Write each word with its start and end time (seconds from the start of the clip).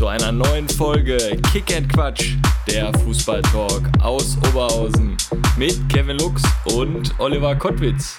Zu 0.00 0.06
einer 0.06 0.32
neuen 0.32 0.66
Folge 0.66 1.18
Kick 1.52 1.76
and 1.76 1.92
Quatsch, 1.92 2.32
der 2.66 2.90
Fußballtalk 3.00 3.82
aus 4.02 4.38
Oberhausen 4.48 5.14
mit 5.58 5.78
Kevin 5.90 6.16
Lux 6.16 6.42
und 6.74 7.12
Oliver 7.18 7.54
Kottwitz. 7.54 8.16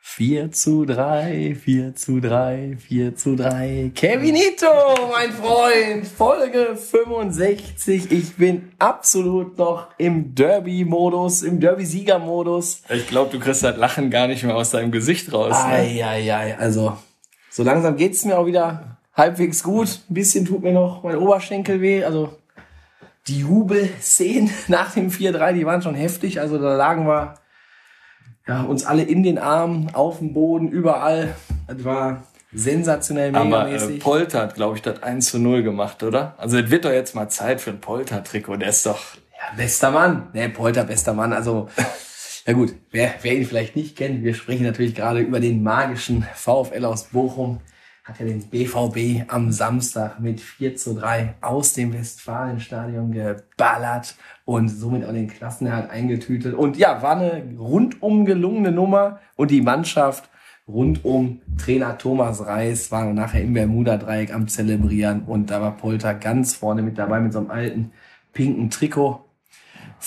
4 0.00 0.50
zu 0.50 0.84
3, 0.86 1.54
4 1.54 1.94
zu 1.94 2.18
3, 2.18 2.76
4 2.76 3.14
zu 3.14 3.36
3. 3.36 3.92
Kevinito, 3.94 4.66
mein 5.12 5.30
Freund, 5.30 6.08
Folge 6.08 6.74
65. 6.74 8.10
Ich 8.10 8.34
bin 8.34 8.72
absolut 8.80 9.56
noch 9.56 9.90
im 9.98 10.34
Derby-Modus, 10.34 11.42
im 11.42 11.60
Derby-Sieger-Modus. 11.60 12.82
Ich 12.88 13.06
glaube, 13.06 13.30
du 13.30 13.38
kriegst 13.38 13.62
das 13.62 13.76
Lachen 13.76 14.10
gar 14.10 14.26
nicht 14.26 14.42
mehr 14.42 14.56
aus 14.56 14.70
deinem 14.70 14.90
Gesicht 14.90 15.32
raus. 15.32 15.52
Ne? 15.52 15.74
Eieiei, 15.74 16.58
also 16.58 16.96
so 17.56 17.62
langsam 17.62 17.96
geht's 17.96 18.26
mir 18.26 18.38
auch 18.38 18.44
wieder 18.44 18.98
halbwegs 19.14 19.62
gut. 19.62 20.00
Ein 20.10 20.14
bisschen 20.14 20.44
tut 20.44 20.62
mir 20.62 20.74
noch 20.74 21.02
mein 21.02 21.16
Oberschenkel 21.16 21.80
weh. 21.80 22.04
Also 22.04 22.36
die 23.28 23.38
Jubelszenen 23.38 24.50
nach 24.68 24.92
dem 24.92 25.08
4-3, 25.08 25.54
die 25.54 25.64
waren 25.64 25.80
schon 25.80 25.94
heftig. 25.94 26.38
Also 26.38 26.58
da 26.58 26.76
lagen 26.76 27.06
wir 27.06 27.32
ja, 28.46 28.60
uns 28.60 28.84
alle 28.84 29.04
in 29.04 29.22
den 29.22 29.38
Armen, 29.38 29.88
auf 29.94 30.18
dem 30.18 30.34
Boden, 30.34 30.68
überall. 30.68 31.34
Das 31.66 31.82
war 31.82 32.24
sensationell 32.52 33.34
Aber 33.34 33.70
äh. 33.70 33.98
Polter 34.00 34.42
hat, 34.42 34.54
glaube 34.54 34.76
ich, 34.76 34.82
das 34.82 35.02
1 35.02 35.30
zu 35.30 35.38
0 35.38 35.62
gemacht, 35.62 36.02
oder? 36.02 36.34
Also 36.36 36.58
es 36.58 36.70
wird 36.70 36.84
doch 36.84 36.92
jetzt 36.92 37.14
mal 37.14 37.30
Zeit 37.30 37.62
für 37.62 37.70
ein 37.70 37.80
Polter-Trikot. 37.80 38.58
Der 38.58 38.68
ist 38.68 38.84
doch... 38.84 39.00
Ja, 39.32 39.56
bester 39.56 39.90
Mann. 39.90 40.28
Ne, 40.34 40.50
Polter, 40.50 40.84
bester 40.84 41.14
Mann. 41.14 41.32
Also, 41.32 41.70
ja 42.46 42.52
gut, 42.52 42.76
wer, 42.92 43.12
wer 43.22 43.36
ihn 43.36 43.44
vielleicht 43.44 43.74
nicht 43.74 43.96
kennt, 43.96 44.22
wir 44.22 44.34
sprechen 44.34 44.62
natürlich 44.62 44.94
gerade 44.94 45.20
über 45.20 45.40
den 45.40 45.64
magischen 45.64 46.24
VfL 46.34 46.84
aus 46.84 47.04
Bochum. 47.08 47.60
Hat 48.04 48.20
ja 48.20 48.26
den 48.26 48.40
BVB 48.40 49.28
am 49.28 49.50
Samstag 49.50 50.20
mit 50.20 50.40
4 50.40 50.76
zu 50.76 50.94
3 50.94 51.34
aus 51.40 51.72
dem 51.72 51.92
Westfalenstadion 51.92 53.10
geballert 53.10 54.14
und 54.44 54.68
somit 54.68 55.04
auch 55.04 55.12
den 55.12 55.26
Klassenerhalt 55.26 55.90
eingetütet. 55.90 56.54
Und 56.54 56.76
ja, 56.76 57.02
war 57.02 57.16
eine 57.16 57.42
rundum 57.58 58.24
gelungene 58.24 58.70
Nummer 58.70 59.18
und 59.34 59.50
die 59.50 59.60
Mannschaft 59.60 60.30
rund 60.68 61.04
um 61.04 61.40
Trainer 61.58 61.98
Thomas 61.98 62.46
Reis 62.46 62.92
war 62.92 63.12
nachher 63.12 63.42
im 63.42 63.54
Bermuda-Dreieck 63.54 64.32
am 64.32 64.46
Zelebrieren 64.46 65.22
und 65.22 65.50
da 65.50 65.60
war 65.60 65.76
Polter 65.76 66.14
ganz 66.14 66.54
vorne 66.54 66.82
mit 66.82 66.98
dabei 66.98 67.18
mit 67.18 67.32
so 67.32 67.40
einem 67.40 67.50
alten 67.50 67.92
pinken 68.32 68.70
Trikot. 68.70 69.25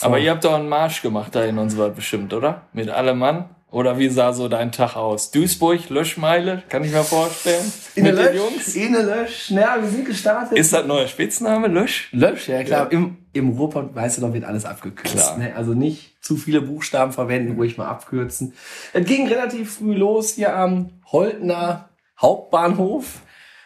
Aber 0.02 0.20
ihr 0.20 0.32
habt 0.32 0.44
doch 0.46 0.54
einen 0.54 0.70
Marsch 0.70 1.02
gemacht 1.02 1.36
da 1.36 1.44
in 1.44 1.58
unserer 1.58 1.90
bestimmt, 1.90 2.34
oder? 2.34 2.64
Mit 2.74 2.90
allem 2.90 3.20
Mann? 3.20 3.50
Oder 3.72 4.00
wie 4.00 4.10
sah 4.10 4.34
so 4.34 4.48
dein 4.48 4.72
Tag 4.72 4.96
aus? 4.96 5.30
Duisburg, 5.30 5.90
Löschmeile, 5.90 6.64
kann 6.70 6.84
ich 6.84 6.92
mir 6.92 7.04
vorstellen. 7.04 7.72
In 7.94 8.04
der 8.04 8.14
Mit 8.14 8.24
den 8.24 8.34
Lösch, 8.34 8.36
Jungs? 8.36 8.76
in 8.76 8.94
der 8.94 9.04
Lösch, 9.04 9.52
ja, 9.52 9.78
wir 9.80 9.90
sind 9.90 10.06
gestartet. 10.06 10.58
Ist 10.58 10.74
das 10.74 10.88
neuer 10.88 11.08
Spitzname, 11.08 11.68
Lösch? 11.68 12.10
Lösch, 12.12 12.48
ja 12.48 12.64
klar. 12.64 12.86
Ja. 12.92 12.98
Im, 12.98 13.18
Im 13.32 13.50
Ruhrpott, 13.50 13.94
weißt 13.94 14.18
du 14.18 14.22
noch, 14.26 14.34
wird 14.34 14.46
alles 14.46 14.66
abgekürzt. 14.66 15.14
Klar. 15.14 15.38
Ne? 15.38 15.56
Also 15.56 15.76
nicht 15.76 16.16
zu 16.24 16.36
viele 16.36 16.62
Buchstaben 16.62 17.12
verwenden, 17.12 17.58
ruhig 17.58 17.78
mal 17.78 17.88
abkürzen. 17.88 18.54
Es 18.94 19.06
ging 19.06 19.28
relativ 19.28 19.76
früh 19.76 19.94
los 19.94 20.34
hier 20.34 20.56
am 20.56 20.90
Holtener 21.12 21.90
Hauptbahnhof. 22.20 23.22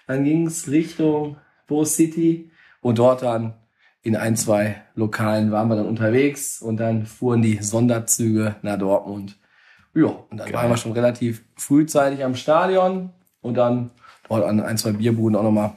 Dann 0.08 0.25
ging 0.25 0.48
es 0.48 0.69
Richtung 0.69 1.38
Bo 1.68 1.86
City 1.86 2.52
und 2.81 3.00
dort 3.00 3.22
dann 3.22 3.53
in 4.03 4.18
ein, 4.18 4.36
zwei 4.36 4.81
Lokalen 4.96 5.52
waren 5.52 5.69
wir 5.69 5.78
dann 5.78 5.88
unterwegs 5.88 6.62
und 6.62 6.78
dann 6.78 7.06
fuhren 7.06 7.41
die 7.41 7.64
Sonderzüge 7.64 8.56
nach 8.62 8.78
Dortmund. 8.78 9.38
Ja, 9.96 10.08
und 10.08 10.38
dann 10.38 10.47
Geil. 10.47 10.53
waren 10.53 10.69
wir 10.69 10.78
schon 10.78 10.91
relativ 10.91 11.44
frühzeitig 11.56 12.24
am 12.24 12.36
Stadion 12.36 13.12
und 13.42 13.56
dann 13.56 13.92
dort 14.28 14.44
an 14.44 14.59
ein, 14.59 14.78
zwei 14.78 14.92
Bierbuden 14.92 15.38
auch 15.38 15.44
nochmal 15.44 15.74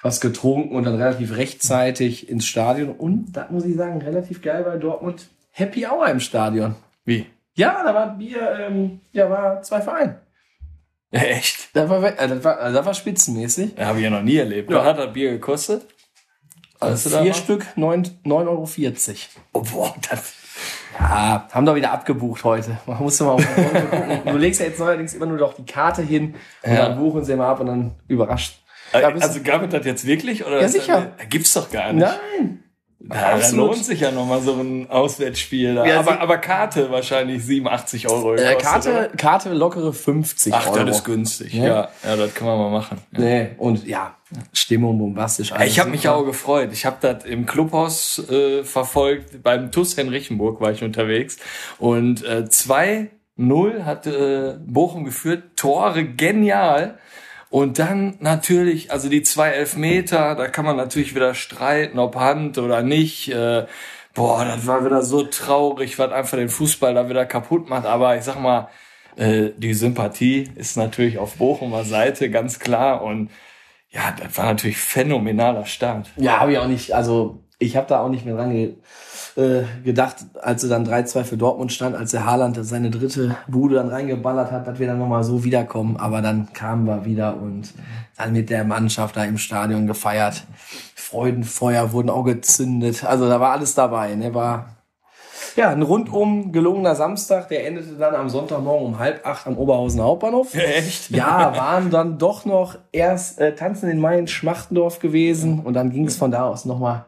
was 0.00 0.20
getrunken 0.20 0.74
und 0.74 0.84
dann 0.84 0.96
relativ 0.96 1.36
rechtzeitig 1.36 2.28
ins 2.28 2.46
Stadion. 2.46 2.90
Und 2.90 3.32
da 3.32 3.48
muss 3.50 3.64
ich 3.64 3.76
sagen, 3.76 4.00
relativ 4.00 4.42
geil 4.42 4.64
bei 4.64 4.76
Dortmund. 4.76 5.28
Happy 5.50 5.86
Hour 5.86 6.08
im 6.08 6.20
Stadion. 6.20 6.74
Wie? 7.04 7.26
Ja, 7.54 7.82
da 7.84 7.94
war 7.94 8.16
Bier, 8.16 8.58
ähm, 8.60 9.00
ja, 9.12 9.28
war 9.28 9.62
zwei 9.62 9.82
Vereine. 9.82 10.20
Echt? 11.10 11.76
Da 11.76 11.90
war, 11.90 12.02
äh, 12.02 12.28
das 12.28 12.42
war, 12.42 12.72
das 12.72 12.86
war 12.86 12.94
spitzenmäßig. 12.94 13.76
Ja, 13.76 13.86
habe 13.86 13.98
ich 13.98 14.04
ja 14.04 14.10
noch 14.10 14.22
nie 14.22 14.36
erlebt. 14.36 14.70
Ja. 14.70 14.78
Was 14.78 14.84
hat 14.86 14.98
das 14.98 15.12
Bier 15.12 15.32
gekostet? 15.32 15.86
Da 16.82 16.96
Vier 16.96 17.30
noch? 17.30 17.34
Stück, 17.34 17.66
neun- 17.76 18.08
9,40 18.24 18.28
Euro. 18.48 18.66
Oh, 19.52 19.60
boah, 19.62 19.94
das, 20.10 20.34
Ja, 20.98 21.48
haben 21.50 21.64
doch 21.66 21.74
wieder 21.74 21.92
abgebucht 21.92 22.44
heute. 22.44 22.78
Man 22.86 22.98
muss 22.98 23.18
mal 23.20 23.30
auf. 23.32 23.44
Du 24.26 24.36
legst 24.36 24.60
ja 24.60 24.66
jetzt 24.66 24.78
neuerdings 24.78 25.14
immer 25.14 25.26
nur 25.26 25.38
noch 25.38 25.54
die 25.54 25.64
Karte 25.64 26.02
hin 26.02 26.34
und 26.62 26.72
Ja. 26.72 26.88
dann 26.88 26.98
buchen 26.98 27.24
sie 27.24 27.34
mal 27.36 27.48
ab 27.50 27.60
und 27.60 27.66
dann 27.66 27.92
überrascht. 28.08 28.58
Ja, 28.92 29.08
bist- 29.10 29.24
also 29.24 29.40
gab 29.42 29.62
es 29.62 29.70
das 29.70 29.86
jetzt 29.86 30.06
wirklich? 30.06 30.44
Oder 30.44 30.60
Ja, 30.60 30.68
sicher. 30.68 31.12
Gibt's 31.30 31.54
doch 31.54 31.70
gar 31.70 31.92
nicht. 31.92 32.06
Nein! 32.06 32.61
Ja, 33.10 33.36
da 33.36 33.50
lohnt 33.50 33.84
sich 33.84 34.00
ja 34.00 34.10
nochmal 34.12 34.40
so 34.42 34.52
ein 34.54 34.88
Auswärtsspiel. 34.88 35.74
Da. 35.74 35.86
Ja, 35.86 35.98
aber, 35.98 36.20
aber 36.20 36.38
Karte 36.38 36.90
wahrscheinlich 36.90 37.44
87 37.44 38.08
Euro. 38.08 38.34
Äh, 38.34 38.54
Karte, 38.56 38.90
oder? 38.90 39.08
Karte 39.08 39.52
lockere 39.52 39.92
50 39.92 40.54
Ach, 40.54 40.68
Euro. 40.68 40.84
das 40.84 40.98
ist 40.98 41.04
günstig. 41.04 41.52
Ja. 41.54 41.64
Ja, 41.64 41.88
ja, 42.04 42.16
das 42.16 42.34
kann 42.34 42.46
man 42.46 42.58
mal 42.58 42.70
machen. 42.70 42.98
Ja. 43.12 43.20
Nee, 43.20 43.50
und 43.58 43.86
ja, 43.86 44.14
Stimmung 44.52 44.98
bombastisch. 44.98 45.52
Ich 45.64 45.80
habe 45.80 45.90
mich 45.90 46.08
auch 46.08 46.24
gefreut. 46.24 46.70
Ich 46.72 46.86
habe 46.86 46.96
das 47.00 47.24
im 47.24 47.44
Clubhaus 47.46 48.22
äh, 48.30 48.62
verfolgt. 48.62 49.42
Beim 49.42 49.72
TUS 49.72 49.96
Henrichenburg 49.96 50.60
war 50.60 50.70
ich 50.70 50.84
unterwegs. 50.84 51.38
Und 51.78 52.24
äh, 52.24 52.44
2-0 52.48 53.84
hat 53.84 54.06
äh, 54.06 54.54
Bochum 54.64 55.04
geführt. 55.04 55.56
Tore 55.56 56.04
genial. 56.04 56.98
Und 57.52 57.78
dann 57.78 58.14
natürlich, 58.20 58.92
also 58.92 59.10
die 59.10 59.22
zwei 59.22 59.50
Elfmeter, 59.50 60.34
da 60.36 60.48
kann 60.48 60.64
man 60.64 60.78
natürlich 60.78 61.14
wieder 61.14 61.34
streiten, 61.34 61.98
ob 61.98 62.16
Hand 62.16 62.56
oder 62.56 62.82
nicht. 62.82 63.28
Äh, 63.28 63.66
boah, 64.14 64.46
das 64.46 64.66
war 64.66 64.86
wieder 64.86 65.02
so 65.02 65.24
traurig, 65.24 65.98
was 65.98 66.12
einfach 66.12 66.38
den 66.38 66.48
Fußball 66.48 66.94
da 66.94 67.10
wieder 67.10 67.26
kaputt 67.26 67.68
macht. 67.68 67.84
Aber 67.84 68.16
ich 68.16 68.24
sag 68.24 68.40
mal, 68.40 68.68
äh, 69.16 69.50
die 69.54 69.74
Sympathie 69.74 70.48
ist 70.54 70.78
natürlich 70.78 71.18
auf 71.18 71.34
Bochumer 71.34 71.84
Seite, 71.84 72.30
ganz 72.30 72.58
klar. 72.58 73.02
Und 73.02 73.30
ja, 73.90 74.16
das 74.18 74.34
war 74.38 74.46
natürlich 74.46 74.78
phänomenaler 74.78 75.66
Start. 75.66 76.08
Ja, 76.16 76.40
habe 76.40 76.52
ich 76.52 76.58
auch 76.58 76.68
nicht, 76.68 76.94
also 76.94 77.44
ich 77.58 77.76
habe 77.76 77.86
da 77.86 78.00
auch 78.00 78.08
nicht 78.08 78.24
mehr 78.24 78.34
dran 78.34 78.76
äh, 79.36 79.62
gedacht, 79.82 80.16
als 80.40 80.62
er 80.62 80.68
dann 80.68 80.86
3-2 80.86 81.24
für 81.24 81.36
Dortmund 81.36 81.72
stand, 81.72 81.96
als 81.96 82.10
der 82.10 82.26
Haaland 82.26 82.58
seine 82.60 82.90
dritte 82.90 83.36
Bude 83.48 83.76
dann 83.76 83.88
reingeballert 83.88 84.50
hat, 84.50 84.66
dass 84.66 84.78
wir 84.78 84.86
dann 84.86 84.98
nochmal 84.98 85.24
so 85.24 85.44
wiederkommen. 85.44 85.96
Aber 85.96 86.20
dann 86.20 86.52
kamen 86.52 86.86
wir 86.86 87.04
wieder 87.04 87.36
und 87.40 87.72
dann 88.16 88.32
mit 88.32 88.50
der 88.50 88.64
Mannschaft 88.64 89.16
da 89.16 89.24
im 89.24 89.38
Stadion 89.38 89.86
gefeiert. 89.86 90.44
Freudenfeuer 90.94 91.92
wurden 91.92 92.10
auch 92.10 92.24
gezündet. 92.24 93.04
Also 93.04 93.28
da 93.28 93.40
war 93.40 93.52
alles 93.52 93.74
dabei. 93.74 94.14
Ne? 94.14 94.34
War 94.34 94.76
ja 95.56 95.70
ein 95.70 95.82
rundum 95.82 96.52
gelungener 96.52 96.94
Samstag. 96.94 97.48
Der 97.48 97.66
endete 97.66 97.94
dann 97.96 98.14
am 98.14 98.28
Sonntagmorgen 98.28 98.86
um 98.86 98.98
halb 98.98 99.26
acht 99.26 99.46
am 99.46 99.56
Oberhausen 99.56 100.00
Hauptbahnhof. 100.00 100.54
Echt? 100.54 101.10
Ja, 101.10 101.56
waren 101.56 101.90
dann 101.90 102.18
doch 102.18 102.44
noch 102.44 102.76
erst 102.92 103.40
äh, 103.40 103.54
Tanzen 103.54 103.90
in 103.90 104.00
Main 104.00 104.26
Schmachtendorf 104.26 104.98
gewesen 104.98 105.60
und 105.60 105.74
dann 105.74 105.90
ging 105.90 106.06
es 106.06 106.16
von 106.16 106.30
da 106.30 106.46
aus 106.46 106.64
nochmal 106.64 107.06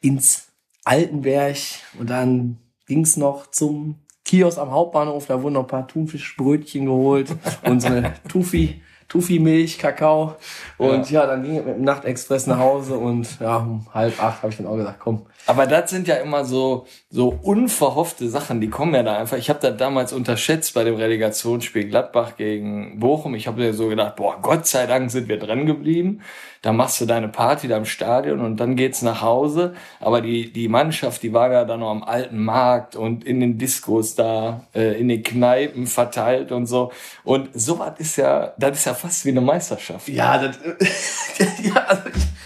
ins 0.00 0.43
Altenberg 0.84 1.56
und 1.98 2.10
dann 2.10 2.58
ging 2.86 3.02
es 3.02 3.16
noch 3.16 3.50
zum 3.50 3.96
Kiosk 4.24 4.58
am 4.58 4.70
Hauptbahnhof, 4.70 5.26
da 5.26 5.42
wurden 5.42 5.54
noch 5.54 5.62
ein 5.62 5.66
paar 5.66 5.86
Thunfischbrötchen 5.86 6.86
geholt 6.86 7.34
und 7.62 7.80
so 7.80 7.88
eine 7.88 8.14
Tufi, 8.28 8.80
Tufi-Milch, 9.08 9.78
Kakao 9.78 10.36
und 10.78 11.10
ja. 11.10 11.26
dann 11.26 11.42
ging 11.42 11.58
es 11.58 11.64
mit 11.64 11.76
dem 11.76 11.84
Nachtexpress 11.84 12.46
nach 12.46 12.58
Hause 12.58 12.96
und 12.96 13.38
ja, 13.38 13.58
um 13.58 13.86
halb 13.92 14.22
acht 14.22 14.42
habe 14.42 14.50
ich 14.50 14.56
dann 14.56 14.66
auch 14.66 14.76
gesagt, 14.76 14.98
komm, 14.98 15.26
Aber 15.46 15.66
das 15.66 15.90
sind 15.90 16.08
ja 16.08 16.16
immer 16.16 16.44
so 16.44 16.86
so 17.10 17.38
unverhoffte 17.42 18.28
Sachen, 18.28 18.62
die 18.62 18.70
kommen 18.70 18.94
ja 18.94 19.02
da 19.02 19.18
einfach. 19.18 19.36
Ich 19.36 19.50
habe 19.50 19.60
das 19.60 19.76
damals 19.76 20.12
unterschätzt 20.12 20.74
bei 20.74 20.84
dem 20.84 20.96
Relegationsspiel 20.96 21.88
Gladbach 21.88 22.36
gegen 22.36 22.98
Bochum. 22.98 23.34
Ich 23.34 23.46
habe 23.46 23.60
mir 23.60 23.74
so 23.74 23.88
gedacht, 23.88 24.16
boah, 24.16 24.38
Gott 24.40 24.66
sei 24.66 24.86
Dank 24.86 25.10
sind 25.10 25.28
wir 25.28 25.38
dran 25.38 25.66
geblieben. 25.66 26.22
Da 26.64 26.72
machst 26.72 26.98
du 26.98 27.04
deine 27.04 27.28
Party 27.28 27.68
da 27.68 27.76
im 27.76 27.84
Stadion 27.84 28.40
und 28.40 28.56
dann 28.56 28.74
geht's 28.74 29.02
nach 29.02 29.20
Hause. 29.20 29.74
Aber 30.00 30.22
die 30.22 30.50
die 30.50 30.68
Mannschaft, 30.68 31.22
die 31.22 31.34
war 31.34 31.52
ja 31.52 31.66
dann 31.66 31.80
noch 31.80 31.90
am 31.90 32.02
alten 32.02 32.42
Markt 32.42 32.96
und 32.96 33.22
in 33.22 33.40
den 33.40 33.58
Diskos 33.58 34.14
da, 34.14 34.64
äh, 34.74 34.98
in 34.98 35.08
den 35.08 35.22
Kneipen 35.22 35.86
verteilt 35.86 36.52
und 36.52 36.64
so. 36.64 36.90
Und 37.22 37.50
sowas 37.52 37.92
ist 37.98 38.16
ja, 38.16 38.54
das 38.56 38.78
ist 38.78 38.86
ja 38.86 38.94
fast 38.94 39.26
wie 39.26 39.28
eine 39.28 39.42
Meisterschaft. 39.42 40.08
Ja, 40.08 40.38
das, 40.38 40.58
ja 41.62 41.84
also 41.86 42.02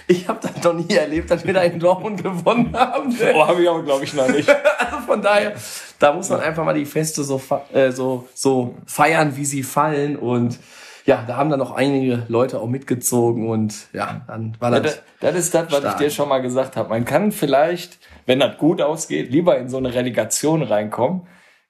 ich, 0.09 0.17
ich 0.17 0.29
habe 0.29 0.41
dann 0.43 0.75
noch 0.75 0.85
nie 0.85 0.97
erlebt, 0.97 1.31
dass 1.31 1.47
wir 1.47 1.55
da 1.55 1.63
in 1.63 1.79
Dortmund 1.79 2.21
gewonnen 2.21 2.77
haben. 2.77 3.17
Oh, 3.35 3.47
habe 3.47 3.63
ich 3.63 3.69
aber, 3.69 3.85
glaube 3.85 4.03
ich, 4.03 4.15
noch 4.15 4.29
nicht. 4.29 4.49
Also 4.79 4.99
von 5.07 5.23
daher, 5.23 5.55
da 6.01 6.13
muss 6.13 6.29
man 6.29 6.41
einfach 6.41 6.65
mal 6.65 6.75
die 6.75 6.87
Feste 6.87 7.23
so, 7.23 7.41
äh, 7.73 7.93
so, 7.93 8.27
so 8.35 8.75
feiern, 8.85 9.37
wie 9.37 9.45
sie 9.45 9.63
fallen. 9.63 10.17
Und 10.17 10.59
ja, 11.09 11.25
da 11.27 11.37
haben 11.37 11.49
dann 11.51 11.59
noch 11.59 11.73
einige 11.73 12.25
Leute 12.29 12.61
auch 12.61 12.67
mitgezogen 12.69 13.49
und 13.49 13.89
ja, 13.95 14.21
dann 14.27 14.55
war 14.61 14.71
Ja, 14.73 14.81
das. 14.81 14.97
das, 15.21 15.33
das 15.33 15.41
ist 15.47 15.55
das, 15.55 15.73
was 15.73 15.79
Stark. 15.79 15.95
ich 15.95 16.07
dir 16.07 16.11
schon 16.11 16.29
mal 16.29 16.41
gesagt 16.43 16.77
habe. 16.77 16.91
Man 16.91 17.05
kann 17.07 17.33
vielleicht, 17.33 17.99
wenn 18.27 18.41
das 18.41 18.59
gut 18.59 18.83
ausgeht, 18.83 19.31
lieber 19.31 19.57
in 19.59 19.69
so 19.71 19.79
eine 19.79 19.95
Relegation 19.95 20.63
reinkommen, 20.63 21.23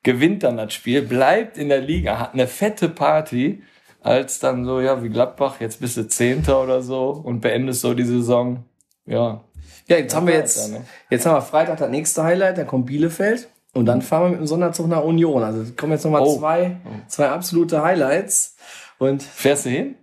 gewinnt 0.02 0.42
dann 0.42 0.56
das 0.56 0.74
Spiel, 0.74 1.02
bleibt 1.02 1.56
in 1.56 1.68
der 1.68 1.80
Liga, 1.80 2.18
hat 2.18 2.34
eine 2.34 2.48
fette 2.48 2.88
Party, 2.88 3.62
als 4.02 4.40
dann 4.40 4.64
so, 4.64 4.80
ja, 4.80 5.02
wie 5.02 5.08
Gladbach, 5.08 5.56
jetzt 5.60 5.80
bist 5.80 5.96
du 5.96 6.08
Zehnter 6.08 6.60
oder 6.62 6.82
so 6.82 7.10
und 7.10 7.40
beendest 7.40 7.80
so 7.82 7.94
die 7.94 8.04
Saison. 8.04 8.64
Ja, 9.06 9.42
Ja, 9.86 9.96
jetzt 9.98 10.14
haben 10.16 10.26
wir 10.26 10.34
jetzt, 10.34 10.72
ne? 10.72 10.80
jetzt 11.10 11.26
haben 11.26 11.34
wir 11.36 11.42
Freitag 11.42 11.78
das 11.78 11.90
nächste 11.90 12.22
Highlight, 12.24 12.58
dann 12.58 12.66
kommt 12.66 12.86
Bielefeld 12.86 13.48
und 13.72 13.86
dann 13.86 14.02
fahren 14.02 14.24
wir 14.24 14.30
mit 14.30 14.40
dem 14.40 14.46
Sonderzug 14.48 14.88
nach 14.88 15.02
Union. 15.04 15.42
Also 15.44 15.72
kommen 15.76 15.92
jetzt 15.92 16.04
nochmal 16.04 16.22
Oh. 16.22 16.38
zwei, 16.38 16.76
zwei 17.06 17.28
absolute 17.28 17.82
Highlights. 17.82 18.56
Und 18.98 19.22
fährst 19.22 19.66
du 19.66 19.70
hin? 19.70 19.94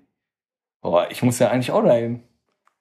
Boah, 0.82 1.08
ich 1.10 1.22
muss 1.24 1.40
ja 1.40 1.50
eigentlich 1.50 1.72
auch 1.72 1.84
dahin. 1.84 2.24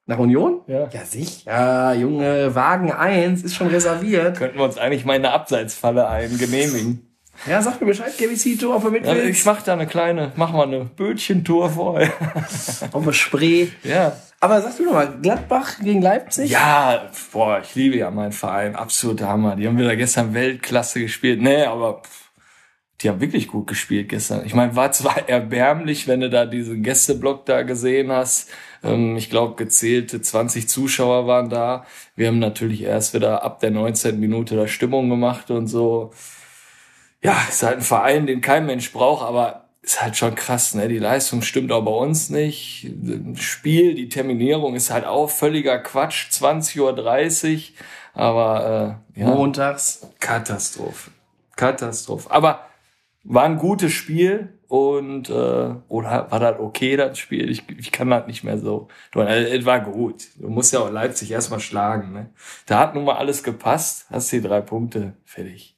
nach 0.06 0.18
Union? 0.18 0.60
Ja. 0.66 0.88
Ja, 0.92 1.04
sicher, 1.04 1.94
Junge, 1.94 2.54
Wagen 2.54 2.92
1 2.92 3.42
ist 3.42 3.54
schon 3.54 3.68
reserviert. 3.68 4.36
Könnten 4.36 4.58
wir 4.58 4.64
uns 4.64 4.76
eigentlich 4.78 5.04
mal 5.04 5.16
in 5.16 5.24
eine 5.24 5.34
Abseitsfalle 5.34 6.08
ein 6.08 6.36
genehmigen. 6.38 7.10
Ja, 7.46 7.60
sag 7.60 7.80
mir 7.80 7.88
Bescheid, 7.88 8.16
gebe 8.16 8.32
ich 8.32 8.40
sie 8.40 8.58
ob 8.64 8.84
er 8.84 8.90
mit 8.90 9.04
Ja, 9.04 9.14
ich 9.14 9.44
mach 9.44 9.60
da 9.62 9.72
eine 9.72 9.86
kleine, 9.86 10.32
mach 10.36 10.52
mal 10.52 10.66
eine 10.66 10.84
Bötchentour 10.84 11.70
vorher. 11.70 12.12
Auf 12.92 13.02
dem 13.02 13.12
Spree. 13.12 13.68
ja. 13.82 14.12
Aber 14.40 14.60
sag 14.60 14.76
du 14.76 14.84
noch 14.84 14.92
mal, 14.92 15.10
Gladbach 15.22 15.78
gegen 15.82 16.02
Leipzig? 16.02 16.50
Ja, 16.50 17.08
boah, 17.32 17.60
ich 17.62 17.74
liebe 17.74 17.96
ja 17.96 18.10
meinen 18.10 18.32
Verein. 18.32 18.76
Absoluter 18.76 19.26
Hammer. 19.26 19.56
Die 19.56 19.66
haben 19.66 19.78
wieder 19.78 19.96
gestern 19.96 20.34
Weltklasse 20.34 21.00
gespielt. 21.00 21.40
Nee, 21.40 21.64
aber 21.64 22.02
pff, 22.02 22.30
die 23.04 23.10
haben 23.10 23.20
wirklich 23.20 23.48
gut 23.48 23.66
gespielt 23.66 24.08
gestern. 24.08 24.46
Ich 24.46 24.54
meine, 24.54 24.74
war 24.74 24.90
zwar 24.92 25.28
erbärmlich, 25.28 26.08
wenn 26.08 26.20
du 26.20 26.30
da 26.30 26.46
diesen 26.46 26.82
Gästeblock 26.82 27.44
da 27.44 27.62
gesehen 27.62 28.10
hast. 28.10 28.50
Ähm, 28.82 29.16
ich 29.16 29.28
glaube, 29.28 29.56
gezählte 29.56 30.22
20 30.22 30.68
Zuschauer 30.68 31.26
waren 31.26 31.50
da. 31.50 31.84
Wir 32.16 32.28
haben 32.28 32.38
natürlich 32.38 32.82
erst 32.82 33.12
wieder 33.14 33.42
ab 33.42 33.60
der 33.60 33.70
19. 33.70 34.18
Minute 34.18 34.56
da 34.56 34.66
Stimmung 34.66 35.10
gemacht 35.10 35.50
und 35.50 35.68
so. 35.68 36.12
Ja, 37.22 37.36
ist 37.48 37.62
halt 37.62 37.76
ein 37.76 37.82
Verein, 37.82 38.26
den 38.26 38.40
kein 38.40 38.66
Mensch 38.66 38.92
braucht, 38.92 39.24
aber 39.24 39.64
ist 39.82 40.02
halt 40.02 40.16
schon 40.16 40.34
krass, 40.34 40.74
ne? 40.74 40.88
Die 40.88 40.98
Leistung 40.98 41.42
stimmt 41.42 41.70
auch 41.70 41.84
bei 41.84 41.90
uns 41.90 42.30
nicht. 42.30 42.90
Das 42.94 43.42
Spiel, 43.42 43.94
die 43.94 44.08
Terminierung 44.08 44.74
ist 44.74 44.90
halt 44.90 45.04
auch 45.04 45.28
völliger 45.28 45.78
Quatsch. 45.78 46.30
20.30 46.30 47.54
Uhr. 47.54 47.62
Aber 48.14 48.98
äh, 49.14 49.20
ja, 49.20 49.26
Montags. 49.26 50.06
Katastrophe. 50.20 51.10
Katastrophe. 51.56 52.30
Aber 52.30 52.66
war 53.24 53.44
ein 53.44 53.58
gutes 53.58 53.92
Spiel 53.92 54.50
und 54.68 55.30
äh, 55.30 55.74
oder 55.88 56.26
war 56.30 56.40
das 56.40 56.58
okay, 56.58 56.96
das 56.96 57.18
Spiel? 57.18 57.50
Ich, 57.50 57.64
ich 57.78 57.90
kann 57.90 58.10
das 58.10 58.26
nicht 58.26 58.44
mehr 58.44 58.58
so. 58.58 58.88
Du, 59.12 59.20
äh, 59.20 59.56
es 59.56 59.64
war 59.64 59.80
gut. 59.80 60.26
Du 60.36 60.48
musst 60.48 60.72
ja 60.72 60.80
auch 60.80 60.90
Leipzig 60.90 61.30
erstmal 61.30 61.60
schlagen. 61.60 62.12
Ne? 62.12 62.30
Da 62.66 62.78
hat 62.78 62.94
nun 62.94 63.04
mal 63.04 63.16
alles 63.16 63.42
gepasst. 63.42 64.06
Hast 64.10 64.30
die 64.32 64.42
drei 64.42 64.60
Punkte 64.60 65.14
fertig. 65.24 65.76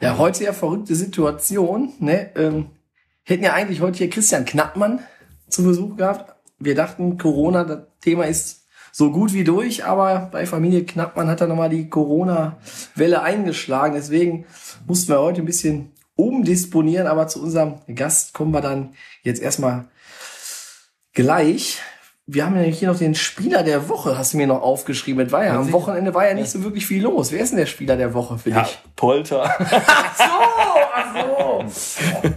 Ja, 0.00 0.18
heute 0.18 0.44
ja 0.44 0.52
verrückte 0.52 0.94
Situation. 0.94 1.92
Ne? 1.98 2.30
Ähm, 2.34 2.70
hätten 3.24 3.44
ja 3.44 3.52
eigentlich 3.52 3.80
heute 3.80 3.98
hier 3.98 4.10
Christian 4.10 4.44
Knappmann 4.44 5.00
zu 5.48 5.64
Besuch 5.64 5.96
gehabt. 5.96 6.34
Wir 6.58 6.74
dachten, 6.74 7.18
Corona, 7.18 7.64
das 7.64 7.80
Thema 8.00 8.24
ist 8.24 8.66
so 8.92 9.12
gut 9.12 9.32
wie 9.32 9.44
durch, 9.44 9.84
aber 9.84 10.28
bei 10.32 10.46
Familie 10.46 10.84
Knappmann 10.84 11.28
hat 11.28 11.40
er 11.40 11.46
nochmal 11.46 11.68
die 11.68 11.88
Corona-Welle 11.88 13.22
eingeschlagen. 13.22 13.94
Deswegen 13.94 14.46
mussten 14.86 15.12
wir 15.12 15.20
heute 15.20 15.42
ein 15.42 15.46
bisschen 15.46 15.92
umdisponieren, 16.26 17.06
aber 17.06 17.28
zu 17.28 17.42
unserem 17.42 17.74
Gast 17.94 18.34
kommen 18.34 18.52
wir 18.52 18.60
dann 18.60 18.94
jetzt 19.22 19.40
erstmal 19.42 19.86
gleich. 21.12 21.78
Wir 22.26 22.46
haben 22.46 22.54
ja 22.54 22.62
hier 22.62 22.88
noch 22.88 22.98
den 22.98 23.16
Spieler 23.16 23.64
der 23.64 23.88
Woche, 23.88 24.16
hast 24.16 24.34
du 24.34 24.36
mir 24.36 24.46
noch 24.46 24.62
aufgeschrieben. 24.62 25.26
Es 25.26 25.32
war 25.32 25.44
ja, 25.44 25.58
am 25.58 25.72
Wochenende 25.72 26.14
war 26.14 26.28
ja 26.28 26.34
nicht 26.34 26.48
so 26.50 26.62
wirklich 26.62 26.86
viel 26.86 27.02
los. 27.02 27.32
Wer 27.32 27.40
ist 27.40 27.50
denn 27.50 27.58
der 27.58 27.66
Spieler 27.66 27.96
der 27.96 28.14
Woche 28.14 28.38
für 28.38 28.50
Ja, 28.50 28.62
dich? 28.62 28.78
Polter. 28.94 29.42
Ach 29.58 31.14
so. 31.14 31.64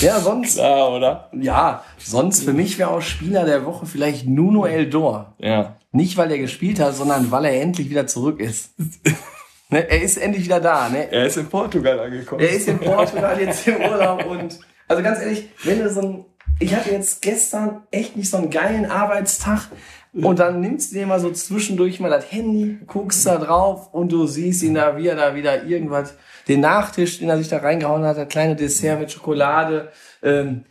Ja, 0.00 0.20
sonst, 0.20 0.56
Klar, 0.56 0.90
oder? 0.92 1.30
ja, 1.32 1.82
sonst 1.98 2.42
für 2.44 2.52
mich 2.52 2.78
wäre 2.78 2.90
auch 2.90 3.00
Spieler 3.00 3.44
der 3.44 3.64
Woche 3.64 3.86
vielleicht 3.86 4.26
Nuno 4.26 4.66
Eldor. 4.66 5.34
Ja. 5.38 5.76
Nicht, 5.92 6.16
weil 6.16 6.30
er 6.32 6.38
gespielt 6.38 6.80
hat, 6.80 6.94
sondern 6.96 7.30
weil 7.30 7.44
er 7.46 7.60
endlich 7.62 7.88
wieder 7.88 8.06
zurück 8.06 8.40
ist. 8.40 8.70
ne, 9.68 9.88
er 9.88 10.02
ist 10.02 10.18
endlich 10.18 10.44
wieder 10.44 10.60
da. 10.60 10.88
Ne? 10.88 11.10
Er 11.10 11.26
ist 11.26 11.36
in 11.36 11.48
Portugal 11.48 11.98
angekommen. 12.00 12.40
Er 12.40 12.50
ist 12.50 12.68
in 12.68 12.78
Portugal 12.78 13.40
jetzt 13.40 13.66
im 13.66 13.76
Urlaub 13.76 14.26
und 14.26 14.58
also 14.88 15.02
ganz 15.02 15.20
ehrlich, 15.20 15.50
wenn 15.64 15.80
du 15.80 15.90
so 15.90 16.00
ein, 16.00 16.24
ich 16.58 16.74
hatte 16.74 16.90
jetzt 16.90 17.20
gestern 17.22 17.82
echt 17.90 18.16
nicht 18.16 18.30
so 18.30 18.38
einen 18.38 18.50
geilen 18.50 18.90
Arbeitstag 18.90 19.68
und 20.14 20.38
dann 20.38 20.60
nimmst 20.60 20.90
du 20.90 20.96
dir 20.96 21.06
mal 21.06 21.20
so 21.20 21.30
zwischendurch 21.30 22.00
mal 22.00 22.10
das 22.10 22.32
Handy, 22.32 22.78
guckst 22.86 23.26
da 23.26 23.36
drauf 23.36 23.92
und 23.92 24.10
du 24.10 24.26
siehst 24.26 24.62
ihn 24.62 24.74
da, 24.74 24.96
wie 24.96 25.06
er 25.06 25.16
da 25.16 25.34
wieder 25.34 25.64
irgendwas, 25.64 26.14
den 26.48 26.60
Nachtisch, 26.60 27.18
den 27.18 27.28
er 27.28 27.36
sich 27.36 27.48
da 27.48 27.58
reingehauen 27.58 28.04
hat, 28.04 28.16
das 28.16 28.28
kleine 28.28 28.56
Dessert 28.56 28.98
mit 28.98 29.12
Schokolade, 29.12 29.92
ähm, 30.22 30.64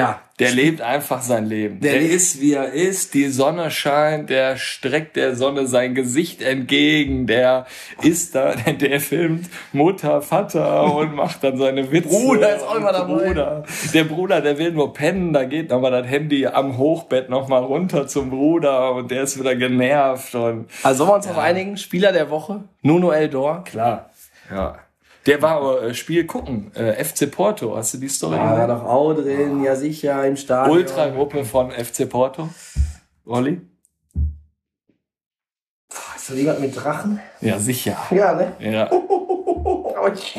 ja, 0.00 0.20
Der 0.38 0.50
lebt 0.52 0.80
einfach 0.80 1.20
sein 1.20 1.44
Leben. 1.44 1.80
Der 1.80 1.92
Der, 1.92 2.02
ist, 2.02 2.40
wie 2.40 2.54
er 2.54 2.72
ist. 2.72 3.12
Die 3.12 3.28
Sonne 3.28 3.70
scheint. 3.70 4.30
Der 4.30 4.56
streckt 4.56 5.16
der 5.16 5.36
Sonne 5.36 5.66
sein 5.66 5.94
Gesicht 5.94 6.40
entgegen. 6.40 7.26
Der 7.26 7.66
ist 8.02 8.34
da. 8.34 8.54
Der 8.80 9.00
filmt 9.00 9.50
Mutter, 9.72 10.22
Vater 10.22 10.94
und 10.94 11.14
macht 11.14 11.44
dann 11.44 11.58
seine 11.58 11.92
Witze. 11.92 12.08
Bruder 12.08 12.56
ist 12.56 12.62
auch 12.62 12.76
immer 12.76 12.92
dabei. 12.92 13.26
Bruder. 13.28 13.64
Der 13.92 14.04
Bruder, 14.04 14.40
der 14.40 14.56
will 14.58 14.72
nur 14.72 14.92
pennen. 14.94 15.32
Da 15.34 15.44
geht 15.44 15.68
nochmal 15.70 15.90
das 15.90 16.06
Handy 16.06 16.46
am 16.46 16.78
Hochbett 16.78 17.28
nochmal 17.28 17.62
runter 17.62 18.06
zum 18.06 18.30
Bruder 18.30 18.92
und 18.94 19.10
der 19.10 19.22
ist 19.24 19.38
wieder 19.38 19.54
genervt 19.56 20.34
und 20.34 20.66
also 20.82 20.98
sollen 21.04 21.10
wir 21.10 21.14
uns 21.16 21.26
auf 21.28 21.38
einigen, 21.38 21.76
Spieler 21.76 22.12
der 22.12 22.30
Woche, 22.30 22.64
Nuno 22.82 23.10
Eldor. 23.10 23.64
klar. 23.64 24.10
Ja. 24.50 24.78
Der 25.26 25.42
war 25.42 25.82
äh, 25.82 25.94
Spiel 25.94 26.26
gucken. 26.26 26.72
Äh, 26.74 27.04
FC 27.04 27.30
Porto. 27.30 27.76
Hast 27.76 27.94
du 27.94 27.98
die 27.98 28.08
Story 28.08 28.36
Da 28.36 28.58
war 28.58 28.66
doch 28.66 28.84
auch 28.84 29.14
drin, 29.14 29.62
ja 29.62 29.76
sicher, 29.76 30.26
im 30.26 30.36
Stadion. 30.36 30.76
Ultragruppe 30.76 31.44
von 31.44 31.70
FC 31.70 32.08
Porto. 32.08 32.48
Olli? 33.26 33.60
Ist 36.16 36.30
da 36.30 36.34
jemand 36.34 36.60
mit 36.60 36.76
Drachen? 36.76 37.20
Ja, 37.40 37.58
sicher. 37.58 37.96
Ja, 38.10 38.34
ne? 38.34 38.52
Ja. 38.60 38.90
Aber 39.96 40.12
ich, 40.14 40.38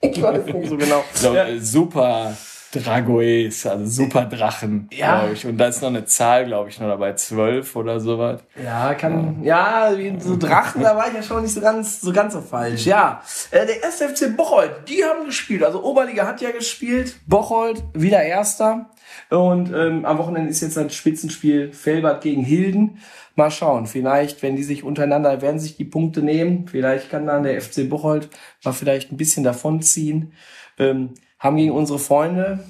ich 0.00 0.22
weiß 0.22 0.44
nicht 0.46 0.68
so 0.68 0.76
genau. 0.76 1.04
Ich 1.12 1.20
glaub, 1.20 1.34
äh, 1.36 1.58
super 1.58 2.36
Dragoes, 2.80 3.66
also 3.66 3.86
super 3.86 4.24
Drachen, 4.24 4.88
Ja. 4.92 5.20
glaube 5.20 5.34
ich. 5.34 5.46
Und 5.46 5.58
da 5.58 5.66
ist 5.68 5.80
noch 5.82 5.88
eine 5.88 6.04
Zahl, 6.04 6.46
glaube 6.46 6.68
ich, 6.70 6.80
noch 6.80 6.88
dabei, 6.88 7.12
zwölf 7.14 7.74
oder 7.76 8.00
sowas. 8.00 8.40
Ja, 8.62 8.94
kann, 8.94 9.42
ja, 9.42 9.92
wie 9.96 10.14
so 10.20 10.36
Drachen, 10.36 10.82
da 10.82 10.96
war 10.96 11.08
ich 11.08 11.14
ja 11.14 11.22
schon 11.22 11.42
nicht 11.42 11.54
so 11.54 11.60
ganz, 11.60 12.00
so 12.00 12.12
ganz 12.12 12.32
so 12.34 12.40
falsch. 12.40 12.86
Ja, 12.86 13.22
äh, 13.50 13.66
der 13.66 13.82
erste 13.82 14.08
FC 14.08 14.36
Bocholt, 14.36 14.70
die 14.88 15.04
haben 15.04 15.26
gespielt. 15.26 15.62
Also 15.64 15.82
Oberliga 15.82 16.26
hat 16.26 16.40
ja 16.40 16.50
gespielt, 16.50 17.16
Bocholt 17.26 17.82
wieder 17.94 18.22
Erster. 18.22 18.90
Und 19.30 19.72
ähm, 19.74 20.04
am 20.04 20.18
Wochenende 20.18 20.50
ist 20.50 20.60
jetzt 20.60 20.76
ein 20.78 20.90
Spitzenspiel 20.90 21.72
Felbert 21.72 22.22
gegen 22.22 22.42
Hilden. 22.42 22.98
Mal 23.34 23.50
schauen, 23.50 23.86
vielleicht, 23.86 24.42
wenn 24.42 24.56
die 24.56 24.62
sich 24.62 24.82
untereinander, 24.82 25.42
werden 25.42 25.60
sich 25.60 25.76
die 25.76 25.84
Punkte 25.84 26.22
nehmen. 26.22 26.66
Vielleicht 26.68 27.10
kann 27.10 27.26
dann 27.26 27.42
der 27.42 27.60
FC 27.60 27.88
Bocholt 27.88 28.28
mal 28.64 28.72
vielleicht 28.72 29.12
ein 29.12 29.16
bisschen 29.16 29.44
davonziehen. 29.44 30.32
Ähm, 30.78 31.14
haben 31.38 31.56
gegen 31.56 31.72
unsere 31.72 31.98
Freunde 31.98 32.64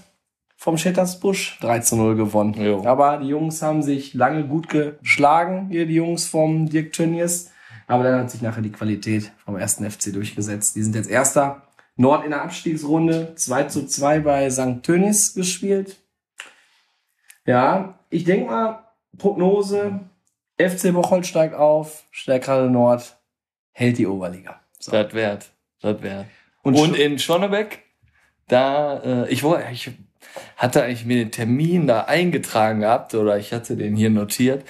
vom 0.56 0.78
Schettersbusch 0.78 1.58
3 1.60 1.80
zu 1.80 1.96
0 1.96 2.16
gewonnen. 2.16 2.54
Jo. 2.54 2.84
Aber 2.84 3.18
die 3.18 3.28
Jungs 3.28 3.62
haben 3.62 3.82
sich 3.82 4.14
lange 4.14 4.44
gut 4.44 4.68
geschlagen, 4.68 5.68
hier 5.70 5.86
die 5.86 5.94
Jungs 5.94 6.26
vom 6.26 6.68
Dirk 6.68 6.92
Tönnies. 6.92 7.52
Aber 7.86 8.02
dann 8.02 8.20
hat 8.20 8.30
sich 8.30 8.42
nachher 8.42 8.62
die 8.62 8.72
Qualität 8.72 9.32
vom 9.44 9.56
ersten 9.56 9.88
FC 9.88 10.12
durchgesetzt. 10.12 10.74
Die 10.74 10.82
sind 10.82 10.94
jetzt 10.94 11.10
Erster. 11.10 11.62
Nord 11.98 12.24
in 12.24 12.30
der 12.30 12.42
Abstiegsrunde 12.42 13.34
2 13.36 13.64
zu 13.64 13.86
2 13.86 14.20
bei 14.20 14.50
St. 14.50 14.82
Tönnies 14.82 15.34
gespielt. 15.34 15.96
Ja, 17.46 17.98
ich 18.10 18.24
denke 18.24 18.50
mal, 18.50 18.84
Prognose, 19.16 20.00
FC 20.58 20.92
Bocholt 20.92 21.26
steigt 21.26 21.54
auf, 21.54 22.04
Stärkrade 22.10 22.68
Nord 22.68 23.16
hält 23.72 23.98
die 23.98 24.06
Oberliga. 24.06 24.60
So. 24.78 24.90
Das 24.90 25.14
wert. 25.14 25.50
Das 25.80 26.02
wert. 26.02 26.26
Und 26.62 26.74
Und, 26.74 26.96
in 26.96 27.18
Schonnebeck, 27.18 27.84
da, 28.48 28.98
äh, 28.98 29.28
ich 29.28 29.42
wollte, 29.42 29.64
ich 29.72 29.90
hatte 30.56 30.84
eigentlich 30.84 31.04
mir 31.04 31.16
den 31.16 31.30
Termin 31.30 31.86
da 31.86 32.02
eingetragen 32.02 32.80
gehabt 32.80 33.14
oder 33.14 33.38
ich 33.38 33.52
hatte 33.52 33.76
den 33.76 33.96
hier 33.96 34.10
notiert. 34.10 34.64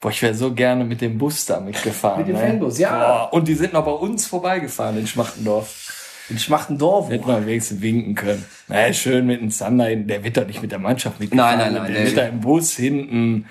Boah, 0.00 0.10
ich 0.10 0.20
wäre 0.22 0.34
so 0.34 0.52
gerne 0.52 0.84
mit 0.84 1.00
dem 1.00 1.18
Bus 1.18 1.46
da 1.46 1.60
mitgefahren. 1.60 2.18
Mit 2.18 2.28
dem 2.28 2.36
ne? 2.36 2.46
Fanbus, 2.46 2.78
ja. 2.78 2.90
Boah, 2.90 3.32
und 3.32 3.46
die 3.46 3.54
sind 3.54 3.72
noch 3.72 3.84
bei 3.84 3.92
uns 3.92 4.26
vorbeigefahren 4.26 4.98
in 4.98 5.06
Schmachtendorf. 5.06 6.26
In 6.28 6.38
Schmachtendorf. 6.38 7.08
Hätten 7.10 7.26
wir 7.26 7.46
wenigstens 7.46 7.80
winken 7.80 8.14
können. 8.14 8.44
Naja, 8.68 8.92
schön 8.92 9.26
mit 9.26 9.40
dem 9.40 9.50
Zander, 9.50 9.86
hin. 9.86 10.08
der 10.08 10.24
wird 10.24 10.36
doch 10.36 10.46
nicht 10.46 10.60
mit 10.60 10.72
der 10.72 10.78
Mannschaft 10.78 11.20
mit. 11.20 11.34
Nein, 11.34 11.58
nein, 11.58 11.74
nein, 11.74 11.92
Der 11.92 12.04
wird 12.04 12.16
da 12.16 12.26
im 12.26 12.40
Bus 12.40 12.72
hinten. 12.72 13.46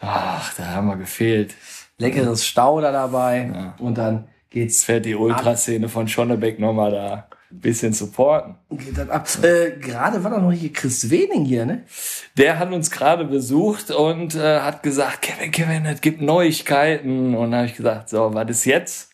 Ach, 0.00 0.52
da 0.54 0.66
haben 0.66 0.88
wir 0.88 0.96
gefehlt. 0.96 1.54
Leckeres 1.98 2.44
Stauder 2.44 2.90
dabei 2.90 3.72
und 3.78 3.96
dann 3.96 4.26
geht's 4.50 4.82
Fährt 4.82 5.04
die 5.04 5.14
Ultraszene 5.14 5.88
von 5.88 6.08
Schonnebeck 6.08 6.58
nochmal 6.58 6.90
da 6.90 7.28
bisschen 7.60 7.92
supporten. 7.92 8.56
geht 8.70 8.96
das 8.96 9.08
ab. 9.08 9.28
Äh, 9.42 9.78
Gerade 9.78 10.22
war 10.24 10.30
doch 10.30 10.42
noch 10.42 10.52
hier 10.52 10.72
Chris 10.72 11.10
Wening 11.10 11.44
hier, 11.44 11.66
ne? 11.66 11.84
Der 12.36 12.58
hat 12.58 12.72
uns 12.72 12.90
gerade 12.90 13.24
besucht 13.24 13.90
und 13.90 14.34
äh, 14.34 14.60
hat 14.60 14.82
gesagt, 14.82 15.22
Kevin, 15.22 15.50
Kevin, 15.50 15.86
es 15.86 16.00
gibt 16.00 16.20
Neuigkeiten. 16.20 17.34
Und 17.34 17.50
da 17.50 17.58
habe 17.58 17.66
ich 17.66 17.76
gesagt, 17.76 18.08
so, 18.08 18.34
was 18.34 18.50
ist 18.50 18.64
jetzt? 18.64 19.10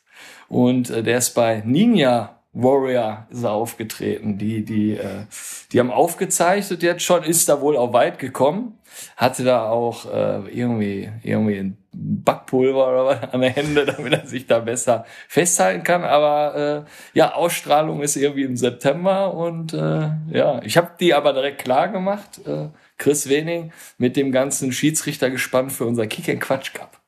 Und 0.49 0.90
äh, 0.90 1.02
der 1.02 1.18
ist 1.18 1.30
bei 1.35 1.62
Ninja 1.64 2.38
Warrior 2.59 3.27
ist 3.31 3.45
er 3.45 3.53
aufgetreten. 3.53 4.37
Die, 4.37 4.65
die, 4.65 4.95
äh, 4.95 5.27
die 5.71 5.79
haben 5.79 5.93
aufgezeichnet 5.93 6.83
jetzt 6.83 7.05
schon, 7.05 7.23
ist 7.23 7.49
da 7.49 7.61
wohl 7.61 7.77
auch 7.77 7.93
weit 7.93 8.19
gekommen. 8.19 8.79
Hatte 9.17 9.45
da 9.45 9.69
auch 9.69 10.12
äh, 10.12 10.41
irgendwie, 10.50 11.09
irgendwie 11.23 11.59
ein 11.59 11.77
Backpulver 11.93 12.88
oder 12.88 13.07
was 13.07 13.33
an 13.33 13.43
der 13.43 13.50
Hände, 13.50 13.85
damit 13.97 14.12
er 14.12 14.27
sich 14.27 14.49
da 14.49 14.59
besser 14.59 15.05
festhalten 15.29 15.85
kann. 15.85 16.03
Aber 16.03 16.85
äh, 16.85 16.91
ja, 17.17 17.33
Ausstrahlung 17.35 18.03
ist 18.03 18.17
irgendwie 18.17 18.43
im 18.43 18.57
September 18.57 19.35
und 19.35 19.73
äh, 19.73 20.11
ja, 20.31 20.61
ich 20.65 20.77
habe 20.77 20.91
die 20.99 21.15
aber 21.15 21.33
direkt 21.33 21.62
klar 21.62 21.88
gemacht. 21.88 22.45
Äh, 22.45 22.71
Chris 22.97 23.29
Wening 23.29 23.73
mit 23.99 24.17
dem 24.17 24.33
ganzen 24.33 24.73
Schiedsrichtergespann 24.73 25.71
für 25.71 25.85
unser 25.85 26.09
Kick 26.09 26.29
and 26.29 26.41
Quatsch 26.41 26.75
Cup. 26.75 26.99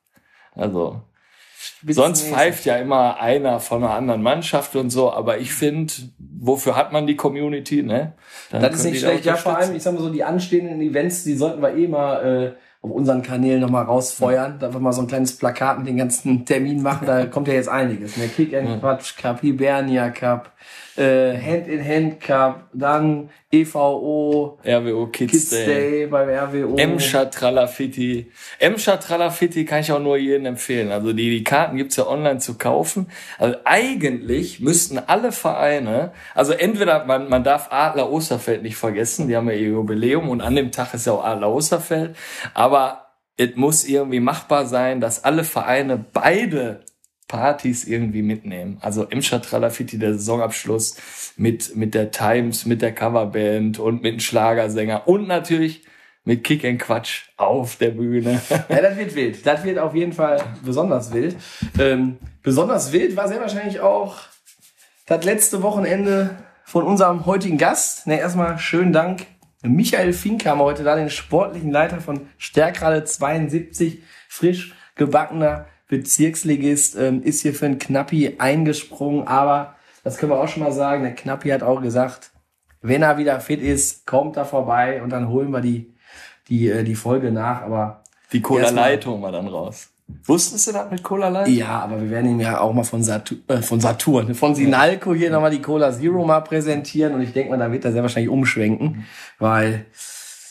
Also 0.55 1.01
Sonst 1.87 2.27
pfeift 2.27 2.65
ja 2.65 2.75
immer 2.75 3.19
einer 3.19 3.59
von 3.59 3.83
einer 3.83 3.93
anderen 3.93 4.21
Mannschaft 4.21 4.75
und 4.75 4.89
so, 4.89 5.11
aber 5.11 5.39
ich 5.39 5.53
finde, 5.53 5.93
wofür 6.17 6.75
hat 6.75 6.91
man 6.91 7.07
die 7.07 7.15
Community, 7.15 7.83
ne? 7.83 8.13
Dann 8.49 8.61
Das 8.61 8.75
ist 8.75 8.85
nicht 8.85 8.99
schlecht. 8.99 9.25
Ja, 9.25 9.35
vor 9.35 9.57
allem, 9.57 9.75
ich 9.75 9.83
sag 9.83 9.93
mal 9.93 10.01
so, 10.01 10.09
die 10.09 10.23
anstehenden 10.23 10.81
Events, 10.81 11.23
die 11.23 11.35
sollten 11.35 11.61
wir 11.61 11.75
eh 11.75 11.87
mal 11.87 12.25
äh, 12.25 12.51
auf 12.81 12.91
unseren 12.91 13.21
Kanälen 13.21 13.61
nochmal 13.61 13.85
rausfeuern. 13.85 14.57
Da 14.59 14.73
wir 14.73 14.79
mal 14.79 14.91
so 14.91 15.01
ein 15.01 15.07
kleines 15.07 15.37
Plakat 15.37 15.77
mit 15.77 15.87
den 15.87 15.97
ganzen 15.97 16.45
Terminen 16.45 16.81
machen. 16.81 17.05
Da 17.05 17.25
kommt 17.27 17.47
ja 17.47 17.53
jetzt 17.53 17.69
einiges. 17.69 18.17
Ne? 18.17 18.27
Kick 18.27 18.55
and 18.55 18.79
Quatsch 18.79 19.17
Cup, 19.17 19.41
Hibernia 19.41 20.09
Cup, 20.09 20.51
äh, 20.97 21.37
Hand 21.37 21.67
in 21.67 21.85
Hand 21.85 22.19
Cup, 22.19 22.69
dann 22.73 23.29
EVO, 23.51 24.59
RWO 24.65 25.07
Kids, 25.07 25.31
Kids 25.31 25.49
Day. 25.49 25.65
Day 25.65 26.05
beim 26.07 26.29
RWO. 26.29 26.75
Emscher 26.77 27.29
Tralafitti. 27.29 28.31
Emscher 28.59 28.99
Tralafitti 28.99 29.65
kann 29.65 29.81
ich 29.81 29.91
auch 29.91 29.99
nur 29.99 30.17
jedem 30.17 30.45
empfehlen. 30.45 30.91
Also 30.91 31.13
die, 31.13 31.29
die 31.29 31.43
Karten 31.43 31.77
gibt's 31.77 31.95
ja 31.95 32.07
online 32.07 32.39
zu 32.39 32.57
kaufen. 32.57 33.07
Also 33.37 33.57
eigentlich 33.65 34.59
müssten 34.59 34.99
alle 34.99 35.31
Vereine, 35.31 36.11
also 36.35 36.53
entweder 36.53 37.05
man, 37.05 37.29
man 37.29 37.43
darf 37.43 37.71
Adler 37.71 38.11
Osterfeld 38.11 38.63
nicht 38.63 38.75
vergessen, 38.75 39.27
die 39.27 39.35
haben 39.35 39.49
ja 39.49 39.55
ihr 39.55 39.69
Jubiläum 39.69 40.29
und 40.29 40.41
an 40.41 40.55
dem 40.55 40.71
Tag 40.71 40.93
ist 40.93 41.07
ja 41.07 41.13
auch 41.13 41.23
Adler 41.23 41.51
Osterfeld, 41.51 42.15
aber 42.53 43.07
es 43.37 43.55
muss 43.55 43.85
irgendwie 43.85 44.19
machbar 44.19 44.65
sein, 44.65 45.01
dass 45.01 45.23
alle 45.23 45.43
Vereine 45.43 46.03
beide 46.13 46.81
Partys 47.31 47.85
irgendwie 47.85 48.23
mitnehmen. 48.23 48.77
Also 48.81 49.07
Emscher 49.09 49.41
Tralafitti, 49.41 49.97
der 49.97 50.15
Saisonabschluss 50.15 50.97
mit, 51.37 51.77
mit 51.77 51.93
der 51.93 52.11
Times, 52.11 52.65
mit 52.65 52.81
der 52.81 52.93
Coverband 52.93 53.79
und 53.79 54.03
mit 54.03 54.11
dem 54.11 54.19
Schlagersänger 54.19 55.07
und 55.07 55.29
natürlich 55.29 55.85
mit 56.25 56.43
Kick 56.43 56.65
and 56.65 56.79
Quatsch 56.79 57.29
auf 57.37 57.77
der 57.77 57.91
Bühne. 57.91 58.41
Ja, 58.67 58.81
das 58.81 58.97
wird 58.97 59.15
wild. 59.15 59.45
Das 59.45 59.63
wird 59.63 59.79
auf 59.79 59.95
jeden 59.95 60.11
Fall 60.11 60.43
besonders 60.63 61.13
wild. 61.13 61.37
Ähm, 61.79 62.17
besonders 62.43 62.91
wild 62.91 63.15
war 63.15 63.29
sehr 63.29 63.39
wahrscheinlich 63.39 63.79
auch 63.79 64.17
das 65.07 65.23
letzte 65.23 65.63
Wochenende 65.63 66.35
von 66.65 66.83
unserem 66.83 67.25
heutigen 67.25 67.57
Gast. 67.57 68.07
Ne, 68.07 68.19
erstmal 68.19 68.59
schönen 68.59 68.91
Dank. 68.91 69.25
Michael 69.63 70.11
Fink 70.11 70.45
haben 70.45 70.59
wir 70.59 70.65
heute 70.65 70.83
da, 70.83 70.97
den 70.97 71.09
sportlichen 71.09 71.71
Leiter 71.71 72.01
von 72.01 72.27
Stärkrade 72.37 73.05
72, 73.05 74.03
frisch 74.27 74.75
gebackener 74.95 75.65
Bezirksligist, 75.91 76.95
ähm, 76.95 77.21
ist 77.21 77.41
hier 77.41 77.53
für 77.53 77.65
einen 77.65 77.77
Knappi 77.77 78.35
eingesprungen, 78.37 79.27
aber 79.27 79.75
das 80.05 80.17
können 80.17 80.31
wir 80.31 80.39
auch 80.39 80.47
schon 80.47 80.63
mal 80.63 80.71
sagen, 80.71 81.03
der 81.03 81.13
Knappi 81.13 81.49
hat 81.49 81.63
auch 81.63 81.81
gesagt, 81.81 82.31
wenn 82.81 83.01
er 83.01 83.17
wieder 83.17 83.41
fit 83.41 83.61
ist, 83.61 84.07
kommt 84.07 84.37
er 84.37 84.45
vorbei 84.45 85.03
und 85.03 85.09
dann 85.09 85.27
holen 85.27 85.51
wir 85.51 85.59
die, 85.59 85.93
die, 86.47 86.69
äh, 86.69 86.85
die 86.85 86.95
Folge 86.95 87.33
nach, 87.33 87.63
aber 87.63 88.03
Die 88.31 88.41
Cola 88.41 88.69
Light 88.69 89.05
holen 89.05 89.19
wir 89.19 89.33
dann 89.33 89.47
raus. 89.47 89.89
Wusstest 90.23 90.67
du 90.67 90.71
das 90.71 90.89
mit 90.89 91.03
Cola 91.03 91.27
Light? 91.27 91.49
Ja, 91.49 91.81
aber 91.81 92.01
wir 92.01 92.09
werden 92.09 92.31
ihm 92.31 92.39
ja 92.39 92.61
auch 92.61 92.71
mal 92.71 92.85
von, 92.85 93.03
Satu 93.03 93.35
äh, 93.49 93.57
von 93.57 93.81
Saturn, 93.81 94.33
von 94.33 94.55
Sinalco 94.55 95.13
hier 95.13 95.29
nochmal 95.29 95.51
die 95.51 95.61
Cola 95.61 95.91
Zero 95.91 96.25
mal 96.25 96.39
präsentieren 96.39 97.15
und 97.15 97.21
ich 97.21 97.33
denke 97.33 97.49
mal, 97.49 97.59
da 97.59 97.69
wird 97.69 97.83
er 97.83 97.91
sehr 97.91 98.01
wahrscheinlich 98.01 98.31
umschwenken, 98.31 99.05
weil 99.39 99.87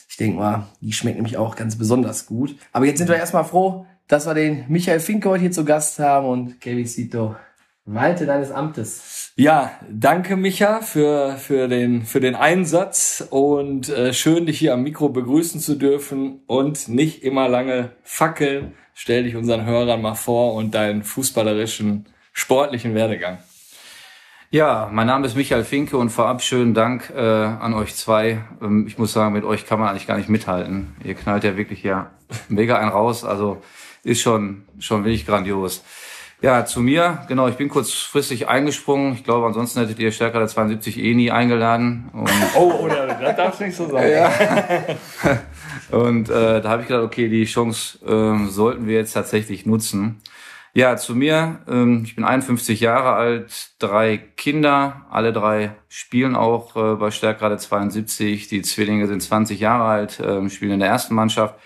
ich 0.07 0.19
denke 0.19 0.39
mal, 0.39 0.67
die 0.83 0.93
schmeckt 0.93 1.17
nämlich 1.17 1.39
auch 1.39 1.57
ganz 1.57 1.79
besonders 1.79 2.27
gut. 2.27 2.57
Aber 2.73 2.85
jetzt 2.85 2.99
sind 2.99 3.09
wir 3.09 3.17
erstmal 3.17 3.45
froh, 3.45 3.87
dass 4.11 4.27
wir 4.27 4.35
den 4.35 4.65
Michael 4.69 4.99
Finke 4.99 5.31
heute 5.31 5.43
hier 5.43 5.53
zu 5.53 5.65
Gast 5.65 6.01
haben 6.01 6.27
und 6.27 6.61
Kevin 6.61 6.87
Cito, 6.87 7.37
walte 7.85 8.27
deines 8.27 8.51
Amtes. 8.51 9.33
Ja, 9.37 9.71
danke 9.89 10.37
Micha 10.37 10.81
für, 10.81 11.37
für, 11.37 11.69
den, 11.69 12.03
für 12.03 12.19
den 12.19 12.35
Einsatz 12.35 13.25
und 13.31 13.89
äh, 13.89 14.13
schön, 14.13 14.47
dich 14.47 14.59
hier 14.59 14.75
am 14.75 14.83
Mikro 14.83 15.11
begrüßen 15.11 15.61
zu 15.61 15.77
dürfen 15.77 16.41
und 16.49 16.89
nicht 16.89 17.23
immer 17.23 17.49
lange 17.49 17.93
fackeln. 18.03 18.73
Stell 18.95 19.23
dich 19.23 19.37
unseren 19.37 19.65
Hörern 19.65 20.03
mal 20.03 20.17
vor 20.17 20.55
und 20.55 20.75
deinen 20.75 21.05
fußballerischen, 21.05 22.07
sportlichen 22.33 22.97
Werdegang. 22.97 23.39
Ja, 24.51 24.91
mein 24.93 25.07
Name 25.07 25.25
ist 25.29 25.37
Michael 25.37 25.63
Finke 25.63 25.97
und 25.97 26.11
vorab 26.11 26.43
schönen 26.43 26.75
Dank 26.75 27.13
äh, 27.15 27.21
an 27.21 27.75
euch 27.75 27.95
zwei. 27.95 28.41
Ähm, 28.61 28.89
ich 28.89 28.99
muss 28.99 29.13
sagen, 29.13 29.33
mit 29.33 29.45
euch 29.45 29.67
kann 29.67 29.79
man 29.79 29.89
eigentlich 29.89 30.09
gar 30.09 30.17
nicht 30.17 30.29
mithalten. 30.29 30.97
Ihr 31.05 31.15
knallt 31.15 31.45
ja 31.45 31.57
wirklich 31.57 31.85
ja 31.85 32.11
mega 32.49 32.77
einen 32.77 32.91
raus, 32.91 33.25
also 33.25 33.63
ist 34.03 34.21
schon 34.21 34.65
schon 34.79 35.05
wirklich 35.05 35.27
grandios. 35.27 35.83
Ja, 36.43 36.65
zu 36.65 36.81
mir, 36.81 37.27
genau, 37.29 37.49
ich 37.49 37.57
bin 37.57 37.69
kurzfristig 37.69 38.49
eingesprungen. 38.49 39.13
Ich 39.13 39.25
glaube, 39.25 39.47
ansonsten 39.47 39.81
hättet 39.81 39.99
ihr 39.99 40.11
stärker 40.11 40.39
der 40.39 40.49
72 40.49 40.99
eh 40.99 41.15
nie 41.15 41.31
eingeladen. 41.31 42.09
Und 42.15 42.31
Oh, 42.57 42.73
oder 42.81 43.07
das 43.09 43.37
darfst 43.37 43.61
nicht 43.61 43.77
so 43.77 43.87
sagen. 43.91 44.99
Und 45.91 46.31
äh, 46.31 46.63
da 46.63 46.69
habe 46.71 46.83
ich 46.83 46.89
gedacht, 46.89 47.05
okay, 47.05 47.29
die 47.29 47.45
Chance 47.45 47.99
ähm, 48.07 48.49
sollten 48.49 48.87
wir 48.87 48.95
jetzt 48.95 49.13
tatsächlich 49.13 49.67
nutzen. 49.67 50.23
Ja, 50.73 50.97
zu 50.97 51.15
mir. 51.15 51.59
Ähm, 51.69 52.05
ich 52.05 52.15
bin 52.15 52.25
51 52.25 52.81
Jahre 52.81 53.13
alt, 53.13 53.73
drei 53.79 54.17
Kinder, 54.17 55.05
alle 55.11 55.33
drei 55.33 55.73
spielen 55.89 56.37
auch 56.37 56.77
äh, 56.77 56.95
bei 56.95 57.11
Stärkrade 57.11 57.59
72. 57.59 58.49
Die 58.49 58.63
Zwillinge 58.63 59.09
sind 59.09 59.21
20 59.21 59.61
Jahre 59.61 59.85
alt, 59.85 60.23
ähm, 60.25 60.49
spielen 60.49 60.73
in 60.73 60.81
der 60.81 60.89
ersten 60.89 61.15
Mannschaft. 61.15 61.57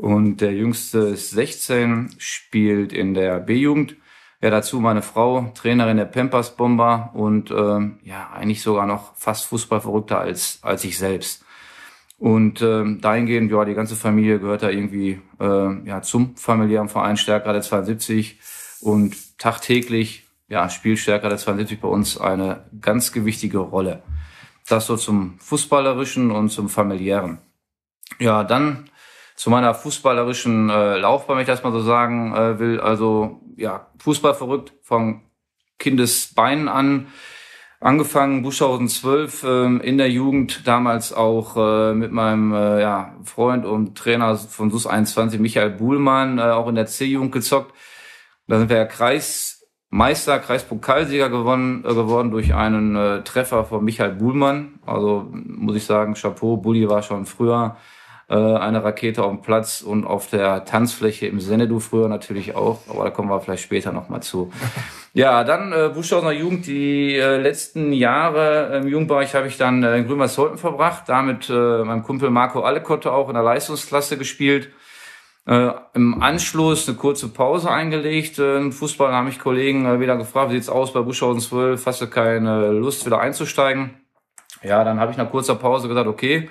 Und 0.00 0.38
der 0.40 0.54
jüngste 0.54 1.00
ist 1.00 1.28
16, 1.32 2.14
spielt 2.16 2.90
in 2.90 3.12
der 3.12 3.38
B-Jugend. 3.38 3.96
Ja, 4.40 4.48
dazu 4.48 4.80
meine 4.80 5.02
Frau, 5.02 5.52
Trainerin 5.54 5.98
der 5.98 6.06
Pampers 6.06 6.56
Bomber 6.56 7.10
und 7.12 7.50
ähm, 7.50 7.98
ja, 8.02 8.30
eigentlich 8.30 8.62
sogar 8.62 8.86
noch 8.86 9.14
fast 9.16 9.44
Fußballverrückter 9.44 10.18
als, 10.18 10.60
als 10.62 10.84
ich 10.84 10.96
selbst. 10.96 11.44
Und 12.16 12.62
ähm, 12.62 13.02
dahingehend, 13.02 13.52
ja, 13.52 13.62
die 13.66 13.74
ganze 13.74 13.94
Familie 13.94 14.38
gehört 14.38 14.62
da 14.62 14.70
irgendwie 14.70 15.20
äh, 15.38 15.86
ja, 15.86 16.00
zum 16.00 16.34
familiären 16.34 16.88
Verein 16.88 17.18
Stärkrade 17.18 17.60
72 17.60 18.40
und 18.80 19.38
tagtäglich 19.38 20.24
ja, 20.48 20.70
spielt 20.70 20.98
Stärkrade 20.98 21.36
72 21.36 21.78
bei 21.78 21.88
uns 21.88 22.16
eine 22.16 22.64
ganz 22.80 23.12
gewichtige 23.12 23.58
Rolle. 23.58 24.02
Das 24.66 24.86
so 24.86 24.96
zum 24.96 25.38
Fußballerischen 25.40 26.30
und 26.30 26.48
zum 26.48 26.70
Familiären. 26.70 27.36
Ja, 28.18 28.44
dann 28.44 28.89
zu 29.40 29.48
meiner 29.48 29.72
fußballerischen 29.72 30.68
äh, 30.68 30.98
Laufbahn, 30.98 31.36
wenn 31.36 31.44
ich 31.44 31.48
das 31.48 31.62
mal 31.62 31.72
so 31.72 31.80
sagen 31.80 32.34
äh, 32.34 32.58
will. 32.58 32.78
Also 32.78 33.40
ja, 33.56 33.86
Fußball 33.96 34.34
verrückt 34.34 34.74
von 34.82 35.22
Kindesbeinen 35.78 36.68
an. 36.68 37.06
Angefangen 37.80 38.42
Buschhausen 38.42 38.86
12 38.86 39.44
ähm, 39.44 39.80
in 39.80 39.96
der 39.96 40.10
Jugend, 40.10 40.66
damals 40.68 41.14
auch 41.14 41.56
äh, 41.56 41.94
mit 41.94 42.12
meinem 42.12 42.52
äh, 42.52 42.82
ja, 42.82 43.16
Freund 43.24 43.64
und 43.64 43.96
Trainer 43.96 44.36
von 44.36 44.70
SUS 44.70 44.86
21, 44.86 45.40
Michael 45.40 45.70
Buhlmann, 45.70 46.36
äh, 46.36 46.42
auch 46.42 46.68
in 46.68 46.74
der 46.74 46.84
C-Jugend 46.84 47.32
gezockt. 47.32 47.74
Da 48.46 48.58
sind 48.58 48.68
wir 48.68 48.76
ja 48.76 48.84
Kreismeister, 48.84 50.38
Kreispokalsieger 50.38 51.30
gewonnen, 51.30 51.82
äh, 51.86 51.94
geworden 51.94 52.30
durch 52.30 52.52
einen 52.52 52.94
äh, 52.94 53.24
Treffer 53.24 53.64
von 53.64 53.82
Michael 53.82 54.16
Buhlmann. 54.16 54.80
Also 54.84 55.30
muss 55.32 55.76
ich 55.76 55.86
sagen, 55.86 56.12
Chapeau, 56.12 56.58
Bulli 56.58 56.86
war 56.90 57.02
schon 57.02 57.24
früher 57.24 57.78
äh, 58.30 58.34
eine 58.34 58.84
Rakete 58.84 59.24
auf 59.24 59.32
dem 59.32 59.42
Platz 59.42 59.82
und 59.82 60.06
auf 60.06 60.28
der 60.28 60.64
Tanzfläche 60.64 61.26
im 61.26 61.40
Senedu 61.40 61.80
früher 61.80 62.08
natürlich 62.08 62.54
auch, 62.54 62.78
aber 62.88 63.04
da 63.04 63.10
kommen 63.10 63.28
wir 63.28 63.40
vielleicht 63.40 63.64
später 63.64 63.92
nochmal 63.92 64.22
zu. 64.22 64.50
Ja, 65.12 65.42
dann 65.42 65.72
äh, 65.72 65.90
Buschhausener 65.92 66.30
Jugend, 66.30 66.68
die 66.68 67.16
äh, 67.16 67.36
letzten 67.38 67.92
Jahre 67.92 68.78
im 68.80 68.86
Jugendbereich 68.86 69.34
habe 69.34 69.48
ich 69.48 69.56
dann 69.56 69.82
äh, 69.82 69.96
in 69.96 70.06
Grünweißholten 70.06 70.56
verbracht, 70.56 71.08
da 71.08 71.20
mit 71.22 71.50
äh, 71.50 71.82
meinem 71.82 72.04
Kumpel 72.04 72.30
Marco 72.30 72.60
Allekotte 72.60 73.10
auch 73.10 73.26
in 73.26 73.34
der 73.34 73.42
Leistungsklasse 73.42 74.18
gespielt. 74.18 74.70
Äh, 75.46 75.72
Im 75.94 76.22
Anschluss 76.22 76.86
eine 76.86 76.96
kurze 76.96 77.26
Pause 77.26 77.72
eingelegt. 77.72 78.38
Äh, 78.38 78.58
Im 78.58 78.70
Fußball 78.70 79.12
haben 79.12 79.24
mich 79.24 79.40
Kollegen 79.40 79.84
äh, 79.84 79.98
wieder 79.98 80.16
gefragt, 80.16 80.52
wie 80.52 80.54
sieht's 80.54 80.68
aus 80.68 80.92
bei 80.92 81.00
Buschhausen 81.00 81.40
12, 81.40 81.84
hast 81.84 82.00
du 82.02 82.06
keine 82.06 82.70
Lust 82.70 83.04
wieder 83.04 83.18
einzusteigen? 83.20 83.96
Ja, 84.62 84.84
dann 84.84 85.00
habe 85.00 85.10
ich 85.10 85.18
nach 85.18 85.28
kurzer 85.28 85.56
Pause 85.56 85.88
gesagt, 85.88 86.06
okay, 86.06 86.48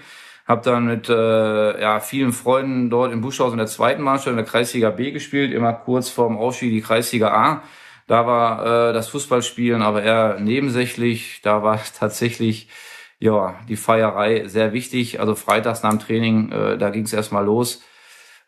Habe 0.49 0.63
dann 0.63 0.87
mit 0.87 1.07
äh, 1.09 1.79
ja, 1.79 1.99
vielen 1.99 2.33
Freunden 2.33 2.89
dort 2.89 3.13
in 3.13 3.21
Buschhaus 3.21 3.51
in 3.51 3.59
der 3.59 3.67
zweiten 3.67 4.01
Mannschaft 4.01 4.29
in 4.29 4.35
der 4.35 4.45
Kreisliga 4.45 4.89
B 4.89 5.11
gespielt, 5.11 5.53
immer 5.53 5.73
kurz 5.73 6.09
vorm 6.09 6.39
Aufstieg 6.39 6.71
die 6.71 6.81
Kreisliga 6.81 7.27
A. 7.27 7.61
Da 8.07 8.25
war 8.25 8.89
äh, 8.89 8.93
das 8.93 9.09
Fußballspielen 9.09 9.83
aber 9.83 10.01
eher 10.01 10.39
nebensächlich. 10.39 11.41
Da 11.43 11.61
war 11.61 11.79
tatsächlich 11.99 12.67
ja 13.19 13.59
die 13.67 13.75
Feierei 13.75 14.47
sehr 14.47 14.73
wichtig. 14.73 15.19
Also 15.19 15.35
freitags 15.35 15.83
nach 15.83 15.91
dem 15.91 15.99
Training, 15.99 16.51
äh, 16.51 16.79
da 16.79 16.89
ging 16.89 17.03
es 17.03 17.13
erstmal 17.13 17.45
los. 17.45 17.83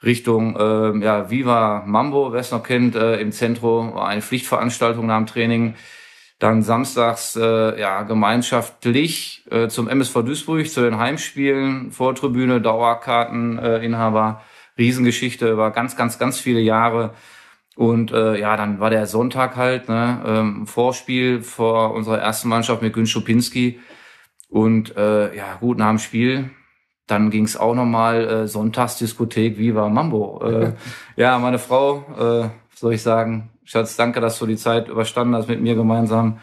Richtung 0.02 0.56
äh, 0.56 1.06
ja, 1.06 1.30
Viva 1.30 1.84
Mambo, 1.86 2.34
wer 2.34 2.40
es 2.40 2.50
noch 2.50 2.64
kennt, 2.64 2.96
äh, 2.96 3.22
im 3.22 3.32
Zentrum 3.32 3.94
war 3.94 4.08
eine 4.08 4.24
Pflichtveranstaltung 4.24 5.06
nach 5.06 5.18
dem 5.18 5.28
Training. 5.28 5.76
Dann 6.42 6.64
samstags 6.64 7.36
äh, 7.36 7.80
ja 7.80 8.02
gemeinschaftlich 8.02 9.46
äh, 9.52 9.68
zum 9.68 9.88
MSV 9.88 10.24
Duisburg 10.24 10.68
zu 10.68 10.82
den 10.82 10.98
Heimspielen, 10.98 11.92
Vortribüne, 11.92 12.60
Dauerkarteninhaber, 12.60 13.80
äh, 13.80 13.86
Inhaber, 13.86 14.42
Riesengeschichte 14.76 15.52
über 15.52 15.70
ganz, 15.70 15.96
ganz, 15.96 16.18
ganz 16.18 16.40
viele 16.40 16.60
Jahre. 16.60 17.14
Und 17.76 18.12
äh, 18.12 18.40
ja, 18.40 18.58
dann 18.58 18.80
war 18.80 18.90
der 18.90 19.06
Sonntag 19.06 19.56
halt, 19.56 19.88
ne, 19.88 20.20
ähm, 20.26 20.66
Vorspiel 20.66 21.44
vor 21.44 21.94
unserer 21.94 22.18
ersten 22.18 22.50
Mannschaft 22.50 22.82
mit 22.82 22.94
Gün 22.94 23.06
Schupinski. 23.06 23.80
Und 24.50 24.98
äh, 24.98 25.38
ja, 25.38 25.58
gut, 25.60 25.78
nach 25.78 25.90
dem 25.90 26.00
Spiel, 26.00 26.50
dann 27.06 27.30
ging 27.30 27.46
es 27.46 27.56
auch 27.56 27.76
nochmal 27.76 28.28
äh, 28.28 28.48
Sonntagsdiskothek 28.48 29.60
Viva 29.60 29.90
Mambo. 29.90 30.42
Äh, 30.44 30.74
ja, 31.18 31.38
meine 31.38 31.60
Frau, 31.60 32.04
äh, 32.18 32.50
soll 32.76 32.96
ich 32.96 33.04
sagen, 33.04 33.52
Schatz, 33.72 33.96
danke, 33.96 34.20
dass 34.20 34.38
du 34.38 34.46
die 34.46 34.58
Zeit 34.58 34.90
überstanden 34.90 35.34
hast 35.34 35.48
mit 35.48 35.62
mir 35.62 35.76
gemeinsam. 35.76 36.42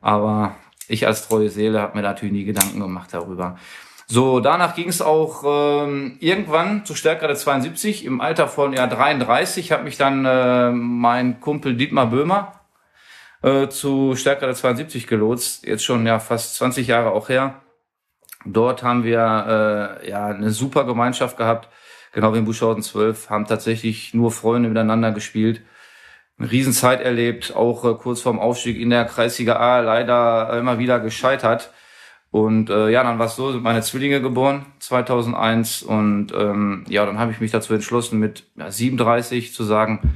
Aber 0.00 0.54
ich 0.86 1.08
als 1.08 1.26
treue 1.26 1.50
Seele 1.50 1.80
habe 1.80 1.96
mir 1.96 2.02
natürlich 2.02 2.32
nie 2.32 2.44
Gedanken 2.44 2.78
gemacht 2.78 3.08
darüber. 3.12 3.58
So, 4.06 4.38
danach 4.38 4.76
ging 4.76 4.88
es 4.88 5.02
auch 5.02 5.42
ähm, 5.44 6.18
irgendwann 6.20 6.84
zu 6.84 6.94
Stärkrade 6.94 7.34
72 7.34 8.04
im 8.04 8.20
Alter 8.20 8.46
von 8.46 8.74
ja 8.74 8.86
33 8.86 9.72
hat 9.72 9.82
mich 9.82 9.96
dann 9.96 10.24
äh, 10.24 10.70
mein 10.70 11.40
Kumpel 11.40 11.74
Dietmar 11.74 12.06
Böhmer 12.06 12.60
äh, 13.42 13.66
zu 13.66 14.14
Stärkrade 14.14 14.54
72 14.54 15.08
gelotst, 15.08 15.66
jetzt 15.66 15.84
schon 15.84 16.06
ja 16.06 16.20
fast 16.20 16.54
20 16.54 16.86
Jahre 16.86 17.10
auch 17.10 17.28
her. 17.28 17.60
Dort 18.44 18.84
haben 18.84 19.02
wir 19.02 19.98
äh, 20.00 20.08
ja 20.08 20.26
eine 20.26 20.52
super 20.52 20.84
Gemeinschaft 20.84 21.36
gehabt, 21.36 21.68
genau 22.12 22.32
wie 22.34 22.38
in 22.38 22.44
Buschhausen 22.44 22.84
12, 22.84 23.30
haben 23.30 23.46
tatsächlich 23.46 24.14
nur 24.14 24.30
Freunde 24.30 24.68
miteinander 24.68 25.10
gespielt 25.10 25.60
eine 26.38 26.50
Riesenzeit 26.50 27.00
erlebt, 27.00 27.54
auch 27.54 27.84
äh, 27.84 27.94
kurz 27.94 28.20
vorm 28.20 28.38
Aufstieg 28.38 28.78
in 28.78 28.90
der 28.90 29.04
Kreisliga 29.04 29.56
A 29.56 29.80
leider 29.80 30.58
immer 30.58 30.78
wieder 30.78 31.00
gescheitert. 31.00 31.72
Und 32.30 32.68
äh, 32.68 32.90
ja, 32.90 33.02
dann 33.02 33.18
war 33.18 33.26
es 33.26 33.36
so, 33.36 33.52
sind 33.52 33.62
meine 33.62 33.82
Zwillinge 33.82 34.20
geboren, 34.20 34.66
2001. 34.80 35.82
Und 35.82 36.32
ähm, 36.36 36.84
ja, 36.88 37.06
dann 37.06 37.18
habe 37.18 37.32
ich 37.32 37.40
mich 37.40 37.50
dazu 37.50 37.72
entschlossen, 37.72 38.18
mit 38.18 38.44
ja, 38.56 38.70
37 38.70 39.54
zu 39.54 39.64
sagen, 39.64 40.14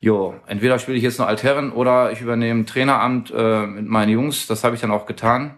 jo, 0.00 0.34
entweder 0.46 0.78
spiele 0.78 0.98
ich 0.98 1.04
jetzt 1.04 1.18
noch 1.18 1.28
Altherren 1.28 1.72
oder 1.72 2.10
ich 2.12 2.20
übernehme 2.20 2.64
Traineramt 2.64 3.32
äh, 3.34 3.66
mit 3.66 3.86
meinen 3.86 4.10
Jungs. 4.10 4.46
Das 4.46 4.64
habe 4.64 4.74
ich 4.74 4.80
dann 4.80 4.90
auch 4.90 5.06
getan, 5.06 5.54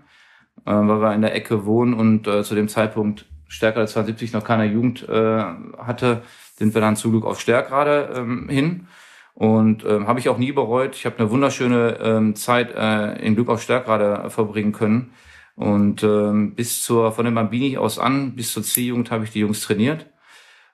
äh, 0.66 0.72
weil 0.72 1.00
wir 1.00 1.14
in 1.14 1.22
der 1.22 1.34
Ecke 1.34 1.64
wohnen 1.64 1.94
und 1.94 2.28
äh, 2.28 2.44
zu 2.44 2.54
dem 2.54 2.68
Zeitpunkt 2.68 3.25
stärker 3.48 3.80
als 3.80 3.92
72 3.92 4.32
noch 4.32 4.44
keine 4.44 4.66
Jugend 4.66 5.08
äh, 5.08 5.42
hatte, 5.78 6.22
sind 6.56 6.75
wir 6.75 6.80
dann 6.80 6.96
zum 6.96 7.12
Glück 7.12 7.25
auf 7.25 7.40
Stärkrade 7.40 8.14
ähm, 8.16 8.48
hin. 8.48 8.88
Und 9.36 9.84
ähm, 9.84 10.08
habe 10.08 10.18
ich 10.18 10.30
auch 10.30 10.38
nie 10.38 10.50
bereut. 10.50 10.96
Ich 10.96 11.04
habe 11.04 11.18
eine 11.18 11.30
wunderschöne 11.30 11.98
ähm, 12.00 12.34
Zeit 12.36 12.74
äh, 12.74 13.22
in 13.22 13.34
Glück 13.34 13.50
auf 13.50 13.60
Stärkrade 13.60 14.30
verbringen 14.30 14.72
können. 14.72 15.12
Und 15.56 16.02
ähm, 16.02 16.54
bis 16.54 16.82
zur, 16.82 17.12
von 17.12 17.26
dem 17.26 17.34
Bambini 17.34 17.76
aus 17.76 17.98
an, 17.98 18.34
bis 18.34 18.54
zur 18.54 18.62
C-Jugend 18.62 19.10
habe 19.10 19.24
ich 19.24 19.30
die 19.30 19.40
Jungs 19.40 19.60
trainiert 19.60 20.06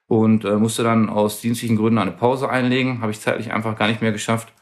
und 0.07 0.45
äh, 0.45 0.55
musste 0.55 0.85
dann 0.85 1.09
aus 1.09 1.41
dienstlichen 1.41 1.77
Gründen 1.77 1.99
eine 1.99 2.13
Pause 2.13 2.49
einlegen. 2.51 3.01
Habe 3.01 3.11
ich 3.11 3.21
zeitlich 3.21 3.53
einfach 3.53 3.77
gar 3.77 3.89
nicht 3.89 4.01
mehr 4.01 4.13
geschafft, 4.13 4.53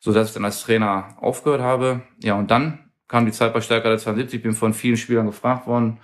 so 0.00 0.12
dass 0.12 0.28
ich 0.28 0.34
dann 0.34 0.44
als 0.44 0.60
Trainer 0.60 1.16
aufgehört 1.22 1.62
habe. 1.62 2.02
Ja, 2.22 2.34
und 2.34 2.50
dann 2.50 2.90
kam 3.08 3.24
die 3.24 3.32
Zeit 3.32 3.54
bei 3.54 3.62
Stärker 3.62 3.96
72. 3.96 4.36
Ich 4.36 4.42
bin 4.42 4.52
von 4.52 4.74
vielen 4.74 4.98
Spielern 4.98 5.24
gefragt 5.24 5.66
worden, 5.66 5.98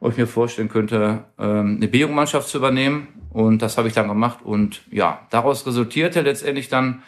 ob 0.00 0.12
ich 0.12 0.18
mir 0.18 0.26
vorstellen 0.26 0.68
könnte, 0.68 1.24
ähm, 1.38 1.76
eine 1.76 1.88
B-Jugendmannschaft 1.88 2.48
zu 2.48 2.58
übernehmen. 2.58 3.08
Und 3.30 3.62
das 3.62 3.78
habe 3.78 3.88
ich 3.88 3.94
dann 3.94 4.08
gemacht. 4.08 4.38
Und 4.42 4.82
ja, 4.90 5.26
daraus 5.30 5.66
resultierte 5.66 6.22
letztendlich 6.22 6.68
dann 6.68 7.02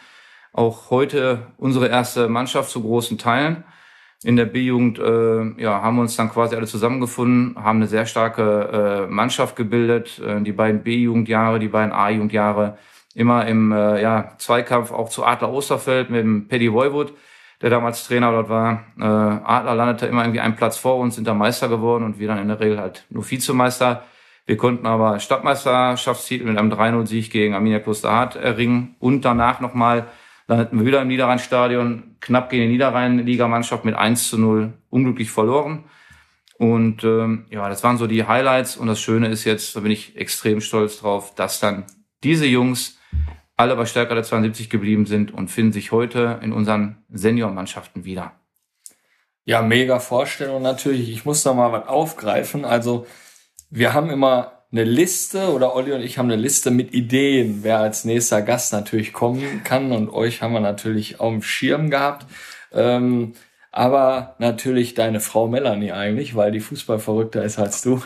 auch 0.53 0.91
heute 0.91 1.47
unsere 1.57 1.87
erste 1.87 2.29
Mannschaft 2.29 2.69
zu 2.69 2.81
großen 2.81 3.17
Teilen 3.17 3.63
in 4.23 4.35
der 4.35 4.45
B-Jugend 4.45 4.99
äh, 4.99 5.61
ja, 5.61 5.81
haben 5.81 5.97
wir 5.97 6.01
uns 6.01 6.15
dann 6.15 6.29
quasi 6.29 6.55
alle 6.55 6.65
zusammengefunden, 6.65 7.61
haben 7.61 7.79
eine 7.79 7.87
sehr 7.87 8.05
starke 8.05 9.05
äh, 9.05 9.11
Mannschaft 9.11 9.55
gebildet. 9.55 10.19
Äh, 10.19 10.41
die 10.41 10.53
beiden 10.53 10.83
B-Jugendjahre, 10.83 11.59
die 11.59 11.67
beiden 11.67 11.91
A-Jugendjahre 11.91 12.77
immer 13.15 13.45
im 13.45 13.71
äh, 13.71 14.01
ja, 14.01 14.33
Zweikampf 14.37 14.91
auch 14.91 15.09
zu 15.09 15.25
Adler 15.25 15.51
Osterfeld 15.51 16.09
mit 16.09 16.21
dem 16.21 16.47
Paddy 16.47 16.71
Voivod, 16.71 17.13
der 17.63 17.71
damals 17.71 18.05
Trainer 18.05 18.31
dort 18.31 18.49
war. 18.49 18.83
Äh, 18.99 19.03
Adler 19.03 19.73
landete 19.73 20.05
immer 20.05 20.21
irgendwie 20.21 20.41
einen 20.41 20.55
Platz 20.55 20.77
vor 20.77 20.97
uns, 20.97 21.15
sind 21.15 21.25
da 21.25 21.33
Meister 21.33 21.69
geworden 21.69 22.03
und 22.03 22.19
wir 22.19 22.27
dann 22.27 22.37
in 22.37 22.49
der 22.49 22.59
Regel 22.59 22.79
halt 22.79 23.05
nur 23.09 23.29
Vizemeister. 23.29 24.03
Wir 24.45 24.57
konnten 24.57 24.85
aber 24.85 25.19
Stadtmeisterschaftstitel 25.19 26.43
mit 26.45 26.57
einem 26.57 26.71
3-0-Sieg 26.71 27.31
gegen 27.31 27.55
Arminia 27.55 27.79
Klosterhardt 27.79 28.35
erringen 28.35 28.95
und 28.99 29.23
danach 29.25 29.61
nochmal 29.61 30.07
dann 30.47 30.57
hatten 30.57 30.77
wir 30.77 30.85
wieder 30.85 31.01
im 31.01 31.07
Niederrhein-Stadion 31.07 32.17
knapp 32.19 32.49
gegen 32.49 32.63
die 32.63 32.73
Niederrhein-Ligamannschaft 32.73 33.85
mit 33.85 33.95
1 33.95 34.29
zu 34.29 34.37
0 34.37 34.73
unglücklich 34.89 35.31
verloren. 35.31 35.85
Und 36.57 37.03
ähm, 37.03 37.45
ja, 37.49 37.67
das 37.69 37.83
waren 37.83 37.97
so 37.97 38.07
die 38.07 38.27
Highlights. 38.27 38.75
Und 38.75 38.87
das 38.87 38.99
Schöne 38.99 39.29
ist 39.29 39.45
jetzt, 39.45 39.75
da 39.75 39.79
bin 39.79 39.91
ich 39.91 40.17
extrem 40.17 40.61
stolz 40.61 40.99
drauf, 40.99 41.33
dass 41.35 41.59
dann 41.59 41.85
diese 42.23 42.45
Jungs 42.45 42.99
alle 43.63 43.77
bei 43.77 43.85
Stärker 43.85 44.13
der 44.13 44.25
72 44.25 44.69
geblieben 44.69 45.05
sind 45.05 45.33
und 45.33 45.47
finden 45.47 45.71
sich 45.71 45.93
heute 45.93 46.39
in 46.43 46.51
unseren 46.51 46.97
Seniormannschaften 47.09 48.03
wieder. 48.03 48.33
Ja, 49.45 49.61
mega 49.61 49.99
Vorstellung 49.99 50.61
natürlich. 50.61 51.09
Ich 51.09 51.23
muss 51.23 51.43
da 51.43 51.53
mal 51.53 51.71
was 51.71 51.87
aufgreifen. 51.87 52.65
Also 52.65 53.07
wir 53.69 53.93
haben 53.93 54.09
immer 54.09 54.51
eine 54.73 54.83
Liste 54.83 55.53
oder 55.53 55.75
Olli 55.75 55.93
und 55.93 56.01
ich 56.01 56.17
haben 56.17 56.29
eine 56.29 56.41
Liste 56.41 56.71
mit 56.71 56.93
Ideen, 56.93 57.59
wer 57.63 57.79
als 57.79 58.03
nächster 58.03 58.41
Gast 58.41 58.73
natürlich 58.73 59.13
kommen 59.13 59.61
kann 59.63 59.93
und 59.93 60.09
euch 60.09 60.41
haben 60.41 60.53
wir 60.53 60.59
natürlich 60.59 61.21
auf 61.21 61.31
dem 61.31 61.41
Schirm 61.41 61.89
gehabt. 61.89 62.25
Ähm, 62.73 63.33
aber 63.75 64.35
natürlich 64.37 64.93
deine 64.93 65.19
Frau 65.19 65.47
Melanie 65.47 65.91
eigentlich, 65.91 66.35
weil 66.35 66.51
die 66.51 66.59
Fußballverrückter 66.59 67.43
ist 67.43 67.57
als 67.57 67.81
du. 67.81 68.01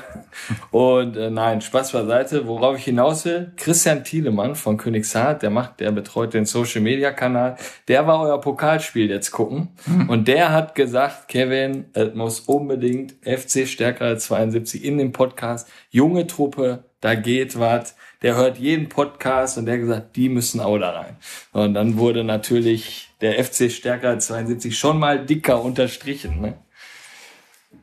Und 0.71 1.17
äh, 1.17 1.29
nein, 1.29 1.59
Spaß 1.59 1.91
beiseite. 1.91 2.47
Worauf 2.47 2.77
ich 2.77 2.85
hinaus 2.85 3.25
will, 3.25 3.51
Christian 3.57 4.05
Thielemann 4.05 4.55
von 4.55 4.77
Königshardt, 4.77 5.43
der 5.43 5.49
macht, 5.49 5.81
der 5.81 5.91
betreut 5.91 6.33
den 6.33 6.45
Social 6.45 6.79
Media 6.81 7.11
Kanal, 7.11 7.57
der 7.89 8.07
war 8.07 8.21
euer 8.21 8.39
Pokalspiel 8.39 9.09
jetzt 9.09 9.31
gucken. 9.31 9.69
Mhm. 9.85 10.09
Und 10.09 10.27
der 10.29 10.53
hat 10.53 10.73
gesagt, 10.73 11.27
Kevin, 11.27 11.85
es 11.91 12.15
muss 12.15 12.39
unbedingt 12.39 13.15
FC 13.23 13.67
stärker 13.67 14.05
als 14.05 14.25
72 14.25 14.85
in 14.85 14.97
dem 14.97 15.11
Podcast. 15.11 15.69
Junge 15.89 16.27
Truppe, 16.27 16.85
da 17.01 17.13
geht 17.15 17.59
was 17.59 17.93
der 18.21 18.35
hört 18.35 18.57
jeden 18.57 18.89
Podcast 18.89 19.57
und 19.57 19.65
der 19.65 19.77
gesagt, 19.77 20.15
die 20.15 20.29
müssen 20.29 20.59
auch 20.59 20.77
da 20.77 20.91
rein. 20.91 21.17
Und 21.53 21.73
dann 21.73 21.97
wurde 21.97 22.23
natürlich 22.23 23.06
der 23.21 23.43
FC 23.43 23.71
Stärker 23.71 24.19
72 24.19 24.77
schon 24.77 24.99
mal 24.99 25.25
dicker 25.25 25.61
unterstrichen. 25.61 26.41
Ne? 26.41 26.53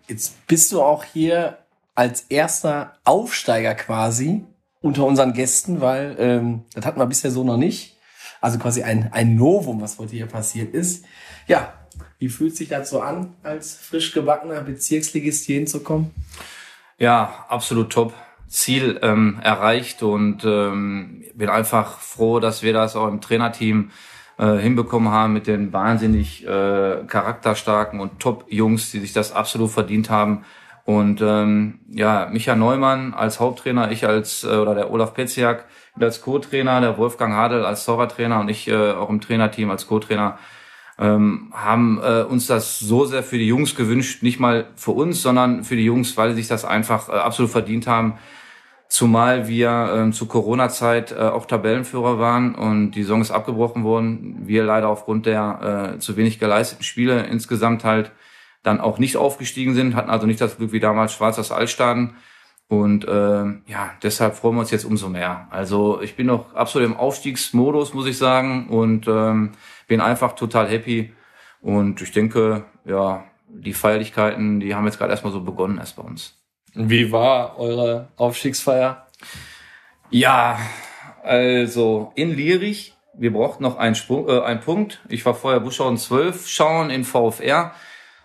Jetzt 0.07 0.47
bist 0.47 0.73
du 0.73 0.83
auch 0.83 1.05
hier 1.05 1.59
als 1.95 2.23
erster 2.23 2.99
Aufsteiger 3.05 3.75
quasi 3.75 4.45
unter 4.81 5.05
unseren 5.05 5.33
Gästen, 5.33 5.81
weil 5.81 6.17
ähm, 6.19 6.63
das 6.75 6.85
hatten 6.85 7.01
wir 7.01 7.07
bisher 7.07 7.31
so 7.31 7.45
noch 7.45 7.57
nicht. 7.57 7.97
Also 8.41 8.59
quasi 8.59 8.83
ein, 8.83 9.11
ein 9.13 9.37
Novum, 9.37 9.81
was 9.81 9.99
heute 9.99 10.13
hier 10.13 10.27
passiert 10.27 10.75
ist. 10.75 11.07
Ja, 11.47 11.73
wie 12.19 12.29
fühlt 12.29 12.57
sich 12.57 12.69
das 12.69 12.91
so 12.91 13.01
an, 13.01 13.35
als 13.43 13.75
frisch 13.75 14.13
gebackener 14.13 14.61
Bezirksligist 14.61 15.47
hier 15.47 15.57
hinzukommen? 15.57 16.11
Ja, 16.99 17.47
absolut 17.49 17.91
top. 17.91 18.13
Ziel 18.47 19.01
ähm, 19.03 19.41
erreicht 19.43 20.03
und 20.03 20.45
ähm, 20.45 21.25
bin 21.35 21.49
einfach 21.49 21.99
froh, 21.99 22.39
dass 22.39 22.63
wir 22.63 22.73
das 22.73 22.95
auch 22.95 23.09
im 23.09 23.21
Trainerteam 23.21 23.91
äh, 24.39 24.57
hinbekommen 24.57 25.11
haben 25.11 25.33
mit 25.33 25.47
den 25.47 25.73
wahnsinnig 25.73 26.47
äh, 26.47 27.05
charakterstarken 27.07 28.01
und 28.01 28.21
Top-Jungs, 28.21 28.91
die 28.91 29.01
sich 29.01 29.13
das 29.13 29.33
absolut 29.33 29.71
verdient 29.71 30.11
haben. 30.11 30.45
Und 30.85 31.23
ähm, 31.23 31.81
ja, 31.89 32.29
Micha 32.31 32.55
Neumann 32.55 33.15
als 33.15 33.41
Haupttrainer, 33.41 33.91
ich 33.91 34.07
als 34.07 34.45
äh, 34.45 34.49
oder 34.49 34.75
der 34.75 34.91
Olaf 34.91 35.15
Petziak 35.15 35.65
als 35.99 36.21
Co-Trainer, 36.21 36.81
der 36.81 36.99
Wolfgang 36.99 37.35
Hadel 37.35 37.65
als 37.65 37.85
Torwarttrainer 37.85 38.41
und 38.41 38.49
ich 38.49 38.69
äh, 38.69 38.93
auch 38.93 39.09
im 39.09 39.21
Trainerteam 39.21 39.71
als 39.71 39.87
Co-Trainer 39.87 40.39
ähm, 40.99 41.53
haben 41.53 42.01
äh, 42.03 42.23
uns 42.23 42.47
das 42.47 42.79
so 42.79 43.05
sehr 43.05 43.23
für 43.23 43.39
die 43.39 43.47
Jungs 43.47 43.75
gewünscht, 43.75 44.23
nicht 44.23 44.39
mal 44.39 44.67
für 44.77 44.93
uns, 44.93 45.23
sondern 45.23 45.65
für 45.65 45.77
die 45.77 45.85
Jungs, 45.85 46.17
weil 46.17 46.31
sie 46.31 46.37
sich 46.37 46.49
das 46.49 46.65
einfach 46.65 47.09
äh, 47.09 47.13
absolut 47.13 47.51
verdient 47.51 47.87
haben. 47.87 48.19
Zumal 48.95 49.49
wir 49.49 50.07
äh, 50.07 50.13
zu 50.13 50.27
Corona-Zeit 50.27 51.11
äh, 51.11 51.17
auch 51.17 51.47
Tabellenführer 51.47 52.21
waren 52.21 52.55
und 52.55 52.93
die 52.93 53.03
Saison 53.03 53.23
ist 53.23 53.33
abgebrochen 53.33 53.83
worden. 53.83 54.47
Wir 54.47 54.63
leider 54.63 54.89
aufgrund 54.89 55.27
der 55.27 55.95
äh, 55.97 55.99
zu 55.99 56.17
wenig 56.17 56.39
geleisteten 56.39 56.85
Spiele 56.85 57.25
insgesamt 57.27 57.83
halt 57.83 58.13
dann 58.63 58.81
auch 58.81 58.99
nicht 59.01 59.17
aufgestiegen 59.17 59.75
sind, 59.75 59.97
hatten 59.97 60.11
also 60.11 60.29
nicht 60.29 60.41
das 60.41 60.59
Glück 60.59 60.71
wie 60.71 60.79
damals 60.79 61.13
Schwarzers 61.13 61.51
Altstaden. 61.51 62.15
Und 62.69 63.05
äh, 63.09 63.45
ja, 63.67 63.91
deshalb 64.05 64.37
freuen 64.37 64.55
wir 64.55 64.61
uns 64.61 64.71
jetzt 64.71 64.85
umso 64.85 65.09
mehr. 65.09 65.49
Also 65.51 66.01
ich 66.01 66.15
bin 66.15 66.29
noch 66.29 66.55
absolut 66.55 66.89
im 66.89 66.97
Aufstiegsmodus, 66.97 67.95
muss 67.95 68.07
ich 68.07 68.17
sagen, 68.17 68.69
und 68.69 69.09
ähm, 69.09 69.51
bin 69.89 70.01
einfach 70.01 70.37
total 70.37 70.69
happy. 70.69 71.13
Und 71.61 72.01
ich 72.01 72.13
denke, 72.13 72.65
ja, 72.85 73.25
die 73.49 73.75
Feierlichkeiten, 73.75 74.61
die 74.61 74.77
haben 74.77 74.85
jetzt 74.85 74.99
gerade 74.99 75.11
erstmal 75.11 75.33
so 75.33 75.41
begonnen 75.41 75.79
erst 75.79 75.97
bei 75.97 76.05
uns. 76.05 76.44
Wie 76.75 77.13
war 77.13 77.57
eure 77.59 78.09
Aufstiegsfeier? 78.17 79.07
Ja, 80.11 80.59
also 81.23 82.11
in 82.17 82.35
Lierich, 82.35 82.95
wir 83.17 83.33
brauchten 83.33 83.63
noch 83.63 83.77
einen, 83.77 83.95
Sprung, 83.95 84.29
äh, 84.29 84.41
einen 84.41 84.59
Punkt. 84.59 85.01
Ich 85.09 85.25
war 85.25 85.35
vorher 85.35 85.61
Buschhausen 85.61 85.99
12 85.99 86.49
schauen 86.49 86.91
in 86.91 87.05
VfR 87.05 87.73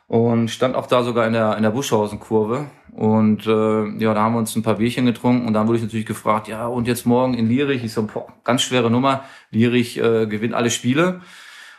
und 0.08 0.50
stand 0.50 0.76
auch 0.76 0.88
da 0.88 1.04
sogar 1.04 1.28
in 1.28 1.34
der, 1.34 1.58
in 1.58 1.64
der 1.64 1.70
Buschhausen-Kurve. 1.70 2.66
Und 2.92 3.46
äh, 3.46 4.04
ja, 4.04 4.16
da 4.16 4.22
haben 4.22 4.34
wir 4.34 4.40
uns 4.40 4.56
ein 4.56 4.64
paar 4.64 4.76
Bierchen 4.76 5.06
getrunken 5.06 5.46
und 5.46 5.54
dann 5.54 5.68
wurde 5.68 5.78
ich 5.78 5.84
natürlich 5.84 6.08
gefragt, 6.08 6.48
ja, 6.48 6.66
und 6.66 6.88
jetzt 6.88 7.06
morgen 7.06 7.36
in 7.36 7.48
Lierich? 7.48 7.84
Ich 7.84 7.94
so, 7.94 8.08
boah, 8.08 8.34
ganz 8.44 8.64
schwere 8.64 8.90
Nummer. 8.90 9.26
Lierich 9.52 10.00
äh, 10.00 10.26
gewinnt 10.26 10.56
alle 10.56 10.72
Spiele. 10.72 11.22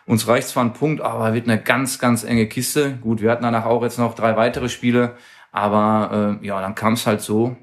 Uns 0.06 0.28
reicht 0.28 0.48
zwar 0.48 0.64
ein 0.64 0.72
Punkt, 0.72 1.02
aber 1.02 1.35
wird 1.35 1.48
eine 1.48 1.61
ganz, 1.61 1.98
ganz 1.98 2.22
enge 2.22 2.46
Kiste. 2.46 2.98
Gut, 3.00 3.20
wir 3.20 3.30
hatten 3.30 3.42
danach 3.42 3.66
auch 3.66 3.83
jetzt 3.83 3.98
noch 3.98 4.14
drei 4.14 4.37
weitere 4.37 4.68
Spiele, 4.68 5.16
aber 5.52 6.38
äh, 6.42 6.46
ja, 6.46 6.60
dann 6.60 6.74
kam 6.74 6.94
es 6.94 7.06
halt 7.06 7.20
so, 7.20 7.56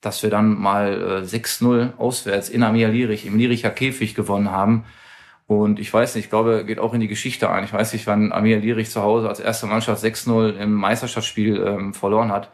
dass 0.00 0.22
wir 0.22 0.30
dann 0.30 0.58
mal 0.58 1.22
äh, 1.22 1.26
6-0 1.26 1.96
auswärts 1.96 2.48
in 2.48 2.62
Amia 2.62 2.88
Lierich, 2.88 3.26
im 3.26 3.38
Liericher 3.38 3.70
Käfig 3.70 4.14
gewonnen 4.14 4.50
haben. 4.50 4.84
Und 5.46 5.78
ich 5.78 5.92
weiß 5.92 6.14
nicht, 6.14 6.24
ich 6.24 6.30
glaube, 6.30 6.64
geht 6.64 6.78
auch 6.78 6.94
in 6.94 7.00
die 7.00 7.08
Geschichte 7.08 7.50
ein. 7.50 7.64
Ich 7.64 7.72
weiß 7.72 7.92
nicht, 7.92 8.06
wann 8.06 8.32
Amir 8.32 8.60
Lierich 8.60 8.90
zu 8.90 9.02
Hause 9.02 9.28
als 9.28 9.40
erste 9.40 9.66
Mannschaft 9.66 10.02
6-0 10.02 10.56
im 10.56 10.72
Meisterschaftsspiel 10.72 11.62
ähm, 11.62 11.94
verloren 11.94 12.32
hat. 12.32 12.50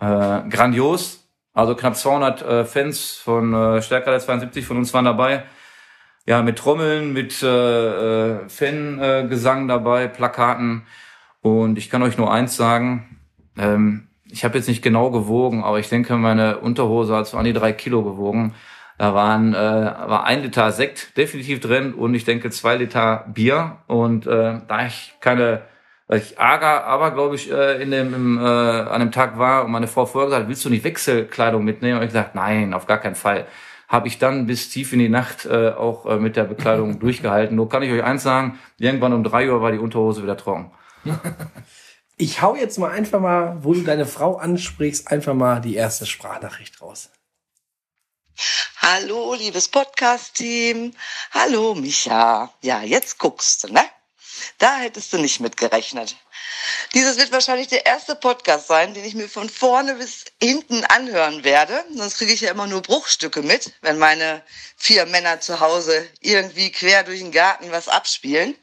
Äh, 0.00 0.48
grandios. 0.48 1.20
Also 1.52 1.76
knapp 1.76 1.96
200 1.96 2.42
äh, 2.42 2.64
Fans 2.64 3.12
von 3.12 3.54
äh, 3.54 3.82
Stärker 3.82 4.10
der 4.10 4.18
72 4.18 4.66
von 4.66 4.76
uns 4.76 4.92
waren 4.92 5.04
dabei. 5.04 5.44
Ja, 6.26 6.42
mit 6.42 6.58
Trommeln, 6.58 7.12
mit 7.12 7.40
äh, 7.42 8.36
äh, 8.36 8.48
Fangesang 8.48 9.68
dabei, 9.68 10.08
Plakaten. 10.08 10.86
Und 11.42 11.78
ich 11.78 11.90
kann 11.90 12.02
euch 12.02 12.18
nur 12.18 12.32
eins 12.32 12.56
sagen. 12.56 13.20
Ähm, 13.56 14.08
ich 14.34 14.44
habe 14.44 14.58
jetzt 14.58 14.66
nicht 14.66 14.82
genau 14.82 15.12
gewogen, 15.12 15.62
aber 15.62 15.78
ich 15.78 15.88
denke, 15.88 16.16
meine 16.16 16.58
Unterhose 16.58 17.14
hat 17.14 17.28
so 17.28 17.36
an 17.36 17.44
die 17.44 17.52
drei 17.52 17.72
Kilo 17.72 18.02
gewogen. 18.02 18.54
Da 18.98 19.14
waren 19.14 19.54
äh, 19.54 19.56
war 19.56 20.24
ein 20.24 20.42
Liter 20.42 20.72
Sekt 20.72 21.16
definitiv 21.16 21.60
drin 21.60 21.94
und 21.94 22.14
ich 22.14 22.24
denke 22.24 22.50
zwei 22.50 22.74
Liter 22.76 23.26
Bier. 23.32 23.78
Und 23.86 24.26
äh, 24.26 24.60
da 24.66 24.86
ich 24.86 25.14
keine, 25.20 25.62
weil 26.08 26.18
ich 26.18 26.36
Ärger, 26.36 26.84
aber 26.84 27.12
glaube 27.12 27.36
ich 27.36 27.50
äh, 27.50 27.80
in 27.80 27.92
dem 27.92 28.12
im, 28.12 28.38
äh, 28.38 28.42
an 28.42 29.00
dem 29.00 29.12
Tag 29.12 29.38
war 29.38 29.64
und 29.64 29.70
meine 29.70 29.86
Frau 29.86 30.04
vorher 30.04 30.30
gesagt, 30.30 30.48
willst 30.48 30.64
du 30.64 30.70
nicht 30.70 30.84
Wechselkleidung 30.84 31.64
mitnehmen? 31.64 31.98
Und 31.98 32.04
ich 32.04 32.10
gesagt, 32.10 32.34
nein, 32.34 32.74
auf 32.74 32.86
gar 32.86 32.98
keinen 32.98 33.16
Fall. 33.16 33.46
Habe 33.88 34.08
ich 34.08 34.18
dann 34.18 34.46
bis 34.46 34.68
tief 34.68 34.92
in 34.92 34.98
die 34.98 35.08
Nacht 35.08 35.46
äh, 35.46 35.70
auch 35.70 36.06
äh, 36.06 36.16
mit 36.16 36.34
der 36.34 36.44
Bekleidung 36.44 36.98
durchgehalten. 37.00 37.54
Nur 37.54 37.68
kann 37.68 37.84
ich 37.84 37.92
euch 37.92 38.02
eins 38.02 38.24
sagen: 38.24 38.58
Irgendwann 38.78 39.12
um 39.12 39.22
drei 39.22 39.48
Uhr 39.48 39.62
war 39.62 39.70
die 39.70 39.78
Unterhose 39.78 40.24
wieder 40.24 40.36
trocken. 40.36 40.72
Ich 42.16 42.42
hau 42.42 42.54
jetzt 42.54 42.78
mal 42.78 42.92
einfach 42.92 43.18
mal, 43.18 43.64
wo 43.64 43.74
du 43.74 43.82
deine 43.82 44.06
Frau 44.06 44.36
ansprichst, 44.36 45.08
einfach 45.08 45.34
mal 45.34 45.60
die 45.60 45.74
erste 45.74 46.06
Sprachnachricht 46.06 46.80
raus. 46.80 47.10
Hallo, 48.76 49.34
liebes 49.34 49.68
Podcast-Team. 49.68 50.94
Hallo, 51.32 51.74
Micha. 51.74 52.54
Ja, 52.62 52.82
jetzt 52.82 53.18
guckst 53.18 53.64
du, 53.64 53.72
ne? 53.72 53.82
Da 54.58 54.76
hättest 54.78 55.12
du 55.12 55.18
nicht 55.18 55.40
mit 55.40 55.56
gerechnet. 55.56 56.16
Dieses 56.94 57.16
wird 57.16 57.32
wahrscheinlich 57.32 57.66
der 57.66 57.84
erste 57.84 58.14
Podcast 58.14 58.68
sein, 58.68 58.94
den 58.94 59.04
ich 59.04 59.16
mir 59.16 59.28
von 59.28 59.48
vorne 59.48 59.96
bis 59.96 60.24
hinten 60.40 60.84
anhören 60.84 61.42
werde. 61.42 61.84
Sonst 61.96 62.18
kriege 62.18 62.32
ich 62.32 62.42
ja 62.42 62.52
immer 62.52 62.68
nur 62.68 62.82
Bruchstücke 62.82 63.42
mit, 63.42 63.72
wenn 63.80 63.98
meine 63.98 64.44
vier 64.76 65.06
Männer 65.06 65.40
zu 65.40 65.58
Hause 65.58 66.08
irgendwie 66.20 66.70
quer 66.70 67.02
durch 67.02 67.18
den 67.18 67.32
Garten 67.32 67.72
was 67.72 67.88
abspielen. 67.88 68.56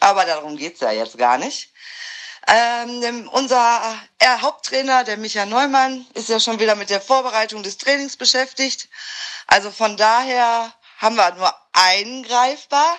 Aber 0.00 0.24
darum 0.24 0.56
geht's 0.56 0.80
ja 0.80 0.90
jetzt 0.90 1.16
gar 1.16 1.38
nicht. 1.38 1.71
Ähm, 2.48 3.28
unser 3.32 3.98
äh, 4.18 4.38
Haupttrainer, 4.40 5.04
der 5.04 5.16
Micha 5.16 5.46
Neumann, 5.46 6.06
ist 6.14 6.28
ja 6.28 6.40
schon 6.40 6.58
wieder 6.58 6.74
mit 6.74 6.90
der 6.90 7.00
Vorbereitung 7.00 7.62
des 7.62 7.78
Trainings 7.78 8.16
beschäftigt. 8.16 8.88
Also 9.46 9.70
von 9.70 9.96
daher 9.96 10.72
haben 10.98 11.16
wir 11.16 11.34
nur 11.34 11.54
einen 11.72 12.22
greifbar. 12.24 12.96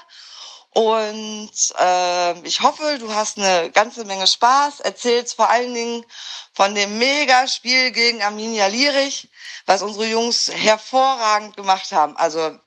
Und 0.69 1.51
äh, 1.77 2.39
ich 2.47 2.61
hoffe, 2.61 2.97
du 2.99 3.13
hast 3.13 3.37
eine 3.37 3.69
ganze 3.71 4.05
Menge 4.05 4.25
Spaß. 4.25 4.79
Erzählst 4.79 5.35
vor 5.35 5.49
allen 5.49 5.73
Dingen 5.73 6.05
von 6.53 6.73
dem 6.73 6.97
Megaspiel 6.97 7.91
gegen 7.91 8.23
Arminia 8.23 8.67
Lierich, 8.67 9.29
was 9.65 9.83
unsere 9.83 10.07
Jungs 10.07 10.49
hervorragend 10.51 11.55
gemacht 11.55 11.91
haben. 11.91 12.17
Also 12.17 12.57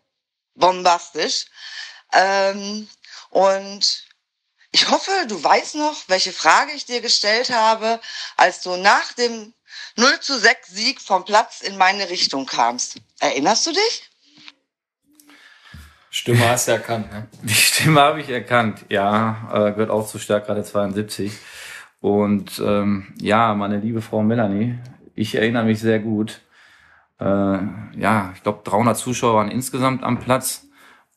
bombastisch. 0.54 1.46
Ähm, 2.12 2.88
und 3.30 4.05
ich 4.76 4.90
hoffe, 4.90 5.10
du 5.26 5.42
weißt 5.42 5.76
noch, 5.76 5.96
welche 6.08 6.32
Frage 6.32 6.72
ich 6.72 6.84
dir 6.84 7.00
gestellt 7.00 7.48
habe, 7.48 7.98
als 8.36 8.60
du 8.60 8.76
nach 8.76 9.14
dem 9.14 9.54
0 9.96 10.20
zu 10.20 10.38
6 10.38 10.68
Sieg 10.68 11.00
vom 11.00 11.24
Platz 11.24 11.62
in 11.62 11.78
meine 11.78 12.10
Richtung 12.10 12.44
kamst. 12.44 13.00
Erinnerst 13.18 13.66
du 13.66 13.70
dich? 13.72 14.10
Stimme 16.10 16.46
hast 16.50 16.68
du 16.68 16.72
erkannt, 16.72 17.10
ne? 17.10 17.26
Die 17.42 17.54
Stimme 17.54 18.02
habe 18.02 18.20
ich 18.20 18.28
erkannt, 18.28 18.84
ja. 18.90 19.48
Äh, 19.50 19.72
gehört 19.72 19.88
auch 19.88 20.06
zu 20.06 20.18
Stärkrade 20.18 20.62
72. 20.62 21.32
Und 22.02 22.58
ähm, 22.62 23.14
ja, 23.18 23.54
meine 23.54 23.78
liebe 23.78 24.02
Frau 24.02 24.22
Melanie, 24.22 24.78
ich 25.14 25.36
erinnere 25.36 25.64
mich 25.64 25.80
sehr 25.80 26.00
gut. 26.00 26.42
Äh, 27.18 27.24
ja, 27.24 28.30
ich 28.34 28.42
glaube 28.42 28.60
300 28.64 28.94
Zuschauer 28.94 29.36
waren 29.36 29.50
insgesamt 29.50 30.02
am 30.02 30.20
Platz 30.20 30.65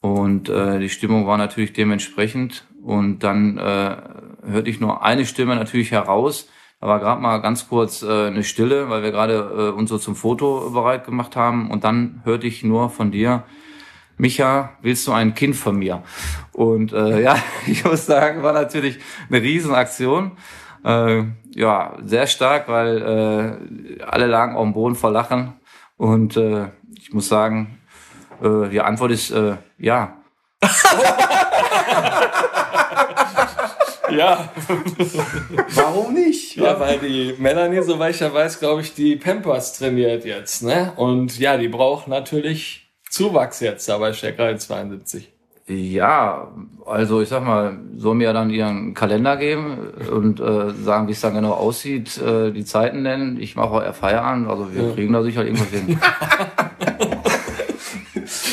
und 0.01 0.49
äh, 0.49 0.79
die 0.79 0.89
Stimmung 0.89 1.27
war 1.27 1.37
natürlich 1.37 1.73
dementsprechend. 1.73 2.65
Und 2.81 3.19
dann 3.19 3.57
äh, 3.57 3.97
hörte 4.45 4.69
ich 4.69 4.79
nur 4.79 5.03
eine 5.03 5.25
Stimme 5.25 5.55
natürlich 5.55 5.91
heraus. 5.91 6.49
Da 6.79 6.87
war 6.87 6.99
gerade 6.99 7.21
mal 7.21 7.39
ganz 7.39 7.67
kurz 7.67 8.01
äh, 8.03 8.27
eine 8.27 8.43
Stille, 8.43 8.89
weil 8.89 9.03
wir 9.03 9.11
gerade 9.11 9.71
äh, 9.73 9.77
uns 9.77 9.89
so 9.89 9.97
zum 9.97 10.15
Foto 10.15 10.69
bereit 10.69 11.05
gemacht 11.05 11.35
haben. 11.35 11.69
Und 11.69 11.83
dann 11.83 12.21
hörte 12.23 12.47
ich 12.47 12.63
nur 12.63 12.89
von 12.89 13.11
dir, 13.11 13.43
Micha, 14.17 14.71
willst 14.81 15.07
du 15.07 15.11
ein 15.11 15.33
Kind 15.33 15.55
von 15.55 15.77
mir? 15.77 16.03
Und 16.53 16.93
äh, 16.93 17.21
ja, 17.23 17.35
ich 17.67 17.83
muss 17.83 18.05
sagen, 18.05 18.43
war 18.43 18.53
natürlich 18.53 18.99
eine 19.29 19.41
Riesenaktion. 19.41 20.31
Äh, 20.85 21.23
ja, 21.55 21.97
sehr 22.05 22.27
stark, 22.27 22.69
weil 22.69 23.59
äh, 23.99 24.03
alle 24.03 24.27
lagen 24.27 24.55
auf 24.55 24.63
dem 24.63 24.73
Boden 24.73 24.95
vor 24.95 25.11
Lachen. 25.11 25.53
Und 25.97 26.37
äh, 26.37 26.67
ich 26.97 27.11
muss 27.11 27.27
sagen, 27.27 27.78
äh, 28.41 28.69
die 28.69 28.81
Antwort 28.81 29.11
ist 29.11 29.31
äh, 29.31 29.55
ja. 29.77 30.17
Ja. 34.11 34.49
Warum 35.75 36.13
nicht? 36.13 36.55
Ja, 36.55 36.79
weil 36.79 36.99
die 36.99 37.35
Melanie, 37.37 37.81
soweit 37.81 38.15
ich 38.15 38.21
ja 38.21 38.33
weiß, 38.33 38.59
glaube 38.59 38.81
ich, 38.81 38.93
die 38.93 39.15
Pampers 39.15 39.77
trainiert 39.77 40.25
jetzt, 40.25 40.63
ne? 40.63 40.93
Und 40.95 41.37
ja, 41.39 41.57
die 41.57 41.67
braucht 41.67 42.07
natürlich 42.07 42.89
Zuwachs 43.09 43.59
jetzt 43.59 43.87
da 43.89 43.97
bei 43.97 44.13
Stecker 44.13 44.55
72. 44.57 45.31
Ja, 45.67 46.51
also 46.87 47.21
ich 47.21 47.29
sag 47.29 47.43
mal, 47.43 47.77
soll 47.95 48.15
mir 48.15 48.33
dann 48.33 48.49
ihren 48.49 48.95
Kalender 48.95 49.37
geben 49.37 49.77
und 50.11 50.39
äh, 50.39 50.71
sagen, 50.71 51.07
wie 51.07 51.11
es 51.11 51.21
dann 51.21 51.35
genau 51.35 51.51
aussieht, 51.53 52.17
äh, 52.17 52.51
die 52.51 52.65
Zeiten 52.65 53.03
nennen. 53.03 53.39
Ich 53.39 53.55
mache 53.55 53.69
auch 53.69 53.83
eher 53.83 53.93
Feierabend, 53.93 54.49
also 54.49 54.73
wir 54.73 54.87
ja. 54.87 54.93
kriegen 54.93 55.13
da 55.13 55.21
sicher 55.21 55.45
irgendwas 55.45 55.69
hin. 55.69 55.99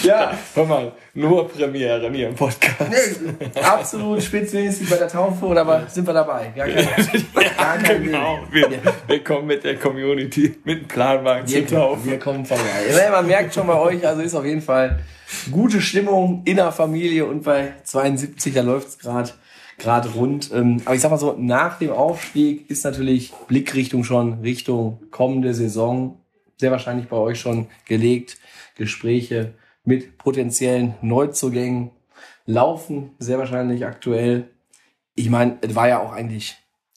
Ja, 0.07 0.39
hör 0.55 0.65
mal, 0.65 0.93
nur 1.15 1.49
Premiere 1.49 2.11
hier 2.11 2.29
im 2.29 2.35
Podcast. 2.35 2.91
Nee, 2.91 3.61
absolut 3.61 4.23
spitzmäßig 4.23 4.89
bei 4.89 4.97
der 4.97 5.09
Taufe 5.09 5.45
oder 5.45 5.63
aber 5.63 5.87
sind 5.89 6.07
wir 6.07 6.15
dabei? 6.15 6.53
Kein, 6.57 6.75
gar 7.57 7.79
kein 7.79 8.05
genau. 8.05 8.39
Wir, 8.51 8.69
wir, 9.07 9.25
kommen 9.25 9.47
mit 9.47 9.65
der 9.65 9.77
Community, 9.77 10.55
mit 10.65 10.83
dem 10.83 10.89
Planwagen 10.89 11.47
zur 11.47 11.67
Taufe. 11.67 12.11
Wir 12.11 12.19
kommen 12.19 12.45
vorbei. 12.45 12.63
Man 13.11 13.27
merkt 13.27 13.55
schon 13.55 13.67
bei 13.67 13.79
euch, 13.79 14.07
also 14.07 14.23
ist 14.23 14.35
auf 14.35 14.45
jeden 14.45 14.63
Fall 14.63 15.01
gute 15.51 15.81
Stimmung 15.81 16.43
in 16.45 16.57
der 16.57 16.71
Familie 16.73 17.27
und 17.27 17.43
bei 17.43 17.75
72, 17.83 18.55
da 18.55 18.63
läuft 18.63 18.89
es 18.89 18.99
gerade 18.99 19.31
gerade 19.79 20.09
rund. 20.11 20.51
Ähm, 20.55 20.81
aber 20.85 20.95
ich 20.95 21.03
sag 21.03 21.11
mal 21.11 21.19
so, 21.19 21.35
nach 21.39 21.79
dem 21.79 21.91
Aufstieg 21.91 22.71
ist 22.71 22.85
natürlich 22.85 23.33
Blickrichtung 23.47 24.05
schon 24.05 24.41
Richtung 24.41 25.03
kommende 25.11 25.53
Saison 25.53 26.19
sehr 26.59 26.71
wahrscheinlich 26.71 27.09
bei 27.09 27.17
euch 27.17 27.39
schon 27.39 27.67
gelegt. 27.85 28.39
Gespräche 28.77 29.55
mit 29.87 30.19
potenziellen 30.19 30.95
Neuzugängen 31.01 31.93
laufen, 32.45 33.15
sehr 33.19 33.39
wahrscheinlich 33.39 33.87
aktuell. 33.87 34.51
Ich 35.15 35.31
meine, 35.31 35.59
es 35.63 35.75
war 35.75 35.89
ja 35.89 36.01
auch 36.01 36.13
eigentlich 36.13 36.57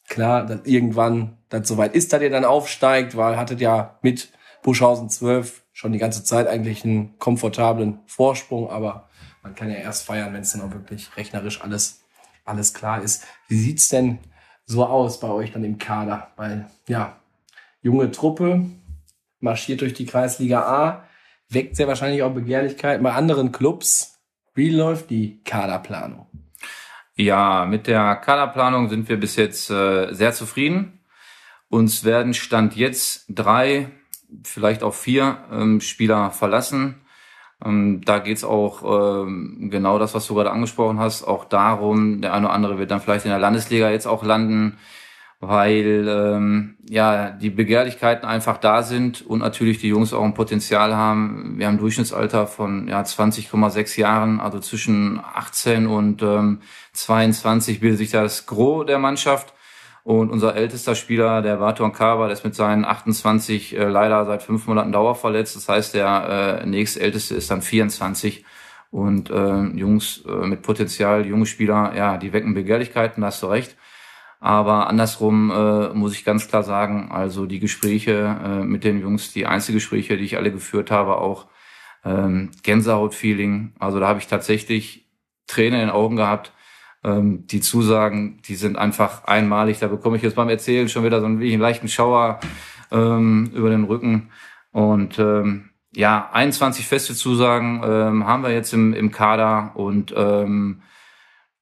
klar, 0.10 0.45
dass 0.45 0.65
irgendwann 0.65 1.38
das 1.49 1.67
soweit 1.67 1.95
ist, 1.95 2.12
dass 2.12 2.21
ihr 2.21 2.30
dann 2.30 2.45
aufsteigt, 2.45 3.15
weil 3.15 3.38
hattet 3.38 3.62
ja 3.62 3.97
mit 4.02 4.32
Buschhausen 4.63 5.10
12 5.10 5.63
schon 5.71 5.93
die 5.93 5.99
ganze 5.99 6.23
Zeit 6.23 6.47
eigentlich 6.47 6.84
einen 6.84 7.17
komfortablen 7.19 7.99
Vorsprung, 8.06 8.69
aber 8.69 9.08
man 9.43 9.56
kann 9.56 9.69
ja 9.69 9.78
erst 9.78 10.06
feiern, 10.06 10.34
wenn 10.34 10.41
es 10.41 10.52
dann 10.52 10.62
auch 10.62 10.73
wirklich 10.73 11.15
rechnerisch 11.15 11.62
alles, 11.62 12.04
alles 12.43 12.73
klar 12.73 13.02
ist. 13.02 13.23
Wie 13.47 13.60
sieht's 13.60 13.88
denn 13.88 14.19
so 14.65 14.86
aus 14.86 15.19
bei 15.19 15.30
euch 15.30 15.52
dann 15.52 15.63
im 15.63 15.78
Kader? 15.78 16.32
Weil, 16.36 16.67
ja, 16.88 17.17
junge 17.82 18.12
Truppe, 18.12 18.65
marschiert 19.39 19.82
durch 19.82 19.93
die 19.93 20.06
Kreisliga 20.06 20.63
A, 20.63 21.09
weckt 21.49 21.75
sehr 21.75 21.88
wahrscheinlich 21.88 22.23
auch 22.23 22.33
Begehrlichkeiten 22.33 23.03
bei 23.03 23.13
anderen 23.13 23.51
Clubs. 23.51 24.19
Wie 24.53 24.69
läuft 24.69 25.09
die 25.09 25.41
Kaderplanung? 25.43 26.27
Ja, 27.15 27.65
mit 27.65 27.88
der 27.88 28.15
Kaderplanung 28.15 28.89
sind 28.89 29.09
wir 29.09 29.19
bis 29.19 29.35
jetzt 29.35 29.69
äh, 29.69 30.13
sehr 30.13 30.31
zufrieden. 30.31 30.99
Uns 31.67 32.03
werden 32.03 32.33
Stand 32.33 32.75
jetzt 32.75 33.25
drei, 33.29 33.89
vielleicht 34.43 34.83
auch 34.83 34.93
vier 34.93 35.43
ähm, 35.51 35.81
Spieler 35.81 36.31
verlassen. 36.31 37.01
Ähm, 37.63 38.01
da 38.05 38.19
geht's 38.19 38.43
auch 38.43 39.25
ähm, 39.25 39.69
genau 39.69 39.99
das, 39.99 40.13
was 40.13 40.27
du 40.27 40.35
gerade 40.35 40.51
angesprochen 40.51 40.99
hast, 40.99 41.23
auch 41.23 41.45
darum, 41.45 42.21
der 42.21 42.33
eine 42.33 42.45
oder 42.45 42.55
andere 42.55 42.79
wird 42.79 42.91
dann 42.91 43.01
vielleicht 43.01 43.25
in 43.25 43.31
der 43.31 43.39
Landesliga 43.39 43.89
jetzt 43.89 44.07
auch 44.07 44.23
landen, 44.23 44.77
weil 45.41 46.08
ähm, 46.10 46.75
ja 46.89 47.32
die 47.32 47.49
Begehrlichkeiten 47.49 48.28
einfach 48.28 48.58
da 48.58 48.84
sind 48.84 49.25
und 49.25 49.39
natürlich 49.39 49.80
die 49.80 49.88
Jungs 49.88 50.13
auch 50.13 50.23
ein 50.23 50.34
Potenzial 50.34 50.95
haben. 50.95 51.56
Wir 51.58 51.67
haben 51.67 51.75
ein 51.75 51.80
Durchschnittsalter 51.80 52.45
von 52.45 52.88
ja 52.89 53.02
20,6 53.02 53.99
Jahren, 53.99 54.41
also 54.41 54.60
zwischen 54.60 55.21
18 55.21 55.88
und 55.88 56.21
ähm, 56.21 56.60
22 56.93 57.80
bildet 57.80 57.99
sich 57.99 58.12
das 58.12 58.45
Gros 58.47 58.86
der 58.86 58.99
Mannschaft. 58.99 59.54
Und 60.04 60.32
unser 60.32 60.56
ältester 60.56 60.95
Spieler, 60.95 61.41
der 61.41 61.58
Barton 61.58 61.93
Kaba, 61.93 62.25
der 62.25 62.34
ist 62.34 62.43
mit 62.43 62.56
seinen 62.56 62.84
28 62.84 63.78
äh, 63.78 63.84
leider 63.86 64.25
seit 64.25 64.43
fünf 64.43 64.65
Monaten 64.65 64.91
dauerverletzt. 64.91 65.56
Das 65.56 65.69
heißt, 65.69 65.93
der 65.93 66.62
äh, 66.63 66.65
nächstälteste 66.65 67.36
ist 67.36 67.52
dann 67.52 67.62
24. 67.62 68.43
Und 68.91 69.30
äh, 69.30 69.63
Jungs 69.78 70.23
äh, 70.25 70.47
mit 70.47 70.63
Potenzial, 70.63 71.25
junge 71.28 71.45
Spieler, 71.45 71.93
ja, 71.95 72.17
die 72.17 72.34
wecken 72.34 72.56
Begehrlichkeiten, 72.56 73.21
da 73.21 73.28
hast 73.28 73.43
du 73.43 73.47
recht. 73.47 73.75
Aber 74.39 74.88
andersrum 74.88 75.52
äh, 75.52 75.89
muss 75.89 76.13
ich 76.13 76.23
ganz 76.23 76.47
klar 76.47 76.63
sagen, 76.63 77.12
also 77.12 77.45
die 77.45 77.60
Gespräche 77.60 78.38
äh, 78.43 78.63
mit 78.63 78.84
den 78.84 79.02
Jungs, 79.02 79.34
die 79.34 79.45
Einzelgespräche, 79.45 80.17
die 80.17 80.23
ich 80.23 80.38
alle 80.38 80.52
geführt 80.52 80.91
habe, 80.91 81.17
auch 81.17 81.47
ähm, 82.06 82.52
Gänsehaut-Feeling. 82.63 83.73
Also 83.80 83.99
da 83.99 84.08
habe 84.08 84.19
ich 84.19 84.28
tatsächlich 84.28 85.10
Tränen 85.47 85.82
in 85.82 85.88
den 85.88 85.95
Augen 85.95 86.15
gehabt 86.15 86.54
ähm, 87.04 87.47
die 87.47 87.62
Zusagen, 87.62 88.41
die 88.45 88.56
sind 88.56 88.78
einfach 88.78 89.23
einmalig. 89.25 89.80
Da 89.80 89.88
bekomme 89.88 90.17
ich 90.17 90.23
jetzt 90.23 90.36
beim 90.36 90.49
Erzählen 90.49 90.89
schon 90.89 91.04
wieder 91.04 91.19
so 91.19 91.25
einen, 91.25 91.60
leichten 91.60 91.88
Schauer 91.88 92.39
ähm, 92.91 93.52
über 93.54 93.69
den 93.69 93.86
Rücken. 93.86 94.30
Und 94.71 95.17
ähm, 95.19 95.69
ja, 95.95 96.30
21 96.32 96.88
feste 96.88 97.15
Zusagen 97.15 97.82
ähm, 97.84 98.28
haben 98.28 98.43
wir 98.43 98.52
jetzt 98.52 98.73
im, 98.73 98.93
im 98.93 99.12
Kader 99.12 99.71
und 99.75 100.13
ähm, 100.15 100.82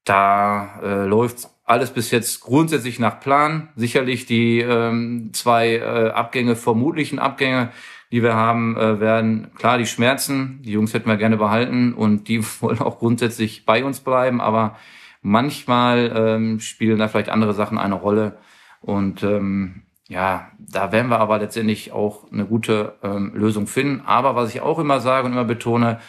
da 0.03 0.79
äh, 0.81 1.05
läuft 1.05 1.49
alles 1.67 1.91
bis 1.91 2.09
jetzt 2.09 2.41
grundsätzlich 2.41 2.97
nach 2.97 3.19
Plan. 3.19 3.69
Sicherlich 3.75 4.25
die 4.25 4.61
ähm, 4.61 5.29
zwei 5.33 5.75
äh, 5.75 6.09
Abgänge, 6.09 6.55
vermutlichen 6.55 7.19
Abgänge, 7.19 7.69
die 8.11 8.23
wir 8.23 8.33
haben, 8.33 8.75
äh, 8.77 8.99
werden 8.99 9.51
klar 9.55 9.77
die 9.77 9.85
Schmerzen. 9.85 10.61
Die 10.63 10.71
Jungs 10.71 10.93
hätten 10.95 11.09
wir 11.09 11.17
gerne 11.17 11.37
behalten 11.37 11.93
und 11.93 12.27
die 12.27 12.43
wollen 12.61 12.79
auch 12.79 12.97
grundsätzlich 12.97 13.65
bei 13.65 13.85
uns 13.85 13.99
bleiben, 13.99 14.41
aber 14.41 14.77
Manchmal 15.21 16.13
ähm, 16.15 16.59
spielen 16.61 16.99
da 16.99 17.09
vielleicht 17.09 17.27
andere 17.27 17.53
Sachen 17.53 17.77
eine 17.77 17.95
Rolle. 17.95 18.37
Und 18.79 19.23
ähm, 19.23 19.81
ja, 20.07 20.47
da 20.57 20.93
werden 20.93 21.09
wir 21.09 21.19
aber 21.19 21.39
letztendlich 21.39 21.91
auch 21.91 22.31
eine 22.31 22.45
gute 22.45 22.95
ähm, 23.03 23.33
Lösung 23.35 23.67
finden. 23.67 24.03
Aber 24.05 24.35
was 24.35 24.53
ich 24.53 24.61
auch 24.61 24.79
immer 24.79 25.01
sage 25.01 25.25
und 25.25 25.33
immer 25.33 25.43
betone, 25.43 25.99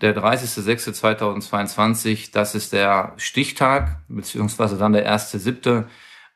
der 0.00 0.16
30.06.2022, 0.16 2.30
das 2.32 2.54
ist 2.54 2.72
der 2.72 3.14
Stichtag, 3.16 3.98
beziehungsweise 4.08 4.78
dann 4.78 4.92
der 4.92 5.12
1.07. 5.12 5.86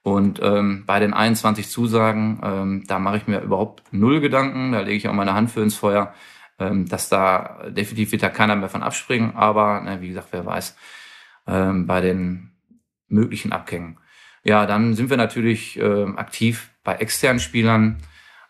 Und 0.02 0.40
ähm, 0.42 0.82
bei 0.84 0.98
den 0.98 1.14
21 1.14 1.68
Zusagen, 1.68 2.40
ähm, 2.42 2.82
da 2.88 2.98
mache 2.98 3.18
ich 3.18 3.28
mir 3.28 3.40
überhaupt 3.40 3.84
null 3.92 4.20
Gedanken. 4.20 4.72
Da 4.72 4.80
lege 4.80 4.96
ich 4.96 5.06
auch 5.08 5.12
meine 5.12 5.34
Hand 5.34 5.52
für 5.52 5.62
ins 5.62 5.76
Feuer, 5.76 6.12
ähm, 6.58 6.88
dass 6.88 7.08
da 7.08 7.66
definitiv 7.68 8.10
wird 8.10 8.24
da 8.24 8.28
keiner 8.28 8.56
mehr 8.56 8.68
von 8.68 8.82
abspringen. 8.82 9.36
Aber 9.36 9.80
na, 9.84 10.00
wie 10.00 10.08
gesagt, 10.08 10.28
wer 10.32 10.44
weiß 10.44 10.76
ähm, 11.46 11.86
bei 11.86 12.00
den 12.00 12.50
möglichen 13.06 13.52
Abgängen. 13.52 13.98
Ja, 14.42 14.66
dann 14.66 14.94
sind 14.94 15.08
wir 15.08 15.16
natürlich 15.16 15.78
äh, 15.78 16.06
aktiv 16.16 16.70
bei 16.82 16.96
externen 16.96 17.38
Spielern. 17.38 17.98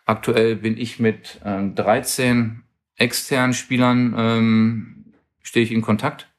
Aktuell 0.05 0.55
bin 0.55 0.75
ich 0.75 0.99
mit 0.99 1.39
ähm, 1.45 1.75
13 1.75 2.63
externen 2.97 3.53
Spielern 3.53 4.15
ähm, 4.17 5.02
stehe 5.43 5.63
ich 5.63 5.71
in 5.71 5.81
Kontakt 5.81 6.33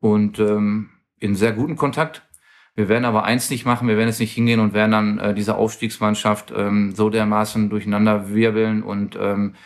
und 0.00 0.38
ähm, 0.38 0.90
in 1.20 1.34
sehr 1.34 1.52
guten 1.52 1.76
Kontakt. 1.76 2.22
Wir 2.74 2.88
werden 2.88 3.04
aber 3.04 3.24
eins 3.24 3.50
nicht 3.50 3.66
machen, 3.66 3.88
wir 3.88 3.96
werden 3.96 4.08
jetzt 4.08 4.20
nicht 4.20 4.34
hingehen 4.34 4.60
und 4.60 4.72
werden 4.72 4.92
dann 4.92 5.18
äh, 5.18 5.34
diese 5.34 5.56
Aufstiegsmannschaft 5.56 6.52
ähm, 6.56 6.94
so 6.94 7.10
dermaßen 7.10 7.70
durcheinander 7.70 8.30
wirbeln 8.30 8.84
und 8.84 9.18
ähm, 9.20 9.56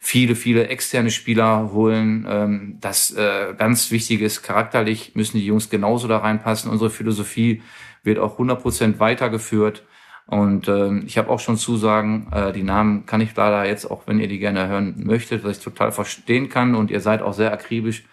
viele, 0.00 0.34
viele 0.34 0.68
externe 0.68 1.10
Spieler 1.10 1.72
holen. 1.72 2.26
Ähm, 2.28 2.78
das 2.80 3.10
äh, 3.10 3.54
ganz 3.56 3.90
wichtig 3.90 4.22
ist, 4.22 4.42
charakterlich 4.42 5.14
müssen 5.14 5.38
die 5.38 5.46
Jungs 5.46 5.68
genauso 5.68 6.08
da 6.08 6.18
reinpassen. 6.18 6.70
Unsere 6.70 6.90
Philosophie 6.90 7.62
wird 8.02 8.18
auch 8.18 8.32
100 8.32 8.60
Prozent 8.62 8.98
weitergeführt. 9.00 9.84
Und 10.26 10.68
ähm, 10.68 11.02
ich 11.06 11.18
habe 11.18 11.28
auch 11.28 11.40
schon 11.40 11.58
Zusagen, 11.58 12.28
äh, 12.32 12.52
die 12.52 12.62
Namen 12.62 13.04
kann 13.04 13.20
ich 13.20 13.36
leider 13.36 13.66
jetzt, 13.66 13.90
auch 13.90 14.06
wenn 14.06 14.20
ihr 14.20 14.28
die 14.28 14.38
gerne 14.38 14.68
hören 14.68 14.94
möchtet, 15.04 15.44
was 15.44 15.58
ich 15.58 15.64
total 15.64 15.92
verstehen 15.92 16.48
kann. 16.48 16.74
Und 16.74 16.90
ihr 16.90 17.00
seid 17.00 17.20
auch 17.20 17.34
sehr 17.34 17.52
akribisch 17.52 18.04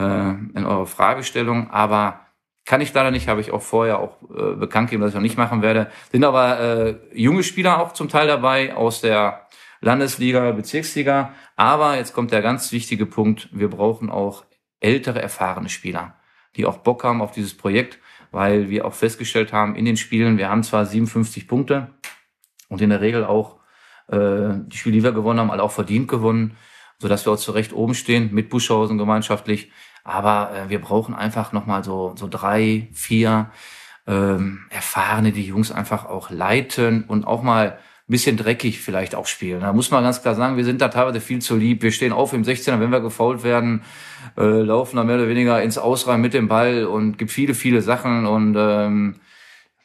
äh, 0.00 0.58
in 0.58 0.66
eurer 0.66 0.86
Fragestellung. 0.86 1.70
Aber 1.70 2.20
kann 2.64 2.80
ich 2.80 2.92
leider 2.92 3.10
nicht, 3.10 3.28
habe 3.28 3.40
ich 3.40 3.52
auch 3.52 3.62
vorher 3.62 3.98
auch 3.98 4.22
äh, 4.30 4.54
bekannt 4.54 4.88
gegeben, 4.88 5.02
dass 5.02 5.10
ich 5.10 5.14
noch 5.14 5.22
nicht 5.22 5.38
machen 5.38 5.62
werde. 5.62 5.90
Sind 6.12 6.24
aber 6.24 6.60
äh, 6.60 6.96
junge 7.12 7.42
Spieler 7.42 7.80
auch 7.80 7.92
zum 7.92 8.08
Teil 8.08 8.26
dabei 8.26 8.74
aus 8.74 9.00
der 9.00 9.46
Landesliga, 9.80 10.52
Bezirksliga. 10.52 11.34
Aber 11.56 11.96
jetzt 11.96 12.14
kommt 12.14 12.32
der 12.32 12.42
ganz 12.42 12.72
wichtige 12.72 13.06
Punkt. 13.06 13.48
Wir 13.52 13.68
brauchen 13.68 14.10
auch 14.10 14.44
ältere, 14.80 15.20
erfahrene 15.20 15.68
Spieler, 15.68 16.14
die 16.56 16.66
auch 16.66 16.78
Bock 16.78 17.04
haben 17.04 17.22
auf 17.22 17.32
dieses 17.32 17.56
Projekt, 17.56 17.98
weil 18.30 18.70
wir 18.70 18.86
auch 18.86 18.94
festgestellt 18.94 19.52
haben 19.52 19.74
in 19.74 19.84
den 19.84 19.96
Spielen, 19.96 20.38
wir 20.38 20.48
haben 20.48 20.62
zwar 20.62 20.86
57 20.86 21.46
Punkte 21.46 21.90
und 22.68 22.80
in 22.80 22.90
der 22.90 23.00
Regel 23.00 23.24
auch 23.24 23.58
äh, 24.08 24.54
die 24.66 24.76
Spiele, 24.76 24.96
die 24.96 25.02
wir 25.02 25.12
gewonnen 25.12 25.40
haben, 25.40 25.50
alle 25.50 25.62
auch 25.62 25.72
verdient 25.72 26.08
gewonnen, 26.08 26.56
so 26.98 27.08
dass 27.08 27.26
wir 27.26 27.32
auch 27.32 27.38
zurecht 27.38 27.72
oben 27.72 27.94
stehen 27.94 28.30
mit 28.32 28.48
Buschhausen 28.48 28.98
gemeinschaftlich. 28.98 29.70
Aber 30.04 30.50
äh, 30.54 30.68
wir 30.68 30.80
brauchen 30.80 31.14
einfach 31.14 31.52
nochmal 31.52 31.84
so, 31.84 32.14
so 32.16 32.28
drei, 32.28 32.88
vier 32.92 33.50
ähm, 34.06 34.66
erfahrene, 34.70 35.32
die 35.32 35.44
Jungs 35.44 35.70
einfach 35.70 36.06
auch 36.06 36.30
leiten 36.30 37.04
und 37.04 37.26
auch 37.26 37.42
mal 37.42 37.78
bisschen 38.10 38.36
dreckig 38.36 38.80
vielleicht 38.80 39.14
auch 39.14 39.26
spielen. 39.26 39.60
Da 39.60 39.72
muss 39.72 39.90
man 39.90 40.02
ganz 40.02 40.20
klar 40.20 40.34
sagen, 40.34 40.56
wir 40.56 40.64
sind 40.64 40.80
da 40.80 40.88
teilweise 40.88 41.20
viel 41.20 41.40
zu 41.40 41.56
lieb. 41.56 41.82
Wir 41.82 41.92
stehen 41.92 42.12
auf 42.12 42.32
im 42.32 42.42
16er, 42.42 42.80
wenn 42.80 42.90
wir 42.90 43.00
gefault 43.00 43.44
werden, 43.44 43.82
äh, 44.36 44.42
laufen 44.42 44.96
da 44.96 45.04
mehr 45.04 45.14
oder 45.16 45.28
weniger 45.28 45.62
ins 45.62 45.78
Ausreihen 45.78 46.20
mit 46.20 46.34
dem 46.34 46.48
Ball 46.48 46.84
und 46.84 47.18
gibt 47.18 47.30
viele, 47.30 47.54
viele 47.54 47.82
Sachen. 47.82 48.26
Und 48.26 48.56
ähm, 48.58 49.20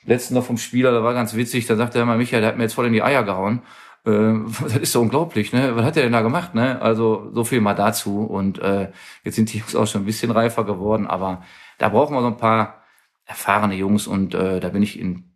letzten 0.06 0.34
noch 0.34 0.44
vom 0.44 0.58
Spieler, 0.58 0.92
da 0.92 1.04
war 1.04 1.14
ganz 1.14 1.36
witzig, 1.36 1.68
da 1.68 1.76
sagte 1.76 2.00
er 2.00 2.06
mal, 2.06 2.18
Michael, 2.18 2.42
der 2.42 2.50
hat 2.50 2.58
mir 2.58 2.64
jetzt 2.64 2.74
voll 2.74 2.88
in 2.88 2.94
die 2.94 3.04
Eier 3.04 3.24
gehauen. 3.24 3.62
Äh, 4.06 4.34
das 4.62 4.78
ist 4.78 4.92
so 4.92 5.02
unglaublich, 5.02 5.54
ne? 5.54 5.76
Was 5.76 5.86
hat 5.86 5.98
er 5.98 6.04
denn 6.04 6.12
da 6.12 6.22
gemacht, 6.22 6.56
ne? 6.56 6.82
Also 6.82 7.32
so 7.34 7.44
viel 7.44 7.62
mal 7.62 7.74
dazu. 7.74 8.22
Und 8.22 8.60
äh, 8.60 8.92
jetzt 9.24 9.36
sind 9.36 9.52
die 9.54 9.60
Jungs 9.60 9.76
auch 9.76 9.88
schon 9.88 10.04
ein 10.04 10.06
bisschen 10.06 10.32
reifer 10.32 10.64
geworden, 10.64 11.08
aber 11.08 11.44
da 11.78 11.90
brauchen 11.90 12.16
wir 12.16 12.22
so 12.22 12.28
ein 12.28 12.38
paar 12.38 12.84
erfahrene 13.26 13.76
Jungs 13.76 14.08
und 14.08 14.36
äh, 14.36 14.60
da 14.60 14.70
bin 14.70 14.84
ich 14.84 15.00
in 15.00 15.36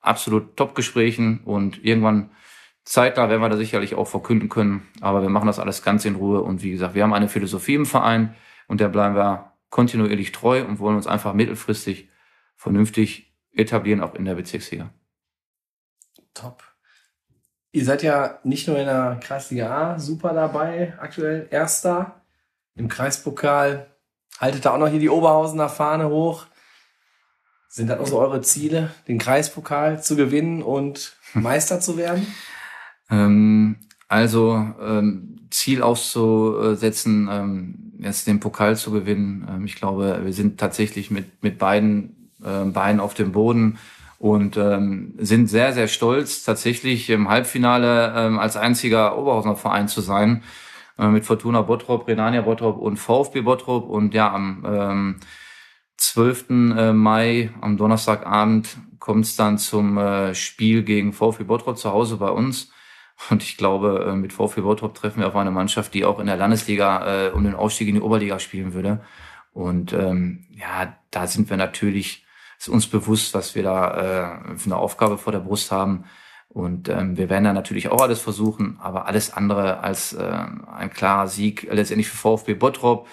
absolut 0.00 0.56
Top-Gesprächen 0.56 1.40
und 1.44 1.82
irgendwann 1.84 2.30
zeitnah 2.84 3.28
werden 3.28 3.40
wir 3.40 3.48
da 3.48 3.56
sicherlich 3.56 3.94
auch 3.94 4.08
verkünden 4.08 4.48
können. 4.48 4.88
Aber 5.00 5.22
wir 5.22 5.28
machen 5.30 5.46
das 5.46 5.58
alles 5.58 5.82
ganz 5.82 6.04
in 6.04 6.16
Ruhe 6.16 6.42
und 6.42 6.62
wie 6.62 6.70
gesagt, 6.70 6.94
wir 6.94 7.02
haben 7.02 7.14
eine 7.14 7.28
Philosophie 7.28 7.74
im 7.74 7.86
Verein 7.86 8.34
und 8.68 8.80
der 8.80 8.88
bleiben 8.88 9.14
wir 9.14 9.52
kontinuierlich 9.70 10.32
treu 10.32 10.64
und 10.64 10.78
wollen 10.80 10.96
uns 10.96 11.06
einfach 11.06 11.32
mittelfristig 11.32 12.08
vernünftig 12.56 13.34
etablieren, 13.52 14.02
auch 14.02 14.14
in 14.14 14.24
der 14.24 14.34
Bezirksliga. 14.34 14.90
Top. 16.34 16.69
Ihr 17.72 17.84
seid 17.84 18.02
ja 18.02 18.40
nicht 18.42 18.66
nur 18.66 18.78
in 18.78 18.86
der 18.86 19.20
Kreisliga 19.22 19.92
A 19.92 19.98
super 19.98 20.32
dabei, 20.32 20.94
aktuell 20.98 21.46
Erster. 21.50 22.20
Im 22.74 22.88
Kreispokal 22.88 23.86
haltet 24.40 24.64
da 24.64 24.74
auch 24.74 24.78
noch 24.78 24.88
hier 24.88 24.98
die 24.98 25.08
Oberhausener 25.08 25.68
Fahne 25.68 26.08
hoch. 26.08 26.46
Sind 27.68 27.88
das 27.88 28.00
auch 28.00 28.06
so 28.06 28.18
eure 28.18 28.40
Ziele, 28.40 28.90
den 29.06 29.18
Kreispokal 29.18 30.02
zu 30.02 30.16
gewinnen 30.16 30.62
und 30.62 31.16
Meister 31.34 31.78
zu 31.78 31.96
werden? 31.96 32.26
Ähm, 33.08 33.76
also 34.08 34.56
ähm, 34.80 35.46
Ziel 35.50 35.82
auszusetzen, 35.82 37.28
ähm, 37.30 37.92
jetzt 37.98 38.26
den 38.26 38.40
Pokal 38.40 38.76
zu 38.76 38.90
gewinnen. 38.90 39.46
Ähm, 39.48 39.64
ich 39.64 39.76
glaube, 39.76 40.20
wir 40.24 40.32
sind 40.32 40.58
tatsächlich 40.58 41.12
mit, 41.12 41.44
mit 41.44 41.58
beiden 41.58 42.32
äh, 42.42 42.64
Beinen 42.64 42.98
auf 42.98 43.14
dem 43.14 43.30
Boden 43.30 43.78
und 44.20 44.58
ähm, 44.58 45.14
sind 45.16 45.46
sehr, 45.46 45.72
sehr 45.72 45.88
stolz, 45.88 46.44
tatsächlich 46.44 47.08
im 47.08 47.30
Halbfinale 47.30 48.12
ähm, 48.14 48.38
als 48.38 48.54
einziger 48.58 49.16
Oberhausener 49.16 49.56
Verein 49.56 49.88
zu 49.88 50.02
sein. 50.02 50.42
Äh, 50.98 51.08
mit 51.08 51.24
Fortuna 51.24 51.62
Bottrop, 51.62 52.06
Renania 52.06 52.42
Bottrop 52.42 52.76
und 52.76 52.98
VfB 52.98 53.40
Bottrop. 53.40 53.88
Und 53.88 54.12
ja, 54.12 54.30
am 54.30 54.62
ähm, 54.68 55.20
12. 55.96 56.50
Äh, 56.50 56.92
Mai 56.92 57.50
am 57.62 57.78
Donnerstagabend 57.78 58.76
kommt 58.98 59.24
es 59.24 59.36
dann 59.36 59.56
zum 59.56 59.96
äh, 59.96 60.34
Spiel 60.34 60.82
gegen 60.82 61.14
VfB 61.14 61.44
Bottrop 61.44 61.78
zu 61.78 61.90
Hause 61.90 62.18
bei 62.18 62.28
uns. 62.28 62.70
Und 63.30 63.42
ich 63.42 63.56
glaube, 63.56 64.06
äh, 64.06 64.14
mit 64.16 64.34
VfB 64.34 64.60
Bottrop 64.60 64.94
treffen 64.94 65.20
wir 65.20 65.28
auf 65.28 65.36
eine 65.36 65.50
Mannschaft, 65.50 65.94
die 65.94 66.04
auch 66.04 66.18
in 66.18 66.26
der 66.26 66.36
Landesliga 66.36 67.28
äh, 67.28 67.30
um 67.30 67.42
den 67.42 67.54
Aufstieg 67.54 67.88
in 67.88 67.94
die 67.94 68.02
Oberliga 68.02 68.38
spielen 68.38 68.74
würde. 68.74 69.00
Und 69.54 69.94
ähm, 69.94 70.44
ja, 70.50 70.94
da 71.10 71.26
sind 71.26 71.48
wir 71.48 71.56
natürlich, 71.56 72.26
ist 72.60 72.68
uns 72.68 72.86
bewusst, 72.86 73.32
was 73.32 73.54
wir 73.54 73.62
da 73.62 74.42
äh, 74.52 74.58
für 74.58 74.66
eine 74.66 74.76
Aufgabe 74.76 75.16
vor 75.16 75.32
der 75.32 75.40
Brust 75.40 75.72
haben. 75.72 76.04
Und 76.48 76.90
ähm, 76.90 77.16
wir 77.16 77.30
werden 77.30 77.44
da 77.44 77.52
natürlich 77.54 77.88
auch 77.88 78.02
alles 78.02 78.20
versuchen, 78.20 78.78
aber 78.82 79.06
alles 79.06 79.32
andere 79.32 79.80
als 79.80 80.12
äh, 80.12 80.30
ein 80.76 80.90
klarer 80.90 81.26
Sieg 81.26 81.66
letztendlich 81.70 82.08
für 82.08 82.16
VfB 82.16 82.54
Bottrop 82.54 83.08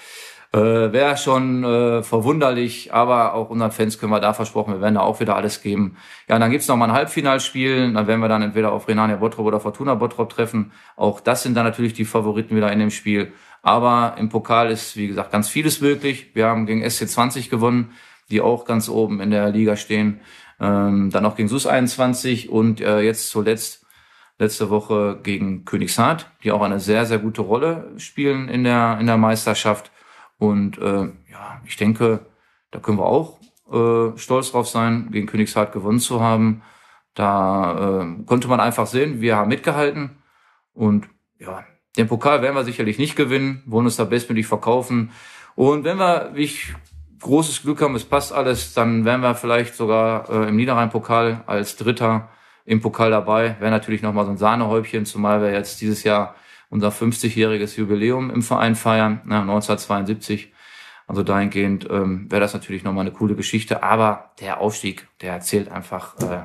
äh, 0.52 0.60
wäre 0.60 1.16
schon 1.18 1.64
äh, 1.64 2.04
verwunderlich, 2.04 2.94
aber 2.94 3.36
auch 3.36 3.50
unseren 3.50 3.72
Fans 3.72 4.00
können 4.00 4.12
wir 4.12 4.20
da 4.20 4.34
versprochen, 4.34 4.74
wir 4.74 4.82
werden 4.82 4.96
da 4.96 5.02
auch 5.02 5.20
wieder 5.20 5.36
alles 5.36 5.62
geben. 5.62 5.98
Ja, 6.28 6.40
dann 6.40 6.52
gibt's 6.52 6.68
noch 6.68 6.76
mal 6.76 6.86
ein 6.86 6.94
Halbfinalspiel, 6.94 7.94
dann 7.94 8.08
werden 8.08 8.20
wir 8.20 8.30
dann 8.30 8.42
entweder 8.42 8.72
auf 8.74 8.88
Renania 8.88 9.18
Bottrop 9.18 9.46
oder 9.46 9.60
Fortuna 9.60 9.96
Bottrop 9.96 10.30
treffen. 10.30 10.72
Auch 10.96 11.22
das 11.22 11.44
sind 11.44 11.56
dann 11.56 11.66
natürlich 11.66 11.94
die 11.94 12.06
Favoriten 12.06 12.56
wieder 12.56 12.72
in 12.72 12.80
dem 12.80 12.92
Spiel. 12.92 13.32
Aber 13.62 14.16
im 14.18 14.30
Pokal 14.30 14.72
ist, 14.72 14.98
wie 14.98 15.08
gesagt, 15.08 15.32
ganz 15.32 15.48
vieles 15.48 15.80
möglich. 15.80 16.32
Wir 16.34 16.48
haben 16.48 16.66
gegen 16.66 16.84
SC20 16.84 17.50
gewonnen, 17.50 17.92
die 18.30 18.42
auch 18.42 18.66
ganz 18.66 18.90
oben 18.90 19.22
in 19.22 19.32
der 19.32 19.50
Liga 19.50 19.76
stehen. 19.76 20.22
Ähm, 20.60 21.10
dann 21.12 21.26
auch 21.26 21.36
gegen 21.36 21.48
SUS 21.48 21.68
21 21.68 22.50
und 22.50 22.82
äh, 22.82 23.02
jetzt 23.02 23.30
zuletzt 23.30 23.86
letzte 24.40 24.70
Woche 24.70 25.20
gegen 25.24 25.66
Königshardt, 25.66 26.32
die 26.44 26.52
auch 26.52 26.62
eine 26.62 26.80
sehr, 26.80 27.06
sehr 27.06 27.20
gute 27.20 27.42
Rolle 27.42 27.94
spielen 27.98 28.50
in 28.50 28.64
der, 28.64 28.98
in 29.00 29.08
der 29.08 29.18
Meisterschaft. 29.18 29.92
Und 30.38 30.78
äh, 30.78 31.10
ja, 31.32 31.62
ich 31.66 31.78
denke, 31.78 32.26
da 32.72 32.80
können 32.80 33.00
wir 33.00 33.06
auch 33.06 33.40
äh, 33.72 34.18
stolz 34.18 34.52
drauf 34.52 34.68
sein, 34.68 35.10
gegen 35.12 35.28
Königshardt 35.28 35.72
gewonnen 35.72 36.00
zu 36.00 36.22
haben. 36.22 36.62
Da 37.16 38.02
äh, 38.02 38.24
konnte 38.26 38.48
man 38.48 38.60
einfach 38.60 38.86
sehen, 38.86 39.22
wir 39.22 39.36
haben 39.36 39.50
mitgehalten. 39.50 40.18
Und 40.74 41.10
ja, 41.40 41.64
den 41.98 42.08
Pokal 42.08 42.42
werden 42.44 42.56
wir 42.56 42.64
sicherlich 42.64 43.00
nicht 43.00 43.16
gewinnen, 43.16 43.64
wollen 43.66 43.86
uns 43.86 43.96
da 43.96 44.04
bestmöglich 44.04 44.46
verkaufen. 44.46 45.12
Und 45.56 45.84
wenn 45.84 45.98
wir, 45.98 46.32
wie 46.34 46.44
ich 46.44 46.76
großes 47.20 47.64
Glück 47.64 47.82
haben, 47.82 47.96
es 47.96 48.06
passt 48.06 48.34
alles, 48.34 48.74
dann 48.74 49.06
wären 49.06 49.22
wir 49.22 49.36
vielleicht 49.36 49.76
sogar 49.76 50.30
äh, 50.30 50.50
im 50.50 50.56
Niederrhein-Pokal 50.56 51.44
als 51.46 51.76
Dritter 51.76 52.30
im 52.66 52.82
Pokal 52.82 53.12
dabei. 53.12 53.56
Wäre 53.60 53.72
natürlich 53.72 54.02
nochmal 54.02 54.26
so 54.26 54.32
ein 54.32 54.38
Sahnehäubchen, 54.38 55.06
zumal 55.06 55.42
wir 55.42 55.52
jetzt 55.52 55.82
dieses 55.82 56.04
Jahr 56.04 56.36
unser 56.70 56.90
50-jähriges 56.90 57.78
Jubiläum 57.78 58.30
im 58.30 58.42
Verein 58.42 58.76
feiern, 58.76 59.22
na, 59.26 59.42
1972. 59.42 60.52
Also 61.08 61.24
dahingehend 61.24 61.88
ähm, 61.90 62.30
wäre 62.30 62.42
das 62.42 62.54
natürlich 62.54 62.84
nochmal 62.84 63.06
eine 63.06 63.14
coole 63.14 63.36
Geschichte. 63.36 63.82
Aber 63.82 64.32
der 64.42 64.60
Aufstieg, 64.60 65.08
der 65.22 65.40
zählt 65.40 65.72
einfach 65.72 66.20
äh, 66.20 66.42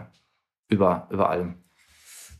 über, 0.69 1.09
über 1.11 1.31
allem. 1.31 1.55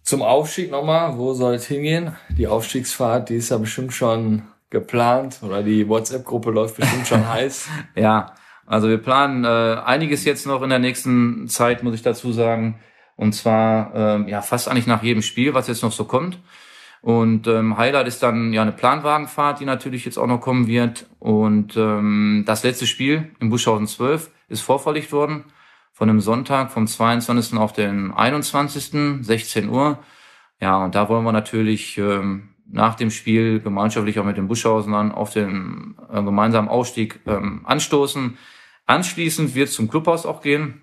Zum 0.05 0.23
Aufstieg 0.23 0.71
nochmal, 0.71 1.19
wo 1.19 1.35
soll 1.35 1.55
es 1.55 1.67
hingehen? 1.67 2.17
Die 2.37 2.47
Aufstiegsfahrt, 2.47 3.29
die 3.29 3.37
ist 3.37 3.51
ja 3.51 3.59
bestimmt 3.59 3.93
schon 3.93 4.43
geplant 4.73 5.39
oder 5.43 5.63
die 5.63 5.89
WhatsApp-Gruppe 5.89 6.51
läuft 6.51 6.77
bestimmt 6.77 7.07
schon 7.07 7.29
heiß. 7.33 7.69
Ja, 7.95 8.35
also 8.67 8.89
wir 8.89 8.99
planen 8.99 9.45
äh, 9.45 9.81
einiges 9.85 10.25
jetzt 10.25 10.47
noch 10.47 10.63
in 10.63 10.71
der 10.71 10.81
nächsten 10.81 11.47
Zeit, 11.47 11.85
muss 11.85 11.95
ich 11.95 12.03
dazu 12.03 12.33
sagen. 12.33 12.81
Und 13.15 13.35
zwar 13.35 13.95
ähm, 13.95 14.29
ja 14.29 14.41
fast 14.43 14.69
eigentlich 14.69 14.87
nach 14.87 15.03
jedem 15.03 15.23
Spiel, 15.23 15.55
was 15.55 15.69
jetzt 15.69 15.83
noch 15.83 15.93
so 15.93 16.05
kommt. 16.05 16.39
Und 17.03 17.47
ähm, 17.47 17.77
Highlight 17.77 18.07
ist 18.07 18.23
dann 18.23 18.53
ja 18.53 18.63
eine 18.63 18.73
Planwagenfahrt, 18.73 19.61
die 19.61 19.65
natürlich 19.65 20.05
jetzt 20.05 20.19
auch 20.19 20.27
noch 20.27 20.41
kommen 20.41 20.67
wird. 20.67 21.07
Und 21.19 21.77
ähm, 21.77 22.45
das 22.47 22.63
letzte 22.63 22.87
Spiel 22.87 23.31
im 23.41 23.51
Buschhausen 23.51 23.87
12 23.87 24.31
ist 24.49 24.63
vorverlegt 24.63 25.13
worden 25.13 25.45
von 25.93 26.09
einem 26.09 26.21
Sonntag 26.21 26.71
vom 26.71 26.87
22. 26.87 27.59
auf 27.59 27.73
den 27.73 28.13
21. 28.13 29.25
16 29.25 29.69
Uhr. 29.69 29.99
Ja, 30.61 30.85
und 30.85 30.95
da 30.95 31.09
wollen 31.09 31.25
wir 31.25 31.33
natürlich 31.33 31.99
ähm, 31.99 32.52
nach 32.73 32.95
dem 32.95 33.11
Spiel 33.11 33.61
gemeinschaftlich 33.61 34.19
auch 34.19 34.25
mit 34.25 34.39
den 34.39 34.49
Buschhausenern 34.49 35.13
auf 35.13 35.33
den 35.33 35.95
äh, 36.11 36.23
gemeinsamen 36.23 36.69
Ausstieg 36.69 37.21
ähm, 37.27 37.61
anstoßen. 37.65 38.39
Anschließend 38.87 39.55
wird 39.55 39.69
zum 39.69 39.89
Clubhaus 39.89 40.27
auch 40.27 40.41
gehen. 40.41 40.81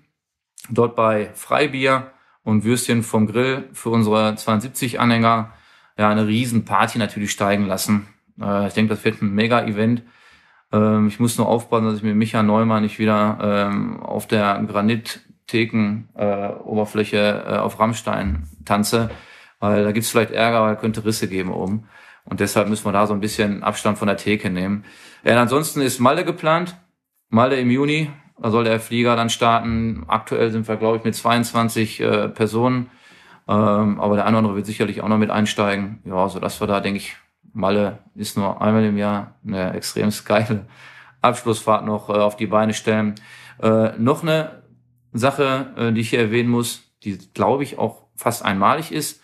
Dort 0.70 0.94
bei 0.94 1.30
Freibier 1.34 2.12
und 2.44 2.64
Würstchen 2.64 3.02
vom 3.02 3.26
Grill 3.26 3.68
für 3.72 3.90
unsere 3.90 4.30
72-Anhänger 4.30 5.52
ja 5.98 6.08
eine 6.08 6.26
riesen 6.26 6.64
Party 6.64 6.98
natürlich 6.98 7.32
steigen 7.32 7.66
lassen. 7.66 8.06
Äh, 8.40 8.68
ich 8.68 8.74
denke, 8.74 8.94
das 8.94 9.04
wird 9.04 9.20
ein 9.20 9.34
Mega-Event. 9.34 10.04
Ähm, 10.72 11.08
ich 11.08 11.18
muss 11.18 11.38
nur 11.38 11.48
aufpassen, 11.48 11.86
dass 11.86 11.96
ich 11.96 12.04
mit 12.04 12.14
Micha 12.14 12.44
Neumann 12.44 12.84
nicht 12.84 13.00
wieder 13.00 13.38
ähm, 13.42 14.00
auf 14.00 14.28
der 14.28 14.62
Granittheken-Oberfläche 14.66 17.16
äh, 17.16 17.54
äh, 17.54 17.58
auf 17.58 17.80
Rammstein 17.80 18.44
tanze, 18.64 19.10
weil 19.60 19.84
da 19.84 19.92
gibt's 19.92 20.10
vielleicht 20.10 20.32
Ärger, 20.32 20.62
weil 20.62 20.76
könnte 20.76 21.04
Risse 21.04 21.28
geben 21.28 21.52
oben. 21.52 21.88
Und 22.24 22.40
deshalb 22.40 22.68
müssen 22.68 22.84
wir 22.84 22.92
da 22.92 23.06
so 23.06 23.14
ein 23.14 23.20
bisschen 23.20 23.62
Abstand 23.62 23.98
von 23.98 24.08
der 24.08 24.16
Theke 24.16 24.50
nehmen. 24.50 24.84
Ja, 25.24 25.40
ansonsten 25.40 25.80
ist 25.80 26.00
Malle 26.00 26.24
geplant. 26.24 26.76
Malle 27.28 27.60
im 27.60 27.70
Juni. 27.70 28.10
Da 28.40 28.50
soll 28.50 28.64
der 28.64 28.80
Flieger 28.80 29.16
dann 29.16 29.30
starten. 29.30 30.04
Aktuell 30.08 30.50
sind 30.50 30.66
wir, 30.66 30.76
glaube 30.76 30.98
ich, 30.98 31.04
mit 31.04 31.14
22 31.14 32.00
äh, 32.00 32.28
Personen. 32.28 32.90
Ähm, 33.48 34.00
aber 34.00 34.16
der 34.16 34.26
eine 34.26 34.36
oder 34.36 34.38
andere 34.38 34.56
wird 34.56 34.66
sicherlich 34.66 35.02
auch 35.02 35.08
noch 35.08 35.18
mit 35.18 35.30
einsteigen. 35.30 36.00
Ja, 36.04 36.28
so 36.28 36.38
dass 36.40 36.60
wir 36.60 36.66
da, 36.66 36.80
denke 36.80 36.98
ich, 36.98 37.16
Malle 37.52 37.98
ist 38.14 38.36
nur 38.36 38.62
einmal 38.62 38.84
im 38.84 38.96
Jahr 38.96 39.34
eine 39.46 39.74
extrem 39.74 40.10
geile 40.24 40.66
Abschlussfahrt 41.20 41.84
noch 41.84 42.08
äh, 42.08 42.12
auf 42.12 42.36
die 42.36 42.46
Beine 42.46 42.74
stellen. 42.74 43.16
Äh, 43.60 43.92
noch 43.98 44.22
eine 44.22 44.62
Sache, 45.12 45.74
äh, 45.76 45.92
die 45.92 46.00
ich 46.00 46.10
hier 46.10 46.20
erwähnen 46.20 46.48
muss, 46.48 46.84
die 47.02 47.18
glaube 47.34 47.64
ich 47.64 47.78
auch 47.78 48.06
fast 48.14 48.44
einmalig 48.44 48.92
ist. 48.92 49.20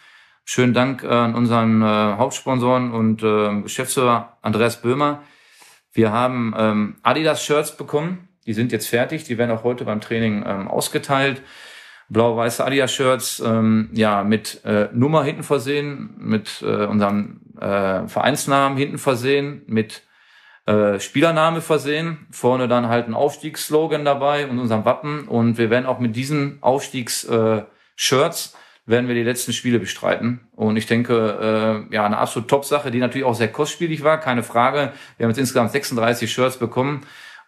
Schönen 0.48 0.74
Dank 0.74 1.02
äh, 1.02 1.08
an 1.08 1.34
unseren 1.34 1.82
äh, 1.82 1.84
Hauptsponsoren 1.84 2.92
und 2.92 3.20
äh, 3.20 3.62
Geschäftsführer 3.62 4.38
Andreas 4.42 4.80
Böhmer. 4.80 5.24
Wir 5.92 6.12
haben 6.12 6.54
ähm, 6.56 6.96
Adidas-Shirts 7.02 7.76
bekommen. 7.76 8.28
Die 8.46 8.52
sind 8.52 8.70
jetzt 8.70 8.86
fertig. 8.86 9.24
Die 9.24 9.38
werden 9.38 9.50
auch 9.50 9.64
heute 9.64 9.84
beim 9.84 10.00
Training 10.00 10.44
ähm, 10.46 10.68
ausgeteilt. 10.68 11.42
Blau-weiße 12.10 12.64
Adidas-Shirts, 12.64 13.42
ähm, 13.44 13.90
ja, 13.92 14.22
mit 14.22 14.64
äh, 14.64 14.88
Nummer 14.92 15.24
hinten 15.24 15.42
versehen, 15.42 16.14
mit 16.16 16.62
äh, 16.62 16.86
unserem 16.86 17.40
äh, 17.60 18.06
Vereinsnamen 18.06 18.78
hinten 18.78 18.98
versehen, 18.98 19.62
mit 19.66 20.04
äh, 20.66 21.00
Spielername 21.00 21.60
versehen, 21.60 22.28
vorne 22.30 22.68
dann 22.68 22.86
halt 22.86 23.08
ein 23.08 23.14
Aufstiegsslogan 23.14 24.04
dabei 24.04 24.46
und 24.46 24.60
unserem 24.60 24.84
Wappen. 24.84 25.26
Und 25.26 25.58
wir 25.58 25.70
werden 25.70 25.86
auch 25.86 25.98
mit 25.98 26.14
diesen 26.14 26.58
Aufstiegs-Shirts 26.60 28.54
äh, 28.54 28.65
werden 28.86 29.08
wir 29.08 29.14
die 29.14 29.22
letzten 29.22 29.52
Spiele 29.52 29.78
bestreiten. 29.78 30.40
Und 30.54 30.76
ich 30.76 30.86
denke, 30.86 31.84
äh, 31.90 31.94
ja, 31.94 32.06
eine 32.06 32.18
absolut 32.18 32.48
Top-Sache, 32.48 32.90
die 32.90 33.00
natürlich 33.00 33.26
auch 33.26 33.34
sehr 33.34 33.50
kostspielig 33.50 34.04
war, 34.04 34.18
keine 34.18 34.44
Frage. 34.44 34.92
Wir 35.16 35.24
haben 35.24 35.30
jetzt 35.30 35.38
insgesamt 35.38 35.72
36 35.72 36.32
Shirts 36.32 36.56
bekommen. 36.56 37.04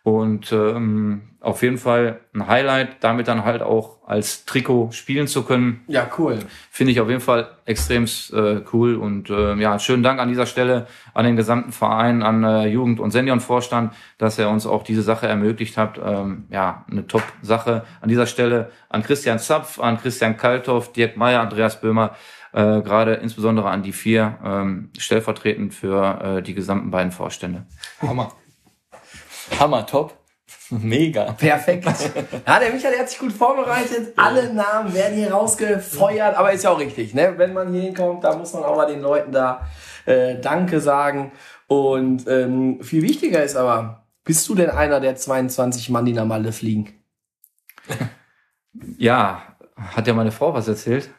Und 0.08 0.52
ähm, 0.52 1.22
auf 1.40 1.62
jeden 1.62 1.78
Fall 1.78 2.20
ein 2.34 2.48
Highlight, 2.48 2.96
damit 3.00 3.28
dann 3.28 3.44
halt 3.44 3.62
auch 3.62 3.98
als 4.06 4.44
Trikot 4.44 4.90
spielen 4.92 5.28
zu 5.28 5.44
können. 5.44 5.82
Ja, 5.86 6.08
cool. 6.18 6.38
Finde 6.70 6.92
ich 6.92 7.00
auf 7.00 7.08
jeden 7.08 7.20
Fall 7.20 7.48
extrem 7.64 8.04
äh, 8.04 8.60
cool. 8.72 8.96
Und 8.96 9.30
äh, 9.30 9.54
ja, 9.56 9.78
schönen 9.78 10.02
Dank 10.02 10.18
an 10.18 10.28
dieser 10.28 10.46
Stelle 10.46 10.86
an 11.14 11.24
den 11.24 11.36
gesamten 11.36 11.70
Verein, 11.72 12.22
an 12.22 12.42
äh, 12.42 12.66
Jugend- 12.66 13.00
und 13.00 13.10
Seniorenvorstand, 13.10 13.92
dass 14.16 14.38
er 14.38 14.50
uns 14.50 14.66
auch 14.66 14.82
diese 14.82 15.02
Sache 15.02 15.28
ermöglicht 15.28 15.76
hat. 15.76 16.00
Ähm, 16.04 16.46
ja, 16.50 16.84
eine 16.90 17.06
Top-Sache. 17.06 17.84
An 18.00 18.08
dieser 18.08 18.26
Stelle 18.26 18.70
an 18.88 19.02
Christian 19.02 19.38
Zapf, 19.38 19.78
an 19.78 19.98
Christian 19.98 20.36
Kalthoff, 20.36 20.92
Dirk 20.92 21.16
Meyer, 21.16 21.40
Andreas 21.40 21.80
Böhmer, 21.80 22.16
äh, 22.52 22.80
gerade 22.80 23.14
insbesondere 23.14 23.68
an 23.68 23.82
die 23.82 23.92
vier, 23.92 24.38
ähm, 24.44 24.90
stellvertretend 24.98 25.74
für 25.74 26.38
äh, 26.38 26.42
die 26.42 26.54
gesamten 26.54 26.90
beiden 26.90 27.12
Vorstände. 27.12 27.66
Hammer. 28.00 28.32
Hammer, 29.58 29.86
top. 29.86 30.14
Mega. 30.70 31.32
Perfekt. 31.32 31.86
Ja, 32.46 32.58
der 32.58 32.72
Michael 32.72 32.92
der 32.92 33.00
hat 33.00 33.10
sich 33.10 33.18
gut 33.18 33.32
vorbereitet. 33.32 34.12
Alle 34.16 34.52
Namen 34.52 34.94
werden 34.94 35.16
hier 35.16 35.32
rausgefeuert, 35.32 36.36
aber 36.36 36.52
ist 36.52 36.64
ja 36.64 36.70
auch 36.70 36.78
richtig, 36.78 37.14
ne? 37.14 37.34
Wenn 37.36 37.52
man 37.52 37.72
hier 37.72 37.82
hinkommt, 37.82 38.24
da 38.24 38.36
muss 38.36 38.52
man 38.52 38.64
auch 38.64 38.76
mal 38.76 38.86
den 38.86 39.00
Leuten 39.00 39.32
da 39.32 39.66
äh, 40.06 40.38
Danke 40.40 40.80
sagen. 40.80 41.32
Und 41.66 42.26
ähm, 42.28 42.82
viel 42.82 43.02
wichtiger 43.02 43.42
ist 43.42 43.56
aber, 43.56 44.06
bist 44.24 44.48
du 44.48 44.54
denn 44.54 44.70
einer 44.70 45.00
der 45.00 45.16
22 45.16 45.90
Mann, 45.90 46.04
die 46.04 46.12
nach 46.12 46.26
Malle 46.26 46.52
fliegen? 46.52 46.94
Ja, 48.96 49.42
hat 49.76 50.06
ja 50.06 50.14
meine 50.14 50.30
Frau 50.30 50.54
was 50.54 50.68
erzählt? 50.68 51.10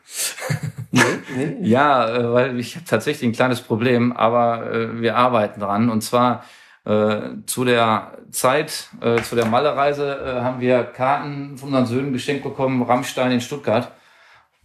Nee, 0.91 1.01
nee. 1.35 1.69
Ja, 1.69 2.09
äh, 2.09 2.33
weil 2.33 2.59
ich 2.59 2.75
habe 2.75 2.85
tatsächlich 2.85 3.29
ein 3.29 3.35
kleines 3.35 3.61
Problem, 3.61 4.11
aber 4.11 4.71
äh, 4.71 5.01
wir 5.01 5.17
arbeiten 5.17 5.59
dran. 5.59 5.89
Und 5.91 6.01
zwar 6.01 6.43
äh, 6.85 7.19
zu 7.45 7.65
der 7.65 8.17
Zeit, 8.31 8.89
äh, 9.01 9.21
zu 9.21 9.35
der 9.35 9.45
Malerreise, 9.45 10.19
äh, 10.23 10.41
haben 10.41 10.61
wir 10.61 10.83
Karten 10.83 11.57
von 11.57 11.69
unseren 11.69 11.85
Söhnen 11.85 12.13
geschenkt 12.13 12.43
bekommen, 12.43 12.81
Rammstein 12.81 13.31
in 13.31 13.41
Stuttgart. 13.41 13.91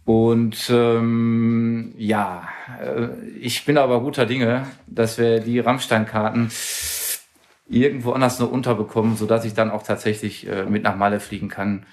Und 0.05 0.69
ähm, 0.69 1.93
ja, 1.97 2.47
äh, 2.81 3.07
ich 3.39 3.65
bin 3.65 3.77
aber 3.77 4.01
guter 4.01 4.25
Dinge, 4.25 4.67
dass 4.87 5.17
wir 5.17 5.39
die 5.39 5.59
Rammstein-Karten 5.59 6.51
irgendwo 7.67 8.11
anders 8.11 8.39
noch 8.39 8.51
unterbekommen, 8.51 9.15
so 9.15 9.25
dass 9.25 9.45
ich 9.45 9.55
dann 9.55 9.71
auch 9.71 9.83
tatsächlich 9.83 10.47
äh, 10.47 10.65
mit 10.65 10.83
nach 10.83 10.95
Malle 10.95 11.19
fliegen 11.19 11.49
kann. 11.49 11.85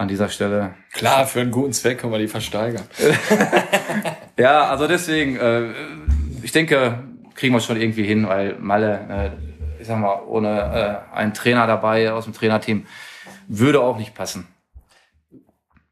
An 0.00 0.06
dieser 0.06 0.28
Stelle. 0.28 0.76
Klar, 0.92 1.26
für 1.26 1.40
einen 1.40 1.50
guten 1.50 1.72
Zweck 1.72 1.98
können 1.98 2.12
wir 2.12 2.20
die 2.20 2.28
versteigern. 2.28 2.84
Ja, 4.38 4.68
also 4.68 4.86
deswegen, 4.86 5.36
äh, 5.36 5.72
ich 6.42 6.52
denke, 6.52 7.00
kriegen 7.34 7.54
wir 7.54 7.60
schon 7.60 7.80
irgendwie 7.80 8.04
hin, 8.04 8.28
weil 8.28 8.56
Malle, 8.60 9.32
sag 9.88 9.98
mal, 9.98 10.20
ohne 10.26 11.02
äh, 11.12 11.16
einen 11.16 11.34
Trainer 11.34 11.66
dabei 11.66 12.12
aus 12.12 12.24
dem 12.24 12.32
Trainerteam 12.32 12.86
würde 13.48 13.80
auch 13.80 13.98
nicht 13.98 14.14
passen. 14.14 14.46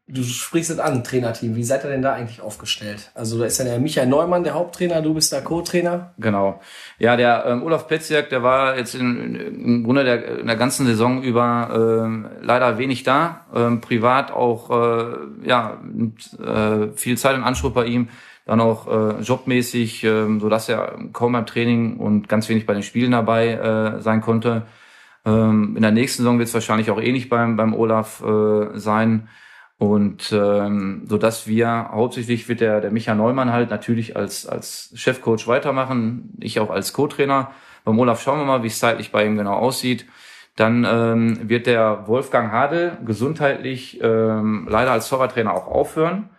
Du 0.08 0.22
sprichst 0.22 0.70
es 0.70 0.78
an, 0.78 1.02
Trainerteam. 1.02 1.56
Wie 1.56 1.64
seid 1.64 1.82
ihr 1.82 1.90
denn 1.90 2.00
da 2.02 2.12
eigentlich 2.12 2.40
aufgestellt? 2.40 3.10
Also 3.14 3.40
da 3.40 3.46
ist 3.46 3.58
ja 3.58 3.64
der 3.64 3.80
Michael 3.80 4.06
Neumann, 4.06 4.44
der 4.44 4.54
Haupttrainer, 4.54 5.02
du 5.02 5.14
bist 5.14 5.32
der 5.32 5.42
Co-Trainer. 5.42 6.14
Genau. 6.18 6.60
Ja, 7.00 7.16
der 7.16 7.44
ähm, 7.44 7.64
Olaf 7.64 7.88
Petziak, 7.88 8.28
der 8.30 8.44
war 8.44 8.78
jetzt 8.78 8.94
in, 8.94 9.34
im 9.34 9.82
Grunde 9.82 10.04
der, 10.04 10.38
in 10.38 10.46
der 10.46 10.54
ganzen 10.54 10.86
Saison 10.86 11.24
über 11.24 12.04
ähm, 12.04 12.28
leider 12.40 12.78
wenig 12.78 13.02
da. 13.02 13.46
Ähm, 13.52 13.80
privat 13.80 14.30
auch 14.30 14.70
äh, 14.70 15.16
ja 15.44 15.80
mit, 15.82 16.38
äh, 16.38 16.92
viel 16.94 17.18
Zeit 17.18 17.34
in 17.34 17.42
Anspruch 17.42 17.72
bei 17.72 17.86
ihm. 17.86 18.08
Dann 18.46 18.60
auch 18.60 18.86
äh, 18.86 19.20
jobmäßig, 19.20 20.04
äh, 20.04 20.38
so 20.38 20.48
dass 20.48 20.68
er 20.68 20.96
kaum 21.12 21.32
beim 21.32 21.46
Training 21.46 21.98
und 21.98 22.28
ganz 22.28 22.48
wenig 22.48 22.64
bei 22.64 22.74
den 22.74 22.84
Spielen 22.84 23.10
dabei 23.10 23.52
äh, 23.52 24.00
sein 24.00 24.20
konnte. 24.20 24.62
Ähm, 25.26 25.74
in 25.76 25.82
der 25.82 25.90
nächsten 25.90 26.22
Saison 26.22 26.38
wird 26.38 26.48
es 26.48 26.54
wahrscheinlich 26.54 26.90
auch 26.90 27.00
ähnlich 27.00 27.28
beim 27.28 27.56
beim 27.56 27.74
Olaf 27.74 28.22
äh, 28.22 28.78
sein. 28.78 29.28
Und 29.78 30.32
ähm, 30.32 31.02
so 31.06 31.18
dass 31.18 31.48
wir 31.48 31.90
hauptsächlich 31.92 32.48
wird 32.48 32.60
der 32.60 32.80
der 32.80 32.92
Micha 32.92 33.14
Neumann 33.14 33.52
halt 33.52 33.68
natürlich 33.70 34.16
als 34.16 34.46
als 34.46 34.92
Chefcoach 34.94 35.48
weitermachen, 35.48 36.32
ich 36.40 36.60
auch 36.60 36.70
als 36.70 36.92
Co-Trainer. 36.92 37.50
Beim 37.84 37.98
Olaf 37.98 38.22
schauen 38.22 38.38
wir 38.38 38.46
mal, 38.46 38.62
wie 38.62 38.68
es 38.68 38.78
zeitlich 38.78 39.12
bei 39.12 39.26
ihm 39.26 39.36
genau 39.36 39.54
aussieht. 39.54 40.06
Dann 40.56 40.86
ähm, 40.88 41.48
wird 41.48 41.66
der 41.66 42.06
Wolfgang 42.06 42.50
Hadel 42.52 42.96
gesundheitlich 43.04 44.00
ähm, 44.02 44.66
leider 44.70 44.92
als 44.92 45.08
Torwarttrainer 45.08 45.52
auch 45.52 45.66
aufhören. 45.66 46.30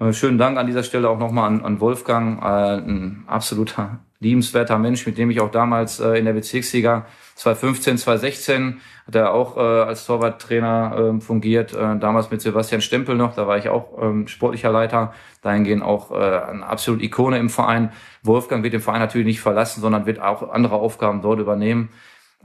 Äh, 0.00 0.14
schönen 0.14 0.38
Dank 0.38 0.56
an 0.56 0.66
dieser 0.66 0.82
Stelle 0.82 1.10
auch 1.10 1.18
nochmal 1.18 1.46
an, 1.46 1.62
an 1.62 1.80
Wolfgang, 1.80 2.42
äh, 2.42 2.78
ein 2.78 3.24
absoluter 3.26 3.98
liebenswerter 4.18 4.78
Mensch, 4.78 5.06
mit 5.06 5.18
dem 5.18 5.30
ich 5.30 5.40
auch 5.40 5.50
damals 5.50 6.00
äh, 6.00 6.18
in 6.18 6.24
der 6.24 6.32
Bezirksliga 6.32 7.06
2015, 7.36 7.98
2016 7.98 8.80
hat 9.06 9.14
er 9.14 9.32
auch 9.32 9.56
äh, 9.56 9.60
als 9.60 10.06
Torwarttrainer 10.06 11.16
äh, 11.16 11.20
fungiert, 11.20 11.74
äh, 11.74 11.98
damals 11.98 12.30
mit 12.30 12.40
Sebastian 12.40 12.80
Stempel 12.80 13.14
noch, 13.14 13.34
da 13.34 13.46
war 13.46 13.58
ich 13.58 13.68
auch 13.68 14.00
ähm, 14.00 14.26
sportlicher 14.26 14.70
Leiter, 14.70 15.12
dahingehend 15.42 15.82
auch 15.82 16.10
äh, 16.10 16.14
eine 16.14 16.66
absolute 16.66 17.04
Ikone 17.04 17.38
im 17.38 17.50
Verein. 17.50 17.92
Wolfgang 18.22 18.62
wird 18.62 18.72
den 18.72 18.80
Verein 18.80 19.00
natürlich 19.00 19.26
nicht 19.26 19.40
verlassen, 19.40 19.80
sondern 19.82 20.06
wird 20.06 20.20
auch 20.20 20.50
andere 20.50 20.76
Aufgaben 20.76 21.20
dort 21.20 21.40
übernehmen. 21.40 21.90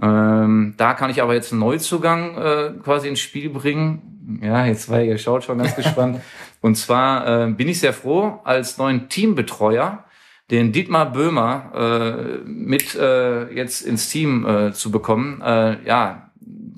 Ähm, 0.02 0.74
da 0.78 0.94
kann 0.94 1.10
ich 1.10 1.22
aber 1.22 1.34
jetzt 1.34 1.54
einen 1.54 1.62
Neuzugang 1.62 2.38
äh, 2.38 2.72
quasi 2.84 3.08
ins 3.08 3.20
Spiel 3.20 3.50
bringen. 3.50 4.40
Ja, 4.42 4.66
jetzt 4.66 4.90
war 4.90 5.02
ihr 5.02 5.18
schaut 5.18 5.44
schon 5.44 5.58
ganz 5.58 5.76
gespannt. 5.78 6.20
Und 6.66 6.74
zwar 6.74 7.44
äh, 7.44 7.52
bin 7.52 7.70
ich 7.70 7.80
sehr 7.80 7.94
froh, 7.94 8.40
als 8.44 8.80
neuen 8.80 9.08
Teambetreuer 9.08 10.04
den 10.50 10.72
Dietmar 10.72 11.12
Böhmer 11.12 11.72
äh, 11.76 12.40
mit 12.44 12.96
äh, 12.96 13.54
jetzt 13.54 13.84
ins 13.84 14.10
Team 14.10 14.48
äh, 14.48 14.74
zu 14.74 14.90
bekommen. 14.90 15.44
Äh, 15.44 15.86
ja, 15.86 16.32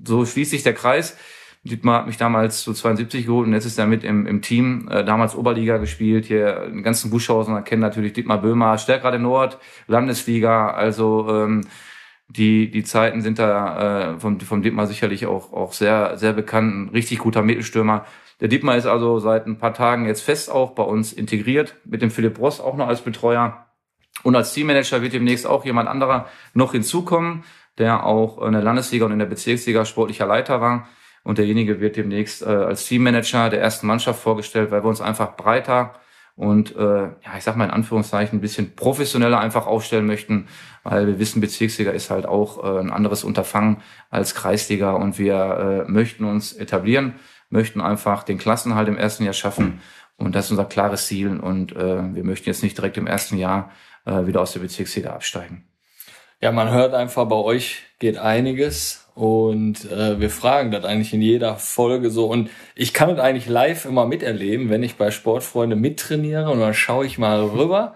so 0.03 0.25
schließt 0.25 0.51
sich 0.51 0.63
der 0.63 0.73
Kreis. 0.73 1.15
Dietmar 1.63 1.99
hat 1.99 2.07
mich 2.07 2.17
damals 2.17 2.63
zu 2.63 2.73
72 2.73 3.27
geholt 3.27 3.47
und 3.47 3.53
jetzt 3.53 3.63
ist 3.63 3.79
er 3.79 3.87
mit 3.87 4.03
im, 4.03 4.27
im 4.27 4.41
Team, 4.41 4.89
äh, 4.91 5.05
damals 5.05 5.37
Oberliga 5.37 5.77
gespielt, 5.77 6.25
hier 6.25 6.65
in 6.65 6.83
ganzen 6.83 7.09
Buschhausen, 7.09 7.53
da 7.53 7.61
kennen 7.61 7.81
natürlich 7.81 8.11
Dietmar 8.11 8.41
Böhmer, 8.41 8.77
Stärkrade 8.77 9.19
Nord, 9.19 9.57
Landesliga, 9.87 10.69
also 10.69 11.29
ähm, 11.29 11.61
die, 12.29 12.69
die 12.69 12.83
Zeiten 12.83 13.21
sind 13.21 13.39
da 13.39 14.15
äh, 14.15 14.19
vom, 14.19 14.39
vom 14.39 14.61
Dietmar 14.61 14.87
sicherlich 14.87 15.25
auch, 15.25 15.53
auch 15.53 15.73
sehr, 15.73 16.17
sehr 16.17 16.33
bekannt, 16.33 16.73
ein 16.73 16.89
richtig 16.89 17.19
guter 17.19 17.41
Mittelstürmer. 17.41 18.05
Der 18.41 18.49
Dietmar 18.49 18.75
ist 18.75 18.85
also 18.85 19.19
seit 19.19 19.47
ein 19.47 19.57
paar 19.57 19.73
Tagen 19.73 20.05
jetzt 20.05 20.21
fest 20.21 20.51
auch 20.51 20.71
bei 20.71 20.83
uns 20.83 21.13
integriert, 21.13 21.75
mit 21.85 22.01
dem 22.01 22.11
Philipp 22.11 22.37
Ross 22.39 22.59
auch 22.59 22.75
noch 22.75 22.87
als 22.87 23.01
Betreuer. 23.01 23.65
Und 24.23 24.35
als 24.35 24.53
Teammanager 24.53 25.01
wird 25.01 25.13
demnächst 25.13 25.47
auch 25.47 25.63
jemand 25.65 25.87
anderer 25.87 26.27
noch 26.53 26.73
hinzukommen, 26.73 27.43
der 27.77 28.05
auch 28.05 28.41
in 28.41 28.53
der 28.53 28.61
Landesliga 28.61 29.05
und 29.05 29.11
in 29.11 29.19
der 29.19 29.25
Bezirksliga 29.25 29.85
sportlicher 29.85 30.25
Leiter 30.25 30.59
war. 30.59 30.87
Und 31.23 31.37
derjenige 31.37 31.79
wird 31.79 31.95
demnächst 31.95 32.41
äh, 32.41 32.45
als 32.45 32.85
Teammanager 32.85 33.49
der 33.49 33.61
ersten 33.61 33.87
Mannschaft 33.87 34.21
vorgestellt, 34.21 34.71
weil 34.71 34.83
wir 34.83 34.89
uns 34.89 35.01
einfach 35.01 35.35
breiter 35.35 35.95
und 36.37 36.75
äh, 36.75 37.03
ja, 37.03 37.37
ich 37.37 37.43
sag 37.43 37.57
mal 37.57 37.65
in 37.65 37.71
Anführungszeichen 37.71 38.37
ein 38.37 38.41
bisschen 38.41 38.75
professioneller 38.75 39.39
einfach 39.39 39.67
aufstellen 39.67 40.05
möchten, 40.05 40.47
weil 40.83 41.07
wir 41.07 41.19
wissen, 41.19 41.41
Bezirksliga 41.41 41.91
ist 41.91 42.09
halt 42.09 42.25
auch 42.25 42.63
äh, 42.63 42.79
ein 42.79 42.91
anderes 42.91 43.25
Unterfangen 43.25 43.81
als 44.09 44.35
Kreisliga 44.35 44.91
und 44.93 45.19
wir 45.19 45.85
äh, 45.87 45.91
möchten 45.91 46.23
uns 46.23 46.53
etablieren 46.53 47.15
möchten 47.49 47.81
einfach 47.81 48.23
den 48.23 48.37
Klassenhalt 48.37 48.87
im 48.87 48.97
ersten 48.97 49.23
Jahr 49.23 49.33
schaffen. 49.33 49.81
Und 50.17 50.35
das 50.35 50.45
ist 50.45 50.51
unser 50.51 50.65
klares 50.65 51.07
Ziel. 51.07 51.39
Und 51.39 51.75
äh, 51.75 52.15
wir 52.15 52.23
möchten 52.23 52.49
jetzt 52.49 52.63
nicht 52.63 52.77
direkt 52.77 52.97
im 52.97 53.07
ersten 53.07 53.37
Jahr 53.37 53.71
äh, 54.05 54.25
wieder 54.25 54.41
aus 54.41 54.53
der 54.53 54.61
Bezirksliga 54.61 55.11
absteigen. 55.11 55.67
Ja, 56.41 56.51
man 56.51 56.71
hört 56.71 56.93
einfach, 56.93 57.27
bei 57.27 57.35
euch 57.35 57.83
geht 57.99 58.17
einiges 58.17 59.06
und 59.17 59.91
äh, 59.91 60.19
wir 60.19 60.29
fragen 60.29 60.69
das 60.69 60.85
eigentlich 60.85 61.11
in 61.11 61.23
jeder 61.23 61.55
Folge 61.55 62.11
so. 62.11 62.27
Und 62.27 62.51
ich 62.75 62.93
kann 62.93 63.09
das 63.09 63.17
eigentlich 63.17 63.47
live 63.47 63.85
immer 63.85 64.05
miterleben, 64.05 64.69
wenn 64.69 64.83
ich 64.83 64.95
bei 64.95 65.09
Sportfreunde 65.09 65.75
mittrainiere 65.75 66.51
und 66.51 66.59
dann 66.59 66.75
schaue 66.75 67.07
ich 67.07 67.17
mal 67.17 67.41
rüber. 67.43 67.95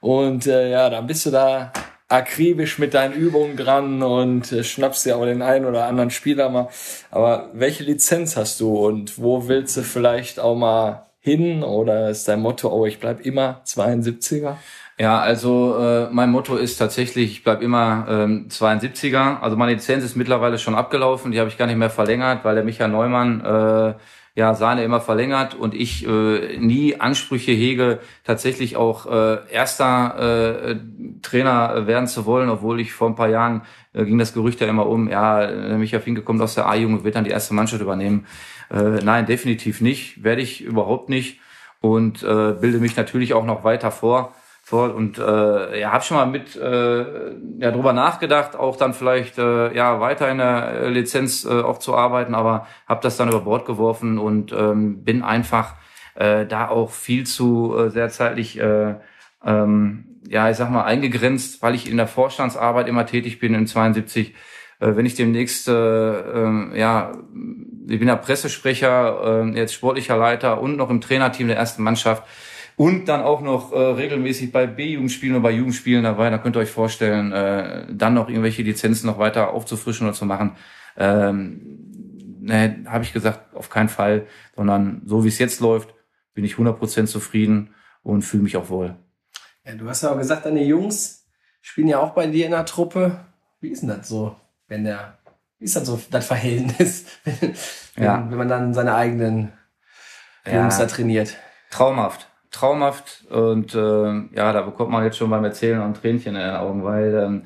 Und 0.00 0.48
äh, 0.48 0.68
ja, 0.72 0.90
dann 0.90 1.06
bist 1.06 1.24
du 1.24 1.30
da 1.30 1.72
akribisch 2.08 2.80
mit 2.80 2.94
deinen 2.94 3.14
Übungen 3.14 3.56
dran 3.56 4.02
und 4.02 4.50
äh, 4.50 4.64
schnappst 4.64 5.06
dir 5.06 5.16
auch 5.16 5.24
den 5.24 5.40
einen 5.40 5.66
oder 5.66 5.86
anderen 5.86 6.10
Spieler 6.10 6.48
mal. 6.48 6.68
Aber 7.12 7.48
welche 7.52 7.84
Lizenz 7.84 8.36
hast 8.36 8.58
du 8.58 8.76
und 8.76 9.22
wo 9.22 9.46
willst 9.46 9.76
du 9.76 9.82
vielleicht 9.82 10.40
auch 10.40 10.56
mal 10.56 11.06
hin? 11.20 11.62
Oder 11.62 12.10
ist 12.10 12.26
dein 12.26 12.40
Motto, 12.40 12.72
oh, 12.72 12.86
ich 12.86 12.98
bleib 12.98 13.24
immer 13.24 13.62
72er? 13.66 14.56
Ja, 14.98 15.20
also 15.20 15.76
äh, 15.78 16.08
mein 16.10 16.30
Motto 16.30 16.56
ist 16.56 16.78
tatsächlich, 16.78 17.30
ich 17.30 17.44
bleib 17.44 17.60
immer 17.60 18.06
ähm, 18.08 18.46
72er. 18.48 19.40
Also 19.40 19.54
meine 19.54 19.72
Lizenz 19.74 20.02
ist 20.04 20.16
mittlerweile 20.16 20.58
schon 20.58 20.74
abgelaufen, 20.74 21.32
die 21.32 21.38
habe 21.38 21.50
ich 21.50 21.58
gar 21.58 21.66
nicht 21.66 21.76
mehr 21.76 21.90
verlängert, 21.90 22.46
weil 22.46 22.54
der 22.54 22.64
Michael 22.64 22.90
Neumann 22.90 23.44
äh, 23.44 23.94
ja 24.36 24.54
seine 24.54 24.84
immer 24.84 25.02
verlängert 25.02 25.54
und 25.54 25.74
ich 25.74 26.06
äh, 26.06 26.56
nie 26.58 26.98
Ansprüche 26.98 27.52
hege, 27.52 28.00
tatsächlich 28.24 28.76
auch 28.76 29.04
äh, 29.04 29.38
erster 29.52 30.70
äh, 30.70 30.76
Trainer 31.20 31.86
werden 31.86 32.06
zu 32.06 32.24
wollen, 32.24 32.48
obwohl 32.48 32.80
ich 32.80 32.94
vor 32.94 33.08
ein 33.08 33.16
paar 33.16 33.28
Jahren 33.28 33.62
äh, 33.92 34.02
ging 34.06 34.16
das 34.16 34.32
Gerücht 34.32 34.62
ja 34.62 34.66
immer 34.66 34.86
um, 34.86 35.10
ja, 35.10 35.76
Michael 35.76 36.00
Finke 36.00 36.22
kommt 36.22 36.40
aus 36.40 36.54
der 36.54 36.68
A-Jugend, 36.68 37.04
wird 37.04 37.16
dann 37.16 37.24
die 37.24 37.30
erste 37.30 37.52
Mannschaft 37.52 37.82
übernehmen. 37.82 38.26
Äh, 38.70 39.02
nein, 39.04 39.26
definitiv 39.26 39.82
nicht, 39.82 40.24
werde 40.24 40.40
ich 40.40 40.62
überhaupt 40.62 41.10
nicht 41.10 41.38
und 41.82 42.22
äh, 42.22 42.54
bilde 42.58 42.78
mich 42.78 42.96
natürlich 42.96 43.34
auch 43.34 43.44
noch 43.44 43.62
weiter 43.62 43.90
vor 43.90 44.32
vor 44.66 44.96
und 44.96 45.16
äh, 45.16 45.80
ja, 45.80 45.92
habe 45.92 46.02
schon 46.02 46.16
mal 46.16 46.26
mit 46.26 46.56
äh, 46.56 47.30
ja 47.60 47.70
drüber 47.70 47.92
nachgedacht, 47.92 48.56
auch 48.56 48.74
dann 48.74 48.94
vielleicht 48.94 49.38
äh, 49.38 49.72
ja 49.72 50.00
weiter 50.00 50.28
in 50.28 50.38
der 50.38 50.90
Lizenz 50.90 51.44
äh, 51.44 51.60
auch 51.60 51.78
zu 51.78 51.94
arbeiten, 51.94 52.34
aber 52.34 52.66
habe 52.88 53.00
das 53.00 53.16
dann 53.16 53.28
über 53.28 53.42
Bord 53.42 53.64
geworfen 53.64 54.18
und 54.18 54.52
ähm, 54.52 55.04
bin 55.04 55.22
einfach 55.22 55.76
äh, 56.16 56.46
da 56.46 56.68
auch 56.68 56.90
viel 56.90 57.24
zu 57.26 57.76
äh, 57.78 57.90
sehr 57.90 58.08
zeitlich 58.08 58.58
äh, 58.58 58.96
ähm, 59.44 60.20
ja 60.28 60.50
ich 60.50 60.56
sag 60.56 60.68
mal 60.72 60.82
eingegrenzt, 60.82 61.62
weil 61.62 61.76
ich 61.76 61.88
in 61.88 61.96
der 61.96 62.08
Vorstandsarbeit 62.08 62.88
immer 62.88 63.06
tätig 63.06 63.38
bin 63.38 63.54
in 63.54 63.68
72. 63.68 64.34
Äh, 64.80 64.96
wenn 64.96 65.06
ich 65.06 65.14
demnächst 65.14 65.68
äh, 65.68 65.72
äh, 65.72 66.76
ja 66.76 67.12
ich 67.88 68.00
bin 68.00 68.08
ja 68.08 68.16
Pressesprecher, 68.16 69.44
äh, 69.44 69.56
jetzt 69.56 69.74
sportlicher 69.74 70.16
Leiter 70.16 70.60
und 70.60 70.76
noch 70.76 70.90
im 70.90 71.00
Trainerteam 71.00 71.46
der 71.46 71.56
ersten 71.56 71.84
Mannschaft 71.84 72.24
und 72.76 73.06
dann 73.06 73.22
auch 73.22 73.40
noch 73.40 73.72
äh, 73.72 73.78
regelmäßig 73.78 74.52
bei 74.52 74.66
B-Jugendspielen 74.66 75.36
oder 75.36 75.42
bei 75.42 75.50
Jugendspielen 75.52 76.04
dabei. 76.04 76.28
Da 76.30 76.38
könnt 76.38 76.56
ihr 76.56 76.60
euch 76.60 76.70
vorstellen, 76.70 77.32
äh, 77.32 77.86
dann 77.90 78.14
noch 78.14 78.28
irgendwelche 78.28 78.62
Lizenzen 78.62 79.06
noch 79.06 79.18
weiter 79.18 79.50
aufzufrischen 79.50 80.06
oder 80.06 80.14
zu 80.14 80.26
machen. 80.26 80.56
Ähm, 80.96 81.60
ne, 82.40 82.84
habe 82.86 83.04
ich 83.04 83.12
gesagt, 83.12 83.54
auf 83.54 83.70
keinen 83.70 83.88
Fall, 83.88 84.26
sondern 84.54 85.02
so 85.06 85.24
wie 85.24 85.28
es 85.28 85.38
jetzt 85.38 85.60
läuft, 85.60 85.94
bin 86.34 86.44
ich 86.44 86.54
100% 86.56 87.06
zufrieden 87.06 87.74
und 88.02 88.22
fühle 88.22 88.42
mich 88.42 88.56
auch 88.56 88.68
wohl. 88.68 88.94
Ja, 89.64 89.74
du 89.74 89.88
hast 89.88 90.02
ja 90.02 90.10
auch 90.12 90.18
gesagt, 90.18 90.44
deine 90.46 90.62
Jungs 90.62 91.26
spielen 91.62 91.88
ja 91.88 91.98
auch 91.98 92.10
bei 92.10 92.26
dir 92.26 92.44
in 92.44 92.52
der 92.52 92.66
Truppe. 92.66 93.18
Wie 93.60 93.68
ist 93.68 93.80
denn 93.82 93.88
das 93.88 94.08
so, 94.08 94.36
wenn 94.68 94.84
der, 94.84 95.18
wie 95.58 95.64
ist 95.64 95.76
das 95.76 95.86
so, 95.86 96.00
das 96.10 96.26
Verhältnis, 96.26 97.06
wenn, 97.24 98.04
Ja. 98.04 98.26
wenn 98.28 98.36
man 98.38 98.48
dann 98.48 98.74
seine 98.74 98.94
eigenen 98.94 99.52
Jungs 100.44 100.78
Ja. 100.78 100.84
da 100.84 100.86
trainiert? 100.86 101.36
traumhaft, 101.70 102.28
traumhaft 102.56 103.24
und 103.30 103.74
äh, 103.74 104.36
ja, 104.36 104.52
da 104.52 104.62
bekommt 104.62 104.90
man 104.90 105.04
jetzt 105.04 105.16
schon 105.16 105.30
beim 105.30 105.44
Erzählen 105.44 105.80
ein 105.80 105.94
Tränchen 105.94 106.34
in 106.34 106.40
den 106.40 106.56
Augen, 106.56 106.84
weil 106.84 107.14
ähm, 107.14 107.42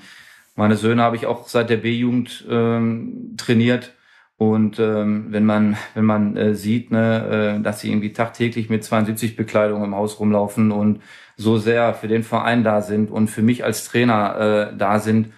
meine 0.56 0.76
Söhne 0.76 1.02
habe 1.02 1.16
ich 1.16 1.26
auch 1.26 1.48
seit 1.48 1.70
der 1.70 1.78
B-Jugend 1.78 2.46
ähm, 2.50 3.34
trainiert 3.36 3.94
und 4.36 4.78
ähm, 4.78 5.26
wenn 5.30 5.44
man 5.44 5.76
wenn 5.94 6.04
man 6.04 6.36
äh, 6.36 6.54
sieht, 6.54 6.90
ne, 6.90 7.58
äh, 7.58 7.62
dass 7.62 7.80
sie 7.80 7.90
irgendwie 7.90 8.12
tagtäglich 8.12 8.70
mit 8.70 8.84
72 8.84 9.36
Bekleidung 9.36 9.84
im 9.84 9.94
Haus 9.94 10.18
rumlaufen 10.20 10.72
und 10.72 11.00
so 11.36 11.58
sehr 11.58 11.94
für 11.94 12.08
den 12.08 12.22
Verein 12.22 12.64
da 12.64 12.82
sind 12.82 13.10
und 13.10 13.28
für 13.28 13.42
mich 13.42 13.64
als 13.64 13.86
Trainer 13.86 14.70
äh, 14.72 14.76
da 14.76 14.98
sind, 14.98 15.32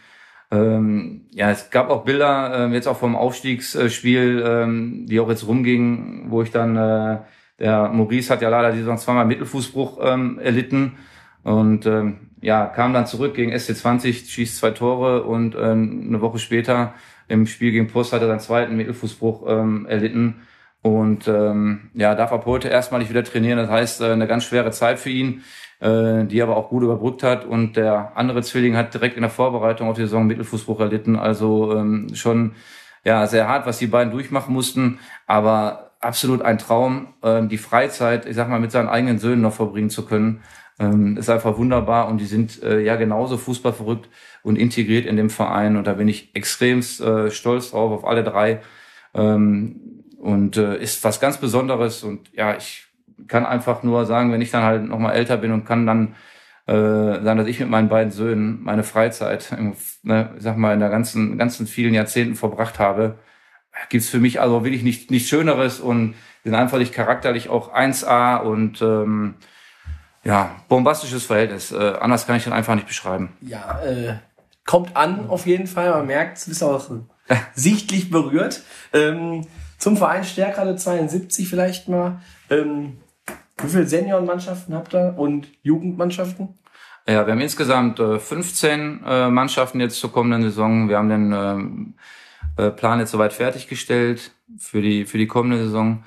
ähm, 0.52 1.22
ja, 1.30 1.50
es 1.50 1.70
gab 1.70 1.88
auch 1.88 2.04
Bilder, 2.04 2.64
ähm, 2.66 2.74
jetzt 2.74 2.86
auch 2.86 2.98
vom 2.98 3.16
Aufstiegsspiel, 3.16 4.44
ähm, 4.46 5.06
die 5.06 5.18
auch 5.18 5.30
jetzt 5.30 5.46
rumgingen, 5.46 6.30
wo 6.30 6.42
ich 6.42 6.50
dann 6.50 6.76
äh, 6.76 7.18
Der 7.62 7.88
Maurice 7.88 8.32
hat 8.32 8.42
ja 8.42 8.48
leider 8.48 8.72
die 8.72 8.78
Saison 8.78 8.98
zweimal 8.98 9.24
Mittelfußbruch 9.24 10.00
ähm, 10.02 10.40
erlitten 10.40 10.96
und 11.44 11.86
ähm, 11.86 12.30
ja, 12.40 12.66
kam 12.66 12.92
dann 12.92 13.06
zurück 13.06 13.34
gegen 13.34 13.52
SC20, 13.52 14.28
schießt 14.28 14.58
zwei 14.58 14.72
Tore 14.72 15.22
und 15.22 15.54
ähm, 15.54 16.06
eine 16.08 16.20
Woche 16.20 16.40
später 16.40 16.94
im 17.28 17.46
Spiel 17.46 17.70
gegen 17.70 17.86
Post 17.86 18.12
hat 18.12 18.20
er 18.20 18.26
seinen 18.26 18.40
zweiten 18.40 18.76
Mittelfußbruch 18.76 19.44
ähm, 19.46 19.86
erlitten 19.86 20.42
und 20.82 21.28
ähm, 21.28 21.90
ja, 21.94 22.16
darf 22.16 22.32
ab 22.32 22.44
heute 22.46 22.68
erstmalig 22.68 23.08
wieder 23.08 23.22
trainieren. 23.22 23.58
Das 23.58 23.70
heißt, 23.70 24.00
äh, 24.00 24.10
eine 24.10 24.26
ganz 24.26 24.44
schwere 24.44 24.72
Zeit 24.72 24.98
für 24.98 25.10
ihn, 25.10 25.44
äh, 25.78 26.24
die 26.24 26.42
aber 26.42 26.56
auch 26.56 26.68
gut 26.68 26.82
überbrückt 26.82 27.22
hat. 27.22 27.44
Und 27.44 27.76
der 27.76 28.16
andere 28.16 28.42
Zwilling 28.42 28.76
hat 28.76 28.92
direkt 28.92 29.14
in 29.14 29.22
der 29.22 29.30
Vorbereitung 29.30 29.88
auf 29.88 29.94
die 29.94 30.02
Saison 30.02 30.26
Mittelfußbruch 30.26 30.80
erlitten. 30.80 31.14
Also 31.14 31.76
ähm, 31.76 32.08
schon 32.14 32.56
ja 33.04 33.28
sehr 33.28 33.46
hart, 33.46 33.64
was 33.64 33.78
die 33.78 33.86
beiden 33.86 34.12
durchmachen 34.12 34.52
mussten. 34.52 34.98
Aber 35.28 35.91
absolut 36.02 36.42
ein 36.42 36.58
Traum, 36.58 37.14
äh, 37.22 37.46
die 37.46 37.58
Freizeit, 37.58 38.26
ich 38.26 38.36
sag 38.36 38.48
mal, 38.48 38.60
mit 38.60 38.72
seinen 38.72 38.88
eigenen 38.88 39.18
Söhnen 39.18 39.40
noch 39.40 39.54
verbringen 39.54 39.90
zu 39.90 40.04
können. 40.04 40.42
Ähm, 40.78 41.16
ist 41.16 41.30
einfach 41.30 41.58
wunderbar 41.58 42.08
und 42.08 42.18
die 42.18 42.26
sind 42.26 42.62
äh, 42.62 42.80
ja 42.80 42.96
genauso 42.96 43.36
fußballverrückt 43.36 44.08
und 44.42 44.56
integriert 44.56 45.06
in 45.06 45.16
dem 45.16 45.30
Verein 45.30 45.76
und 45.76 45.86
da 45.86 45.94
bin 45.94 46.08
ich 46.08 46.34
extremst 46.34 47.00
äh, 47.00 47.30
stolz 47.30 47.70
drauf 47.70 47.92
auf 47.92 48.06
alle 48.06 48.24
drei. 48.24 48.60
Ähm, 49.14 50.02
und 50.18 50.56
äh, 50.56 50.80
ist 50.80 51.02
was 51.04 51.20
ganz 51.20 51.38
Besonderes 51.38 52.04
und 52.04 52.32
ja, 52.32 52.56
ich 52.56 52.86
kann 53.28 53.44
einfach 53.44 53.82
nur 53.82 54.06
sagen, 54.06 54.32
wenn 54.32 54.40
ich 54.40 54.50
dann 54.50 54.62
halt 54.62 54.84
nochmal 54.84 55.14
älter 55.14 55.36
bin 55.36 55.52
und 55.52 55.64
kann 55.64 55.86
dann 55.86 56.14
äh, 56.66 56.72
sagen, 57.22 57.38
dass 57.38 57.48
ich 57.48 57.60
mit 57.60 57.68
meinen 57.68 57.88
beiden 57.88 58.12
Söhnen 58.12 58.62
meine 58.62 58.84
Freizeit, 58.84 59.54
ne, 60.02 60.30
ich 60.36 60.42
sag 60.42 60.56
mal, 60.56 60.74
in 60.74 60.80
der 60.80 60.90
ganzen, 60.90 61.38
ganzen 61.38 61.66
vielen 61.66 61.94
Jahrzehnten 61.94 62.36
verbracht 62.36 62.78
habe, 62.78 63.18
gibt's 63.88 64.08
für 64.08 64.18
mich 64.18 64.40
also 64.40 64.64
wirklich 64.64 64.82
nicht, 64.82 65.10
nichts 65.10 65.28
Schöneres 65.28 65.80
und 65.80 66.14
sind 66.44 66.54
einfach 66.54 66.78
nicht 66.78 66.92
charakterlich 66.92 67.48
auch 67.48 67.74
1A 67.74 68.40
und 68.42 68.82
ähm, 68.82 69.34
ja, 70.24 70.56
bombastisches 70.68 71.26
Verhältnis. 71.26 71.72
Äh, 71.72 71.94
anders 72.00 72.26
kann 72.26 72.36
ich 72.36 72.44
dann 72.44 72.52
einfach 72.52 72.74
nicht 72.74 72.86
beschreiben. 72.86 73.30
Ja, 73.40 73.80
äh, 73.82 74.14
kommt 74.64 74.96
an 74.96 75.28
auf 75.28 75.46
jeden 75.46 75.66
Fall. 75.66 75.90
Man 75.90 76.06
merkt, 76.06 76.38
es 76.38 76.48
ist 76.48 76.62
auch 76.62 76.88
sichtlich 77.54 78.10
berührt. 78.10 78.62
Ähm, 78.92 79.46
zum 79.78 79.96
Verein 79.96 80.24
Stärkrade 80.24 80.76
72 80.76 81.48
vielleicht 81.48 81.88
mal. 81.88 82.20
Ähm, 82.50 82.98
wie 83.60 83.68
viele 83.68 83.86
Seniorenmannschaften 83.86 84.74
habt 84.74 84.94
ihr 84.94 85.14
und 85.16 85.48
Jugendmannschaften? 85.62 86.58
Ja, 87.08 87.26
wir 87.26 87.32
haben 87.32 87.40
insgesamt 87.40 87.98
äh, 87.98 88.18
15 88.18 89.02
äh, 89.04 89.28
Mannschaften 89.28 89.80
jetzt 89.80 89.98
zur 89.98 90.12
kommenden 90.12 90.42
Saison. 90.42 90.88
Wir 90.88 90.98
haben 90.98 91.08
den 91.08 91.32
ähm, 91.32 91.94
äh, 92.56 92.70
Plan 92.70 92.98
jetzt 92.98 93.10
soweit 93.10 93.32
fertiggestellt 93.32 94.32
für 94.58 94.82
die 94.82 95.04
für 95.04 95.18
die 95.18 95.26
kommende 95.26 95.58
Saison. 95.58 96.04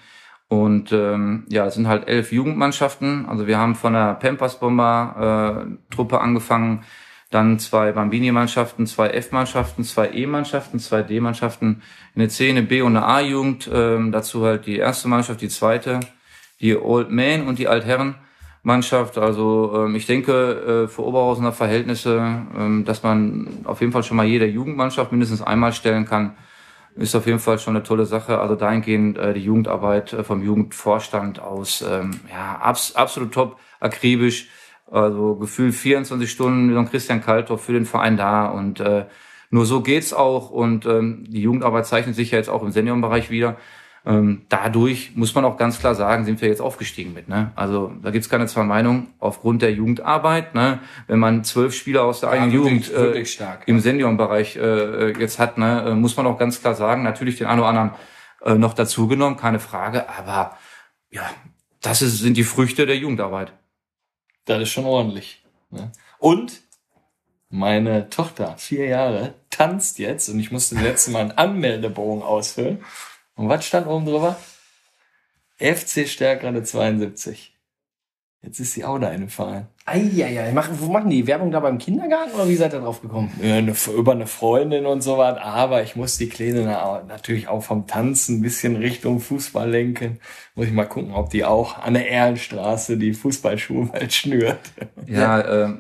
Und 0.48 0.92
ähm, 0.92 1.46
ja, 1.50 1.66
es 1.66 1.74
sind 1.74 1.88
halt 1.88 2.08
elf 2.08 2.32
Jugendmannschaften. 2.32 3.26
Also 3.26 3.48
wir 3.48 3.58
haben 3.58 3.76
von 3.76 3.94
der 3.94 4.14
Pampers 4.16 4.60
Bomber 4.60 5.66
äh, 5.68 5.94
Truppe 5.94 6.22
angefangen, 6.22 6.84
dann 7.32 7.58
zwei 7.58 7.92
Bambini-Mannschaften, 7.92 8.86
zwei 8.86 9.10
F-Mannschaften, 9.10 9.84
zwei 9.84 10.12
E-Mannschaften, 10.12 10.80
zwei 10.80 11.02
D-Mannschaften, 11.02 11.82
eine 12.16 12.30
C, 12.30 12.50
eine 12.50 12.62
B 12.62 12.82
und 12.82 12.96
eine 12.96 13.06
A-Jugend. 13.06 13.70
Ähm, 13.74 14.12
dazu 14.12 14.46
halt 14.46 14.68
die 14.68 14.78
erste 14.78 15.08
Mannschaft, 15.08 15.42
die 15.42 15.50
zweite, 15.50 16.00
die 16.62 16.78
Old 16.78 17.10
Man 17.10 17.48
und 17.48 17.58
die 17.58 17.68
Altherren-Mannschaft. 18.66 19.18
Also 19.18 19.74
ähm, 19.76 19.96
ich 19.96 20.06
denke 20.06 20.86
äh, 20.86 20.88
für 20.88 21.04
Oberhausener 21.04 21.52
Verhältnisse, 21.52 22.18
ähm, 22.58 22.84
dass 22.86 23.04
man 23.04 23.48
auf 23.66 23.82
jeden 23.82 23.94
Fall 23.94 24.04
schon 24.04 24.18
mal 24.18 24.26
jede 24.26 24.46
Jugendmannschaft 24.46 25.12
mindestens 25.12 25.42
einmal 25.42 25.74
stellen 25.74 26.06
kann, 26.06 26.36
ist 26.96 27.16
auf 27.16 27.26
jeden 27.26 27.40
Fall 27.40 27.60
schon 27.60 27.76
eine 27.76 27.84
tolle 27.84 28.06
Sache. 28.06 28.40
Also 28.40 28.56
dahingehend 28.56 29.18
äh, 29.18 29.34
die 29.34 29.44
Jugendarbeit 29.44 30.14
äh, 30.14 30.24
vom 30.24 30.44
Jugendvorstand 30.44 31.40
aus, 31.40 31.84
ähm, 31.88 32.12
ja, 32.30 32.58
abs 32.62 32.96
absolut 32.96 33.34
top, 33.34 33.60
akribisch 33.80 34.50
also 34.90 35.36
gefühlt 35.36 35.74
24 35.74 36.30
Stunden 36.30 36.78
ein 36.78 36.90
Christian 36.90 37.20
Kalthoff 37.20 37.64
für 37.64 37.74
den 37.74 37.86
Verein 37.86 38.18
da 38.18 38.46
und 38.46 38.80
äh, 38.80 39.06
nur 39.50 39.66
so 39.66 39.82
geht's 39.82 40.14
auch 40.14 40.52
und 40.52 40.86
ähm, 40.86 41.26
die 41.28 41.42
Jugendarbeit 41.42 41.88
zeichnet 41.88 42.16
sich 42.16 42.32
ja 42.32 42.38
jetzt 42.38 42.50
auch 42.50 42.62
im 42.62 42.72
Seniorenbereich 42.72 43.32
wieder. 43.32 43.58
Ähm, 44.06 44.44
dadurch 44.50 45.16
muss 45.16 45.34
man 45.34 45.46
auch 45.46 45.58
ganz 45.58 45.80
klar 45.80 45.96
sagen, 45.96 46.26
sind 46.26 46.40
wir 46.40 46.48
jetzt 46.48 46.62
aufgestiegen 46.62 47.14
mit. 47.14 47.28
Ne? 47.28 47.52
Also 47.56 47.92
da 48.04 48.12
gibt's 48.12 48.30
keine 48.30 48.46
zwei 48.46 48.64
Meinungen 48.64 49.08
aufgrund 49.20 49.64
der 49.64 49.74
Jugendarbeit. 49.74 50.54
Ne? 50.54 50.80
Wenn 51.08 51.20
man 51.20 51.44
zwölf 51.44 51.74
Spieler 51.74 52.04
aus 52.04 52.20
der 52.20 52.30
ja, 52.30 52.36
eigenen 52.36 52.52
wirklich, 52.54 52.88
Jugend 52.88 53.00
äh, 53.00 53.04
wirklich 53.04 53.34
stark, 53.34 53.64
im 53.68 53.80
Seniorenbereich 53.80 54.58
äh, 54.58 55.20
jetzt 55.20 55.40
hat, 55.40 55.58
ne, 55.58 55.86
äh, 55.88 55.94
muss 55.96 56.16
man 56.18 56.28
auch 56.28 56.38
ganz 56.38 56.62
klar 56.62 56.76
sagen, 56.76 57.02
natürlich 57.02 57.38
den 57.38 57.48
einen 57.48 57.60
oder 57.60 57.70
anderen 57.70 57.92
äh, 58.44 58.54
noch 58.54 58.74
dazugenommen, 58.74 59.38
keine 59.38 59.60
Frage, 59.60 60.08
aber 60.08 60.56
ja, 61.10 61.28
das 61.82 62.02
ist, 62.02 62.20
sind 62.20 62.38
die 62.38 62.44
Früchte 62.44 62.86
der 62.86 62.98
Jugendarbeit. 62.98 63.54
Das 64.46 64.62
ist 64.62 64.70
schon 64.70 64.86
ordentlich. 64.86 65.44
Ne? 65.72 65.92
Und 66.20 66.62
meine 67.50 68.10
Tochter, 68.10 68.56
vier 68.58 68.86
Jahre, 68.86 69.34
tanzt 69.50 69.98
jetzt 69.98 70.30
und 70.30 70.40
ich 70.40 70.52
musste 70.52 70.76
letzte 70.76 71.12
Mal 71.12 71.22
einen 71.22 71.32
Anmeldebogen 71.32 72.22
ausfüllen. 72.22 72.84
Und 73.36 73.50
was 73.50 73.66
stand 73.66 73.88
oben 73.88 74.06
drüber? 74.06 74.38
FC 75.58 76.08
Stärkrade 76.08 76.64
72. 76.64 77.56
Jetzt 78.46 78.60
ist 78.60 78.74
sie 78.74 78.86
auch 78.86 79.00
da 79.00 79.10
in 79.10 79.22
dem 79.22 79.30
Verein. 79.30 79.68
Eieiei, 79.86 80.52
machen, 80.52 80.78
wo 80.80 80.92
machen 80.92 81.10
die? 81.10 81.26
Werbung 81.26 81.52
da 81.52 81.60
beim 81.60 81.80
Kindergarten 81.80 82.34
oder 82.34 82.48
wie 82.48 82.56
seid 82.56 82.74
ihr 82.74 82.80
drauf 82.80 83.02
gekommen? 83.02 83.32
Ja, 83.42 83.56
eine, 83.56 83.76
über 83.96 84.12
eine 84.12 84.28
Freundin 84.28 84.86
und 84.86 85.02
so 85.02 85.18
was, 85.18 85.38
aber 85.38 85.82
ich 85.82 85.96
muss 85.96 86.18
die 86.18 86.30
Kleine 86.30 86.64
natürlich 87.08 87.48
auch 87.48 87.62
vom 87.62 87.88
Tanzen 87.88 88.38
ein 88.38 88.42
bisschen 88.42 88.76
Richtung 88.76 89.20
Fußball 89.20 89.70
lenken. 89.70 90.20
Muss 90.54 90.68
ich 90.68 90.74
mal 90.74 90.86
gucken, 90.86 91.14
ob 91.14 91.32
die 91.32 91.44
auch 91.44 91.80
an 91.80 91.96
der 91.96 92.08
Ehrenstraße 92.08 92.98
die 92.98 93.14
Fußballschuhe 93.14 93.86
mal 93.86 94.10
schnürt. 94.10 94.60
Ja, 95.08 95.40
äh, 95.66 95.74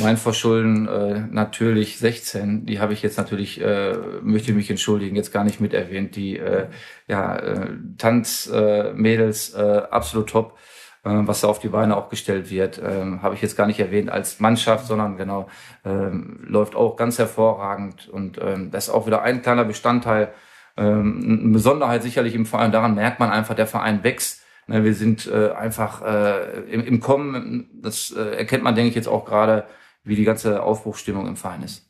mein 0.00 0.16
Verschulden 0.16 0.88
äh, 0.88 1.20
natürlich 1.30 1.98
16. 1.98 2.66
Die 2.66 2.80
habe 2.80 2.92
ich 2.92 3.02
jetzt 3.02 3.18
natürlich, 3.18 3.60
äh, 3.60 3.96
möchte 4.22 4.50
ich 4.50 4.56
mich 4.56 4.70
entschuldigen, 4.70 5.16
jetzt 5.16 5.32
gar 5.32 5.44
nicht 5.44 5.60
mit 5.60 5.74
erwähnt. 5.74 6.16
Die 6.16 6.38
äh, 6.38 6.66
ja, 7.08 7.36
äh, 7.36 7.68
Tanzmädels 7.98 9.54
äh, 9.54 9.62
äh, 9.62 9.82
absolut 9.90 10.28
top 10.30 10.58
äh, 11.04 11.26
was 11.26 11.40
da 11.42 11.48
auf 11.48 11.60
die 11.60 11.68
Beine 11.68 11.96
auch 11.96 12.08
gestellt 12.08 12.50
wird, 12.50 12.80
ähm, 12.84 13.22
habe 13.22 13.36
ich 13.36 13.42
jetzt 13.42 13.56
gar 13.56 13.66
nicht 13.66 13.78
erwähnt 13.78 14.10
als 14.10 14.40
Mannschaft, 14.40 14.86
sondern 14.86 15.16
genau, 15.16 15.48
ähm, 15.84 16.40
läuft 16.42 16.74
auch 16.74 16.96
ganz 16.96 17.18
hervorragend. 17.18 18.08
Und 18.08 18.38
ähm, 18.42 18.70
das 18.72 18.88
ist 18.88 18.94
auch 18.94 19.06
wieder 19.06 19.22
ein 19.22 19.40
kleiner 19.40 19.64
Bestandteil, 19.64 20.32
ähm, 20.76 21.40
eine 21.42 21.52
Besonderheit 21.52 22.02
sicherlich 22.02 22.34
im 22.34 22.44
Verein. 22.44 22.72
Daran 22.72 22.96
merkt 22.96 23.20
man 23.20 23.30
einfach, 23.30 23.54
der 23.54 23.68
Verein 23.68 24.02
wächst. 24.02 24.42
Ne, 24.66 24.82
wir 24.82 24.94
sind 24.94 25.28
äh, 25.28 25.52
einfach 25.52 26.02
äh, 26.02 26.60
im, 26.68 26.84
im 26.84 26.98
Kommen, 26.98 27.70
das 27.72 28.10
äh, 28.10 28.38
erkennt 28.38 28.64
man, 28.64 28.74
denke 28.74 28.88
ich, 28.88 28.96
jetzt 28.96 29.06
auch 29.06 29.24
gerade, 29.24 29.66
wie 30.06 30.16
die 30.16 30.24
ganze 30.24 30.62
Aufbruchsstimmung 30.62 31.26
im 31.26 31.36
Verein 31.36 31.62
ist. 31.62 31.86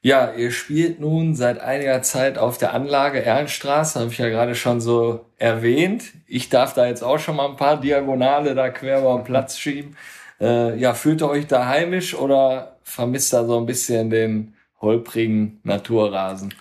Ja, 0.00 0.32
ihr 0.32 0.52
spielt 0.52 1.00
nun 1.00 1.34
seit 1.34 1.60
einiger 1.60 2.02
Zeit 2.02 2.38
auf 2.38 2.56
der 2.56 2.72
Anlage 2.72 3.18
Ehrenstraße, 3.18 3.98
habe 3.98 4.10
ich 4.10 4.18
ja 4.18 4.28
gerade 4.28 4.54
schon 4.54 4.80
so 4.80 5.26
erwähnt. 5.38 6.12
Ich 6.26 6.48
darf 6.48 6.72
da 6.74 6.86
jetzt 6.86 7.02
auch 7.02 7.18
schon 7.18 7.36
mal 7.36 7.48
ein 7.48 7.56
paar 7.56 7.80
Diagonale 7.80 8.54
da 8.54 8.70
quer 8.70 9.00
über 9.00 9.16
den 9.16 9.24
Platz 9.24 9.58
schieben. 9.58 9.96
Äh, 10.40 10.78
ja, 10.78 10.94
fühlt 10.94 11.20
ihr 11.20 11.28
euch 11.28 11.48
da 11.48 11.66
heimisch 11.66 12.14
oder 12.14 12.76
vermisst 12.84 13.32
da 13.32 13.44
so 13.44 13.58
ein 13.58 13.66
bisschen 13.66 14.08
den 14.10 14.54
holprigen 14.80 15.60
Naturrasen? 15.64 16.54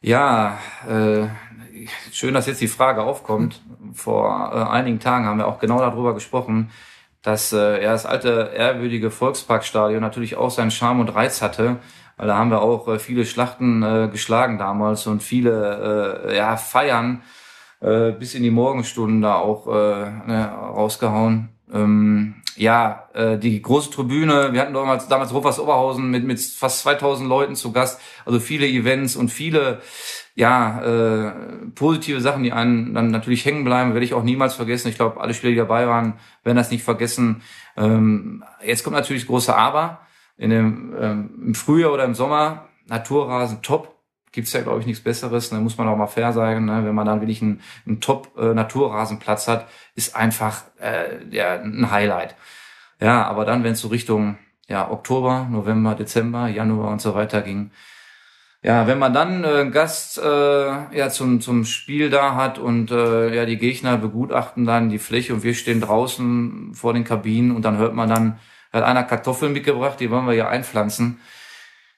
Ja, 0.00 0.58
äh, 0.88 1.26
schön, 2.12 2.32
dass 2.32 2.46
jetzt 2.46 2.62
die 2.62 2.68
Frage 2.68 3.02
aufkommt. 3.02 3.60
Vor 3.92 4.52
äh, 4.54 4.70
einigen 4.72 5.00
Tagen 5.00 5.26
haben 5.26 5.38
wir 5.38 5.48
auch 5.48 5.58
genau 5.58 5.80
darüber 5.80 6.14
gesprochen, 6.14 6.70
dass 7.24 7.52
äh, 7.52 7.82
ja, 7.82 7.90
das 7.90 8.06
alte 8.06 8.52
ehrwürdige 8.54 9.10
Volksparkstadion 9.10 10.00
natürlich 10.00 10.36
auch 10.36 10.50
seinen 10.50 10.70
Charme 10.70 11.00
und 11.00 11.08
Reiz 11.08 11.42
hatte 11.42 11.78
weil 12.16 12.28
da 12.28 12.36
haben 12.36 12.50
wir 12.50 12.62
auch 12.62 12.88
äh, 12.88 12.98
viele 12.98 13.24
Schlachten 13.24 13.82
äh, 13.82 14.08
geschlagen 14.10 14.58
damals 14.58 15.06
und 15.06 15.22
viele 15.22 16.22
äh, 16.28 16.36
ja, 16.36 16.56
Feiern 16.56 17.22
äh, 17.80 18.12
bis 18.12 18.34
in 18.34 18.42
die 18.42 18.50
Morgenstunden 18.50 19.20
da 19.20 19.36
auch 19.36 19.66
äh, 19.66 20.10
ne, 20.26 20.52
rausgehauen. 20.52 21.48
Ähm, 21.72 22.36
ja, 22.56 23.08
äh, 23.14 23.36
die 23.36 23.60
große 23.60 23.90
Tribüne, 23.90 24.52
wir 24.52 24.60
hatten 24.60 24.74
damals, 24.74 25.08
damals 25.08 25.34
Rufers 25.34 25.58
Oberhausen 25.58 26.08
mit, 26.10 26.24
mit 26.24 26.38
fast 26.40 26.80
2000 26.80 27.28
Leuten 27.28 27.56
zu 27.56 27.72
Gast, 27.72 28.00
also 28.24 28.38
viele 28.38 28.66
Events 28.66 29.16
und 29.16 29.28
viele 29.28 29.80
ja, 30.36 30.82
äh, 30.82 31.32
positive 31.74 32.20
Sachen, 32.20 32.42
die 32.42 32.52
einen 32.52 32.92
dann 32.92 33.10
natürlich 33.10 33.44
hängen 33.44 33.64
bleiben, 33.64 33.94
werde 33.94 34.04
ich 34.04 34.14
auch 34.14 34.24
niemals 34.24 34.54
vergessen. 34.54 34.88
Ich 34.88 34.96
glaube, 34.96 35.20
alle 35.20 35.32
Spieler, 35.32 35.52
die 35.52 35.58
dabei 35.58 35.86
waren, 35.86 36.14
werden 36.42 36.56
das 36.56 36.70
nicht 36.70 36.82
vergessen. 36.82 37.42
Ähm, 37.76 38.44
jetzt 38.64 38.82
kommt 38.82 38.96
natürlich 38.96 39.22
das 39.22 39.28
große 39.28 39.54
Aber 39.54 40.00
in 40.36 40.50
dem, 40.50 40.94
ähm, 41.00 41.30
im 41.46 41.54
Frühjahr 41.54 41.92
oder 41.92 42.04
im 42.04 42.14
Sommer 42.14 42.68
Naturrasen 42.86 43.62
top. 43.62 43.94
Gibt's 44.32 44.52
ja, 44.52 44.62
glaube 44.62 44.80
ich, 44.80 44.86
nichts 44.86 45.04
Besseres. 45.04 45.50
Da 45.50 45.56
ne? 45.56 45.62
muss 45.62 45.78
man 45.78 45.86
auch 45.86 45.96
mal 45.96 46.08
fair 46.08 46.32
sagen. 46.32 46.64
Ne? 46.64 46.84
Wenn 46.84 46.94
man 46.94 47.06
dann 47.06 47.20
wirklich 47.20 47.40
einen, 47.40 47.60
einen 47.86 48.00
Top-Naturrasenplatz 48.00 49.46
äh, 49.46 49.52
hat, 49.52 49.68
ist 49.94 50.16
einfach 50.16 50.64
äh, 50.80 51.24
ja, 51.30 51.60
ein 51.60 51.92
Highlight. 51.92 52.34
Ja, 53.00 53.24
aber 53.24 53.44
dann, 53.44 53.62
wenn 53.62 53.74
es 53.74 53.80
so 53.80 53.88
Richtung 53.88 54.36
ja, 54.66 54.90
Oktober, 54.90 55.46
November, 55.48 55.94
Dezember, 55.94 56.48
Januar 56.48 56.90
und 56.90 57.00
so 57.00 57.14
weiter 57.14 57.42
ging, 57.42 57.70
ja, 58.64 58.86
wenn 58.86 58.98
man 58.98 59.12
dann 59.12 59.44
äh, 59.44 59.70
Gast 59.70 60.18
äh, 60.18 60.24
ja 60.24 61.10
zum 61.10 61.42
zum 61.42 61.64
Spiel 61.66 62.08
da 62.08 62.34
hat 62.34 62.58
und 62.58 62.90
äh, 62.90 63.34
ja 63.34 63.44
die 63.44 63.58
Gegner 63.58 63.98
begutachten 63.98 64.64
dann 64.64 64.88
die 64.88 64.98
Fläche 64.98 65.34
und 65.34 65.42
wir 65.44 65.54
stehen 65.54 65.82
draußen 65.82 66.72
vor 66.74 66.94
den 66.94 67.04
Kabinen 67.04 67.54
und 67.54 67.64
dann 67.66 67.76
hört 67.76 67.94
man 67.94 68.08
dann 68.08 68.38
hat 68.72 68.82
einer 68.82 69.04
Kartoffeln 69.04 69.52
mitgebracht, 69.52 70.00
die 70.00 70.10
wollen 70.10 70.26
wir 70.26 70.32
ja 70.34 70.48
einpflanzen. 70.48 71.20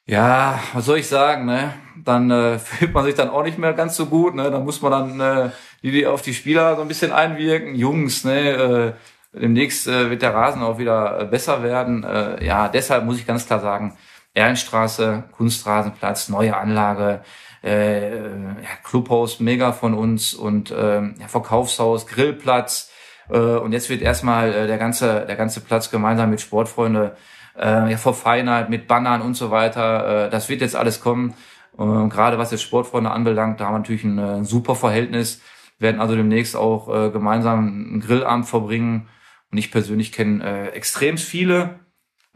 Ja, 0.07 0.61
was 0.75 0.87
soll 0.87 0.99
ich 0.99 1.09
sagen, 1.09 1.47
ne? 1.47 1.73
Dann 2.05 2.31
äh, 2.31 2.59
fühlt 2.61 2.93
man 2.93 3.05
sich 3.05 3.15
dann 3.15 3.31
auch 3.31 3.45
nicht 3.45 3.59
mehr 3.59 3.73
ganz 3.73 3.97
so 3.97 4.07
gut, 4.07 4.35
ne? 4.35 4.51
Dann 4.51 4.65
muss 4.65 4.83
man 4.83 4.93
dann 4.93 5.21
äh, 5.21 5.51
die, 5.83 5.93
die 5.93 6.07
auf 6.07 6.23
die 6.23 6.35
Spieler 6.35 6.77
so 6.77 6.83
ein 6.83 6.89
bisschen 6.89 7.13
einwirken. 7.13 7.75
Jungs, 7.77 8.25
ne? 8.25 8.95
Äh, 9.35 9.41
demnächst 9.41 9.87
äh, 9.89 10.11
wird 10.11 10.23
der 10.23 10.35
Rasen 10.35 10.63
auch 10.63 10.79
wieder 10.79 11.21
äh, 11.21 11.25
besser 11.27 11.63
werden. 11.63 12.05
Äh, 12.05 12.45
ja, 12.45 12.69
deshalb 12.69 13.05
muss 13.05 13.19
ich 13.19 13.27
ganz 13.27 13.47
klar 13.47 13.61
sagen, 13.61 13.97
Ehrenstraße, 14.37 15.25
Kunstrasenplatz, 15.33 16.29
neue 16.29 16.57
Anlage, 16.57 17.23
äh, 17.65 18.21
ja, 18.21 18.69
Clubhaus 18.85 19.41
mega 19.41 19.73
von 19.73 19.95
uns 19.95 20.35
und 20.35 20.71
äh, 20.71 21.03
ja, 21.03 21.29
Verkaufshaus, 21.29 22.07
Grillplatz. 22.07 22.93
Äh, 23.31 23.39
und 23.39 23.73
jetzt 23.73 23.89
wird 23.89 24.03
erstmal 24.03 24.53
äh, 24.53 24.67
der 24.67 24.79
ganze 24.79 25.25
der 25.27 25.37
ganze 25.37 25.61
Platz 25.61 25.91
gemeinsam 25.91 26.31
mit 26.31 26.41
Sportfreunde 26.41 27.17
äh, 27.59 27.91
ja, 27.91 27.97
verfeinert, 27.97 28.69
mit 28.69 28.87
Bannern 28.87 29.23
und 29.23 29.35
so 29.35 29.51
weiter. 29.51 30.27
Äh, 30.27 30.31
das 30.31 30.49
wird 30.51 30.61
jetzt 30.61 30.77
alles 30.77 31.01
kommen. 31.01 31.35
Und 31.73 32.11
gerade 32.11 32.39
was 32.39 32.51
jetzt 32.51 32.63
Sportfreunde 32.63 33.11
anbelangt, 33.11 33.61
da 33.61 33.67
haben 33.67 33.75
wir 33.75 33.79
natürlich 33.79 34.05
ein, 34.05 34.19
äh, 34.19 34.45
super 34.45 34.75
Verhältnis. 34.75 35.41
Wir 35.79 35.89
werden 35.89 36.01
also 36.01 36.15
demnächst 36.15 36.57
auch 36.57 36.89
äh, 36.95 37.11
gemeinsam 37.11 37.67
einen 37.67 38.01
Grillabend 38.01 38.47
verbringen. 38.47 39.09
Und 39.51 39.59
ich 39.59 39.71
persönlich 39.71 40.13
kenne 40.13 40.45
äh, 40.45 40.69
extrem 40.69 41.17
viele 41.19 41.86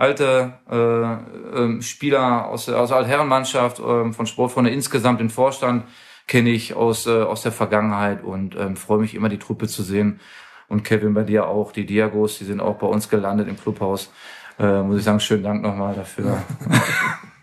alte 0.01 0.55
äh, 0.70 1.76
äh, 1.76 1.82
Spieler 1.82 2.46
aus, 2.46 2.68
aus 2.68 2.88
der 2.88 2.98
Altherrenmannschaft, 2.98 3.80
äh, 3.80 4.12
von 4.12 4.26
Sportfreunde 4.26 4.70
insgesamt 4.70 5.20
den 5.20 5.28
Vorstand 5.28 5.84
kenne 6.26 6.51
ich 6.51 6.74
aus, 6.74 7.07
äh, 7.07 7.11
aus 7.11 7.42
der 7.42 7.53
Vergangenheit 7.53 8.24
und 8.24 8.57
ähm, 8.57 8.76
freue 8.76 9.01
mich 9.01 9.14
immer, 9.14 9.28
die 9.28 9.38
Truppe 9.38 9.68
zu 9.68 9.82
sehen. 9.82 10.20
Und 10.68 10.84
Kevin, 10.84 11.12
bei 11.12 11.24
dir 11.24 11.48
auch, 11.48 11.72
die 11.72 11.84
Diagos, 11.84 12.38
die 12.38 12.44
sind 12.44 12.61
auch 12.61 12.76
bei 12.76 12.86
uns 12.86 13.09
gelandet 13.09 13.48
im 13.48 13.59
Clubhaus. 13.59 14.11
Äh, 14.59 14.82
muss 14.82 14.98
ich 14.98 15.05
sagen, 15.05 15.20
schönen 15.20 15.42
Dank 15.42 15.62
nochmal 15.62 15.94
dafür. 15.94 16.38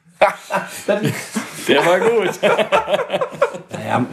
Der 1.68 1.86
war 1.86 2.00
gut. 2.00 2.32
Naja, 3.70 4.06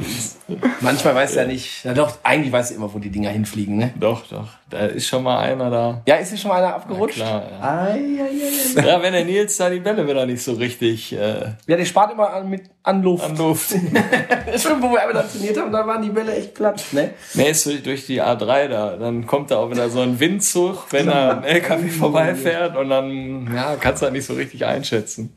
manchmal 0.81 1.15
weiß 1.15 1.37
er 1.37 1.47
nicht. 1.47 1.85
Na 1.85 1.95
doch, 1.95 2.19
eigentlich 2.25 2.53
weiß 2.53 2.73
er 2.73 2.77
immer, 2.77 2.93
wo 2.93 2.99
die 2.99 3.09
Dinger 3.09 3.31
hinfliegen, 3.31 3.77
ne? 3.77 3.95
doch, 3.99 4.27
doch. 4.27 4.49
Da 4.69 4.81
ist 4.81 5.07
schon 5.07 5.23
mal 5.23 5.39
einer 5.39 5.71
da. 5.71 6.03
Ja, 6.07 6.17
ist 6.17 6.31
hier 6.31 6.39
schon 6.39 6.51
mal 6.51 6.59
einer 6.63 6.75
abgerutscht? 6.75 7.17
Klar, 7.17 7.45
ja. 7.51 7.85
Ei, 7.87 7.93
ei, 7.95 8.81
ei. 8.83 8.87
Ja, 8.87 9.01
wenn 9.01 9.13
der 9.13 9.25
Nils 9.25 9.57
da 9.57 9.71
die 9.71 9.79
Bälle 9.79 10.07
wieder 10.07 10.27
nicht 10.27 10.43
so 10.43 10.53
richtig 10.55 11.13
äh, 11.13 11.53
Ja, 11.67 11.77
der 11.77 11.85
spart 11.85 12.13
immer 12.13 12.31
an, 12.35 12.51
mit, 12.51 12.65
an 12.83 13.03
Luft. 13.03 13.25
an 13.25 13.37
Luft. 13.37 13.71
Schon, 14.59 14.83
wo 14.83 14.91
wir 14.91 15.01
einmal 15.01 15.15
dann 15.23 15.31
trainiert 15.31 15.57
haben, 15.59 15.73
da 15.73 15.87
waren 15.87 16.03
die 16.03 16.11
Bälle 16.11 16.35
echt 16.37 16.53
platt, 16.55 16.83
ne? 16.93 17.11
Nee, 17.35 17.51
ist 17.51 17.65
durch- 17.65 17.83
durch 17.83 18.07
die 18.07 18.21
A3 18.21 18.69
da. 18.69 18.97
Dann 18.97 19.27
kommt 19.27 19.51
da 19.53 19.59
auch 19.59 19.71
wieder 19.71 19.89
so 19.89 20.01
ein 20.01 20.19
Windzug, 20.21 20.87
wenn 20.91 21.07
da 21.07 21.39
ein 21.39 21.45
LKW 21.45 21.89
vorbeifährt 21.89 22.77
und 22.77 22.91
dann 22.91 23.49
ja, 23.55 23.77
kannst 23.77 24.03
du 24.03 24.05
halt 24.07 24.13
nicht 24.15 24.27
so 24.27 24.35
richtig 24.35 24.67
einschätzen. 24.67 25.37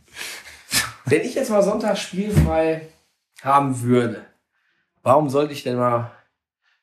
Wenn 1.10 1.22
ich 1.22 1.36
jetzt 1.36 1.50
mal 1.50 1.64
Sonntag 1.64 1.98
spielfrei 1.98 2.90
haben 3.42 3.82
würde, 3.82 4.26
warum 5.04 5.30
sollte 5.30 5.54
ich 5.54 5.64
denn 5.64 5.78
mal 5.78 6.12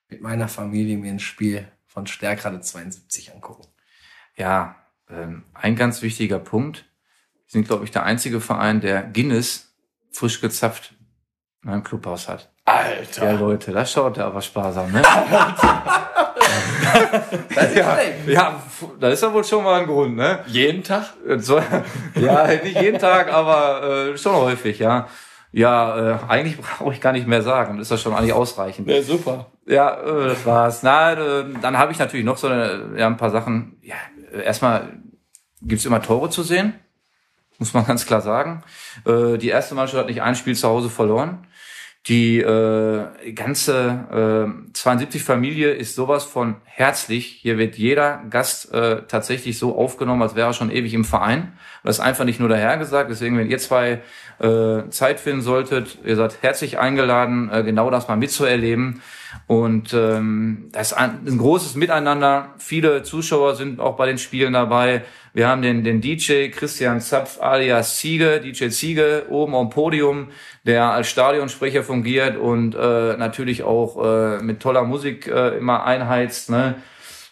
mit 0.08 0.22
meiner 0.22 0.48
Familie 0.48 0.96
mir 0.96 1.12
ein 1.12 1.18
Spiel 1.18 1.68
von 1.84 2.06
Stärkrade 2.06 2.62
72 2.62 3.34
angucken? 3.34 3.66
Ja, 4.34 4.76
ähm, 5.10 5.44
ein 5.52 5.76
ganz 5.76 6.00
wichtiger 6.00 6.38
Punkt. 6.38 6.86
Wir 7.34 7.52
sind, 7.52 7.66
glaube 7.66 7.84
ich, 7.84 7.90
der 7.90 8.04
einzige 8.04 8.40
Verein, 8.40 8.80
der 8.80 9.02
Guinness 9.02 9.74
frisch 10.10 10.40
gezapft 10.40 10.94
in 11.62 11.68
einem 11.68 11.84
Clubhaus 11.84 12.26
hat. 12.26 12.50
Alter. 12.64 13.24
Ja, 13.26 13.32
Leute, 13.38 13.72
das 13.72 13.92
schaut 13.92 14.16
ja 14.16 14.24
aber 14.26 14.40
sparsam, 14.40 14.90
ne? 14.90 15.02
ja. 17.74 17.98
ja, 18.26 18.62
da 19.00 19.08
ist 19.08 19.22
ja 19.22 19.32
wohl 19.32 19.44
schon 19.44 19.64
mal 19.64 19.80
ein 19.80 19.86
Grund, 19.86 20.16
ne? 20.16 20.40
Jeden 20.46 20.82
Tag? 20.82 21.14
Ja, 22.14 22.46
nicht 22.46 22.80
jeden 22.80 22.98
Tag, 22.98 23.32
aber 23.32 24.12
äh, 24.12 24.18
schon 24.18 24.34
häufig, 24.36 24.78
ja. 24.78 25.08
Ja, 25.52 26.16
äh, 26.16 26.18
eigentlich 26.28 26.58
brauche 26.60 26.92
ich 26.92 27.00
gar 27.00 27.12
nicht 27.12 27.28
mehr 27.28 27.42
sagen. 27.42 27.78
Ist 27.78 27.90
das 27.90 28.02
schon 28.02 28.12
eigentlich 28.12 28.32
ausreichend. 28.32 28.88
Ja, 28.90 29.00
super. 29.02 29.46
Ja, 29.66 30.00
äh, 30.00 30.28
das 30.28 30.44
war's. 30.44 30.82
Na, 30.82 31.12
äh, 31.12 31.44
dann 31.62 31.78
habe 31.78 31.92
ich 31.92 31.98
natürlich 31.98 32.24
noch 32.26 32.36
so 32.36 32.48
eine, 32.48 32.90
ja, 32.96 33.06
ein 33.06 33.16
paar 33.16 33.30
Sachen. 33.30 33.78
Ja, 33.80 33.94
äh, 34.32 34.42
erstmal 34.42 34.98
gibt's 35.62 35.84
immer 35.84 36.02
Tore 36.02 36.28
zu 36.30 36.42
sehen, 36.42 36.74
muss 37.58 37.72
man 37.72 37.86
ganz 37.86 38.04
klar 38.04 38.20
sagen. 38.20 38.64
Äh, 39.06 39.38
die 39.38 39.48
erste 39.48 39.76
Mannschaft 39.76 39.98
hat 40.00 40.08
nicht 40.08 40.22
ein 40.22 40.34
Spiel 40.34 40.56
zu 40.56 40.68
Hause 40.68 40.90
verloren. 40.90 41.46
Die 42.06 42.38
äh, 42.38 43.32
ganze 43.32 44.46
äh, 44.68 44.72
72 44.74 45.24
Familie 45.24 45.70
ist 45.70 45.94
sowas 45.94 46.24
von 46.24 46.56
herzlich. 46.64 47.38
Hier 47.40 47.56
wird 47.56 47.76
jeder 47.76 48.22
Gast 48.28 48.74
äh, 48.74 49.02
tatsächlich 49.08 49.58
so 49.58 49.74
aufgenommen, 49.74 50.20
als 50.20 50.34
wäre 50.34 50.48
er 50.48 50.52
schon 50.52 50.70
ewig 50.70 50.92
im 50.92 51.06
Verein. 51.06 51.54
Das 51.82 51.96
ist 51.96 52.04
einfach 52.04 52.26
nicht 52.26 52.40
nur 52.40 52.50
dahergesagt. 52.50 53.10
Deswegen, 53.10 53.38
wenn 53.38 53.48
ihr 53.48 53.56
zwei 53.56 54.02
äh, 54.38 54.88
Zeit 54.90 55.18
finden 55.18 55.40
solltet, 55.40 55.98
ihr 56.04 56.16
seid 56.16 56.42
herzlich 56.42 56.78
eingeladen, 56.78 57.50
äh, 57.50 57.62
genau 57.62 57.90
das 57.90 58.06
mal 58.06 58.16
mitzuerleben. 58.16 59.00
Und 59.46 59.92
ähm, 59.92 60.70
das 60.72 60.92
ist 60.92 60.92
ein, 60.94 61.20
ein 61.26 61.38
großes 61.38 61.74
Miteinander. 61.74 62.54
Viele 62.58 63.02
Zuschauer 63.02 63.54
sind 63.56 63.78
auch 63.78 63.96
bei 63.96 64.06
den 64.06 64.18
Spielen 64.18 64.54
dabei. 64.54 65.02
Wir 65.34 65.48
haben 65.48 65.62
den, 65.62 65.84
den 65.84 66.00
DJ 66.00 66.48
Christian 66.48 67.00
Zapf 67.00 67.40
alias 67.40 67.98
Ziege, 67.98 68.40
DJ 68.40 68.68
Ziege, 68.68 69.26
oben 69.28 69.54
am 69.54 69.68
Podium, 69.68 70.28
der 70.64 70.84
als 70.92 71.08
Stadionsprecher 71.08 71.82
fungiert 71.82 72.36
und 72.36 72.74
äh, 72.74 73.16
natürlich 73.16 73.64
auch 73.64 74.02
äh, 74.02 74.42
mit 74.42 74.60
toller 74.60 74.84
Musik 74.84 75.26
äh, 75.26 75.58
immer 75.58 75.84
einheizt. 75.84 76.50
Ne? 76.50 76.76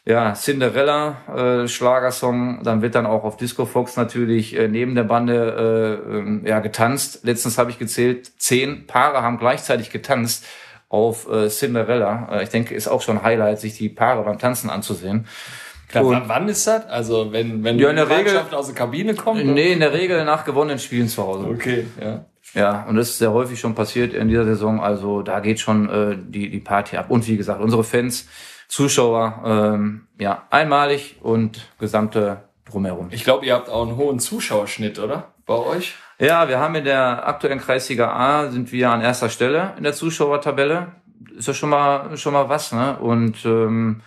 Ja, 0.05 0.35
Cinderella, 0.35 1.63
äh, 1.63 1.69
Schlagersong, 1.69 2.65
dann 2.65 2.83
wird 2.83 2.97
dann 2.97 3.07
auch 3.07 3.23
auf 3.23 3.37
Disco 3.37 3.67
Fox 3.67 3.97
natürlich 3.97 4.59
äh, 4.59 4.67
neben 4.67 4.97
der 4.97 5.05
Bande 5.05 6.03
äh, 6.11 6.17
ähm, 6.19 6.43
ja, 6.45 6.59
getanzt. 6.59 7.21
Letztens 7.23 7.57
habe 7.57 7.71
ich 7.71 7.79
gezählt, 7.79 8.33
zehn 8.37 8.89
Paare 8.89 9.23
haben 9.23 9.39
gleichzeitig 9.39 9.91
getanzt 9.91 10.45
auf 10.93 11.29
äh, 11.29 11.49
Cinderella. 11.49 12.29
Äh, 12.31 12.43
ich 12.45 12.51
denke, 12.51 12.75
ist 12.75 12.87
auch 12.87 13.01
schon 13.03 13.19
ein 13.19 13.23
Highlight, 13.25 13.59
sich 13.61 13.77
die 13.77 13.89
Paare 13.89 14.23
beim 14.23 14.39
Tanzen 14.39 14.71
anzusehen. 14.71 15.27
Klar, 15.89 16.05
Und- 16.05 16.29
wann- 16.29 16.49
ist 16.49 16.67
das? 16.67 16.87
Also 16.87 17.33
wenn, 17.33 17.65
wenn 17.65 17.79
Ja, 17.79 17.91
in 17.91 17.97
der 17.97 18.07
die 18.07 18.13
Regel- 18.13 18.39
aus 18.53 18.67
der 18.67 18.75
Kabine 18.75 19.15
kommt? 19.15 19.43
oder? 19.43 19.53
Nee, 19.53 19.73
in 19.73 19.81
der 19.81 19.93
Regel 19.93 20.25
nach 20.25 20.45
gewonnenen 20.45 20.79
Spielen 20.79 21.09
zu 21.09 21.23
Hause. 21.23 21.47
Okay, 21.49 21.87
ja. 22.01 22.25
Ja, 22.55 22.85
und 22.89 22.97
das 22.97 23.09
ist 23.11 23.19
sehr 23.19 23.33
häufig 23.33 23.59
schon 23.59 23.75
passiert 23.75 24.13
in 24.13 24.29
dieser 24.29 24.45
Saison. 24.45 24.81
Also 24.81 25.23
da 25.23 25.41
geht 25.41 25.59
schon 25.61 25.89
äh, 25.89 26.17
die, 26.19 26.51
die 26.51 26.61
Party 26.61 26.97
ab. 26.99 27.07
Und 27.09 27.27
wie 27.27 27.37
gesagt, 27.39 27.61
unsere 27.63 27.83
Fans, 27.85 28.29
Zuschauer, 28.69 29.43
ähm, 29.45 30.07
ja, 30.19 30.47
einmalig 30.51 31.17
und 31.23 31.69
gesamte 31.79 32.45
drumherum. 32.71 33.09
Ich 33.11 33.25
glaube, 33.25 33.45
ihr 33.47 33.55
habt 33.55 33.69
auch 33.71 33.87
einen 33.87 33.97
hohen 33.97 34.19
Zuschauerschnitt, 34.19 34.99
oder? 34.99 35.33
Bei 35.47 35.55
euch? 35.57 35.95
Ja, 36.23 36.49
wir 36.49 36.61
haben 36.61 36.77
in 36.77 36.85
der 36.85 37.27
aktuellen 37.27 37.59
Kreisliga 37.59 38.13
A 38.13 38.49
sind 38.49 38.71
wir 38.71 38.91
an 38.91 39.01
erster 39.01 39.29
Stelle 39.29 39.75
in 39.77 39.83
der 39.83 39.93
Zuschauertabelle. 39.93 40.93
Ist 41.37 41.49
ja 41.49 41.53
schon 41.53 41.71
mal 41.71 42.17
schon 42.17 42.33
mal 42.33 42.49
was, 42.49 42.71
ne? 42.71 42.97
Und 42.99 43.45
ähm, 43.45 44.03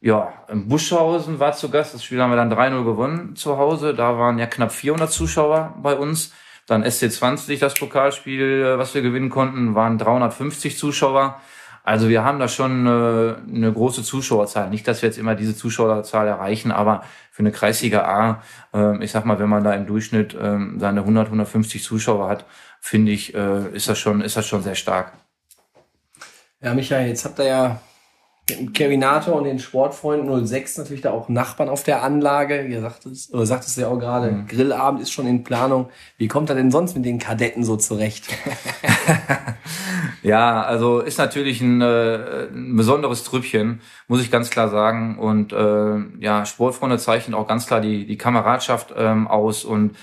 ja, 0.00 0.32
in 0.48 0.68
Buschhausen 0.68 1.38
war 1.38 1.52
zu 1.52 1.68
Gast. 1.70 1.92
Das 1.92 2.02
Spiel 2.02 2.22
haben 2.22 2.30
wir 2.30 2.36
dann 2.36 2.50
3-0 2.50 2.82
gewonnen 2.82 3.36
zu 3.36 3.58
Hause. 3.58 3.92
Da 3.92 4.16
waren 4.16 4.38
ja 4.38 4.46
knapp 4.46 4.72
400 4.72 5.12
Zuschauer 5.12 5.74
bei 5.82 5.94
uns. 5.94 6.32
Dann 6.66 6.82
SC20, 6.82 7.60
das 7.60 7.74
Pokalspiel, 7.74 8.62
äh, 8.62 8.78
was 8.78 8.94
wir 8.94 9.02
gewinnen 9.02 9.28
konnten, 9.28 9.74
waren 9.74 9.98
350 9.98 10.78
Zuschauer. 10.78 11.42
Also 11.90 12.08
wir 12.08 12.22
haben 12.22 12.38
da 12.38 12.46
schon 12.46 12.86
äh, 12.86 13.34
eine 13.52 13.72
große 13.72 14.04
Zuschauerzahl. 14.04 14.70
Nicht, 14.70 14.86
dass 14.86 15.02
wir 15.02 15.08
jetzt 15.08 15.18
immer 15.18 15.34
diese 15.34 15.56
Zuschauerzahl 15.56 16.28
erreichen, 16.28 16.70
aber 16.70 17.02
für 17.32 17.40
eine 17.40 17.50
Kreisliga 17.50 18.04
A, 18.04 18.42
ähm, 18.72 19.02
ich 19.02 19.10
sag 19.10 19.24
mal, 19.24 19.40
wenn 19.40 19.48
man 19.48 19.64
da 19.64 19.74
im 19.74 19.86
Durchschnitt 19.86 20.38
ähm, 20.40 20.78
seine 20.78 21.00
100, 21.00 21.26
150 21.26 21.82
Zuschauer 21.82 22.28
hat, 22.28 22.44
finde 22.78 23.10
ich, 23.10 23.34
äh, 23.34 23.74
ist 23.74 23.88
das 23.88 23.98
schon, 23.98 24.20
ist 24.20 24.36
das 24.36 24.46
schon 24.46 24.62
sehr 24.62 24.76
stark. 24.76 25.14
Ja, 26.62 26.74
Michael, 26.74 27.08
jetzt 27.08 27.24
habt 27.24 27.40
ihr 27.40 27.46
ja 27.46 27.80
Kevinator 28.72 29.34
und 29.34 29.44
den 29.44 29.58
Sportfreunden 29.58 30.46
06 30.46 30.78
natürlich 30.78 31.02
da 31.02 31.10
auch 31.10 31.28
Nachbarn 31.28 31.68
auf 31.68 31.82
der 31.82 32.02
Anlage. 32.02 32.66
Ihr 32.66 32.80
sagtest, 32.80 33.32
oder 33.32 33.46
sagtest 33.46 33.76
ja 33.78 33.88
auch 33.88 33.98
gerade, 33.98 34.44
Grillabend 34.48 35.02
ist 35.02 35.10
schon 35.10 35.26
in 35.26 35.44
Planung. 35.44 35.88
Wie 36.18 36.28
kommt 36.28 36.50
er 36.50 36.56
denn 36.56 36.70
sonst 36.70 36.94
mit 36.94 37.04
den 37.04 37.18
Kadetten 37.18 37.64
so 37.64 37.76
zurecht? 37.76 38.28
Ja, 40.22 40.62
also 40.62 41.00
ist 41.00 41.18
natürlich 41.18 41.60
ein, 41.60 41.80
äh, 41.80 42.48
ein 42.52 42.76
besonderes 42.76 43.24
Trüppchen, 43.24 43.80
muss 44.06 44.20
ich 44.20 44.30
ganz 44.30 44.50
klar 44.50 44.68
sagen. 44.68 45.18
Und 45.18 45.52
äh, 45.52 45.96
ja, 46.18 46.44
Sportfreunde 46.44 46.98
zeichnen 46.98 47.34
auch 47.34 47.46
ganz 47.46 47.66
klar 47.66 47.80
die, 47.80 48.06
die 48.06 48.18
Kameradschaft 48.18 48.92
ähm, 48.96 49.28
aus 49.28 49.64
und 49.64 49.96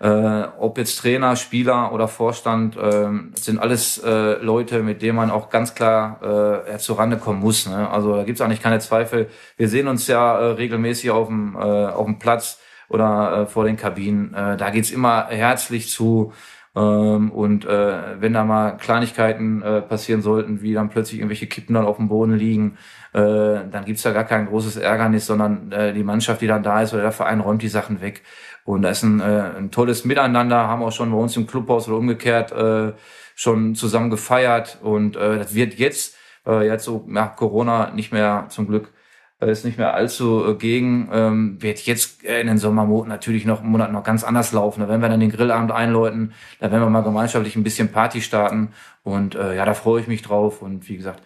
äh, 0.00 0.42
ob 0.58 0.78
jetzt 0.78 0.98
Trainer, 0.98 1.36
Spieler 1.36 1.92
oder 1.92 2.08
Vorstand, 2.08 2.76
das 2.76 3.44
sind 3.44 3.58
alles 3.58 3.98
äh, 3.98 4.34
Leute, 4.42 4.82
mit 4.82 5.02
denen 5.02 5.16
man 5.16 5.30
auch 5.30 5.48
ganz 5.48 5.74
klar 5.74 6.64
äh, 6.66 6.78
zurande 6.78 7.16
kommen 7.16 7.40
muss. 7.40 7.66
Ne? 7.66 7.88
Also 7.88 8.14
da 8.14 8.24
gibt's 8.24 8.40
eigentlich 8.40 8.62
keine 8.62 8.78
Zweifel. 8.78 9.28
Wir 9.56 9.68
sehen 9.68 9.88
uns 9.88 10.06
ja 10.06 10.38
äh, 10.38 10.44
regelmäßig 10.52 11.10
auf 11.10 11.28
dem, 11.28 11.54
äh, 11.56 11.58
auf 11.58 12.06
dem 12.06 12.18
Platz 12.18 12.60
oder 12.88 13.42
äh, 13.42 13.46
vor 13.46 13.64
den 13.64 13.76
Kabinen. 13.76 14.34
Äh, 14.34 14.56
da 14.56 14.70
geht's 14.70 14.90
immer 14.90 15.26
herzlich 15.28 15.90
zu. 15.90 16.32
Ähm, 16.74 17.32
und 17.32 17.64
äh, 17.64 18.20
wenn 18.20 18.34
da 18.34 18.44
mal 18.44 18.76
Kleinigkeiten 18.76 19.62
äh, 19.62 19.80
passieren 19.80 20.20
sollten, 20.20 20.60
wie 20.60 20.74
dann 20.74 20.90
plötzlich 20.90 21.20
irgendwelche 21.20 21.46
Kippen 21.46 21.74
dann 21.74 21.86
auf 21.86 21.96
dem 21.96 22.08
Boden 22.08 22.34
liegen, 22.34 22.76
äh, 23.05 23.05
dann 23.20 23.84
gibt's 23.84 24.02
da 24.02 24.12
gar 24.12 24.24
kein 24.24 24.46
großes 24.46 24.76
Ärgernis, 24.76 25.26
sondern 25.26 25.72
äh, 25.72 25.92
die 25.92 26.04
Mannschaft, 26.04 26.40
die 26.40 26.46
dann 26.46 26.62
da 26.62 26.82
ist 26.82 26.92
oder 26.92 27.02
der 27.02 27.12
Verein 27.12 27.40
räumt 27.40 27.62
die 27.62 27.68
Sachen 27.68 28.00
weg. 28.00 28.22
Und 28.64 28.82
da 28.82 28.90
ist 28.90 29.02
ein, 29.02 29.20
äh, 29.20 29.52
ein 29.56 29.70
tolles 29.70 30.04
Miteinander, 30.04 30.68
haben 30.68 30.82
auch 30.82 30.92
schon 30.92 31.10
bei 31.10 31.16
uns 31.16 31.36
im 31.36 31.46
Clubhaus 31.46 31.88
oder 31.88 31.98
umgekehrt 31.98 32.52
äh, 32.52 32.92
schon 33.34 33.74
zusammen 33.74 34.10
gefeiert. 34.10 34.78
Und 34.82 35.16
äh, 35.16 35.38
das 35.38 35.54
wird 35.54 35.74
jetzt, 35.74 36.16
äh, 36.46 36.66
jetzt 36.66 36.84
so 36.84 37.04
nach 37.06 37.36
Corona 37.36 37.90
nicht 37.92 38.12
mehr 38.12 38.46
zum 38.48 38.66
Glück 38.66 38.92
äh, 39.40 39.50
ist 39.50 39.64
nicht 39.64 39.78
mehr 39.78 39.94
allzu 39.94 40.46
äh, 40.46 40.54
gegen, 40.54 41.08
ähm, 41.12 41.62
wird 41.62 41.80
jetzt 41.80 42.24
äh, 42.24 42.40
in 42.40 42.46
den 42.46 42.58
Sommermonaten 42.58 43.08
natürlich 43.08 43.44
noch 43.44 43.60
einen 43.60 43.70
Monat 43.70 43.92
noch 43.92 44.02
ganz 44.02 44.24
anders 44.24 44.52
laufen. 44.52 44.80
Da 44.80 44.88
werden 44.88 45.02
wir 45.02 45.08
dann 45.08 45.20
den 45.20 45.30
Grillabend 45.30 45.72
einläuten, 45.72 46.32
da 46.58 46.70
werden 46.70 46.82
wir 46.82 46.90
mal 46.90 47.02
gemeinschaftlich 47.02 47.56
ein 47.56 47.62
bisschen 47.62 47.92
Party 47.92 48.20
starten 48.22 48.72
und 49.02 49.34
äh, 49.34 49.54
ja, 49.56 49.64
da 49.64 49.74
freue 49.74 50.00
ich 50.00 50.06
mich 50.06 50.22
drauf 50.22 50.62
und 50.62 50.88
wie 50.88 50.96
gesagt, 50.96 51.22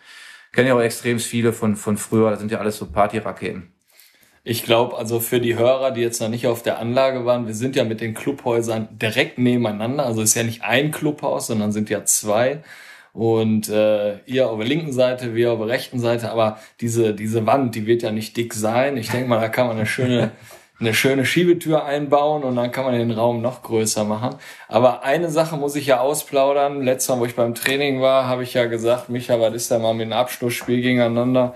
kenne 0.52 0.68
ja 0.68 0.74
auch 0.74 0.80
extrem 0.80 1.18
viele 1.18 1.52
von, 1.52 1.76
von 1.76 1.96
früher, 1.96 2.30
das 2.30 2.40
sind 2.40 2.50
ja 2.50 2.58
alles 2.58 2.76
so 2.78 2.86
Partyraketen. 2.86 3.72
Ich 4.42 4.64
glaube, 4.64 4.96
also 4.96 5.20
für 5.20 5.40
die 5.40 5.56
Hörer, 5.56 5.90
die 5.90 6.00
jetzt 6.00 6.20
noch 6.20 6.30
nicht 6.30 6.46
auf 6.46 6.62
der 6.62 6.78
Anlage 6.78 7.26
waren, 7.26 7.46
wir 7.46 7.54
sind 7.54 7.76
ja 7.76 7.84
mit 7.84 8.00
den 8.00 8.14
Clubhäusern 8.14 8.88
direkt 8.90 9.38
nebeneinander. 9.38 10.06
Also 10.06 10.22
ist 10.22 10.34
ja 10.34 10.42
nicht 10.42 10.62
ein 10.62 10.90
Clubhaus, 10.92 11.48
sondern 11.48 11.72
sind 11.72 11.90
ja 11.90 12.04
zwei 12.04 12.62
und 13.12 13.68
äh, 13.68 14.18
ihr 14.26 14.48
auf 14.48 14.58
der 14.58 14.68
linken 14.68 14.92
Seite, 14.92 15.34
wir 15.34 15.52
auf 15.52 15.58
der 15.58 15.68
rechten 15.68 15.98
Seite, 15.98 16.30
aber 16.30 16.58
diese, 16.80 17.14
diese 17.14 17.44
Wand, 17.46 17.74
die 17.74 17.86
wird 17.86 18.02
ja 18.02 18.12
nicht 18.12 18.36
dick 18.36 18.54
sein. 18.54 18.96
Ich 18.96 19.10
denke 19.10 19.28
mal, 19.28 19.40
da 19.40 19.48
kann 19.48 19.66
man 19.66 19.76
eine 19.76 19.86
schöne, 19.86 20.30
eine 20.80 20.94
schöne 20.94 21.26
Schiebetür 21.26 21.84
einbauen 21.84 22.42
und 22.42 22.56
dann 22.56 22.72
kann 22.72 22.84
man 22.84 22.94
den 22.94 23.10
Raum 23.10 23.42
noch 23.42 23.62
größer 23.62 24.04
machen. 24.04 24.36
Aber 24.66 25.02
eine 25.02 25.30
Sache 25.30 25.56
muss 25.56 25.76
ich 25.76 25.86
ja 25.86 26.00
ausplaudern. 26.00 26.82
Letztes 26.82 27.10
Mal, 27.10 27.20
wo 27.20 27.26
ich 27.26 27.36
beim 27.36 27.54
Training 27.54 28.00
war, 28.00 28.26
habe 28.26 28.42
ich 28.42 28.54
ja 28.54 28.64
gesagt, 28.64 29.10
Micha, 29.10 29.38
was 29.38 29.54
ist 29.54 29.70
da 29.70 29.78
mal 29.78 29.92
mit 29.92 30.04
einem 30.04 30.14
Abschlussspiel 30.14 30.80
gegeneinander? 30.80 31.54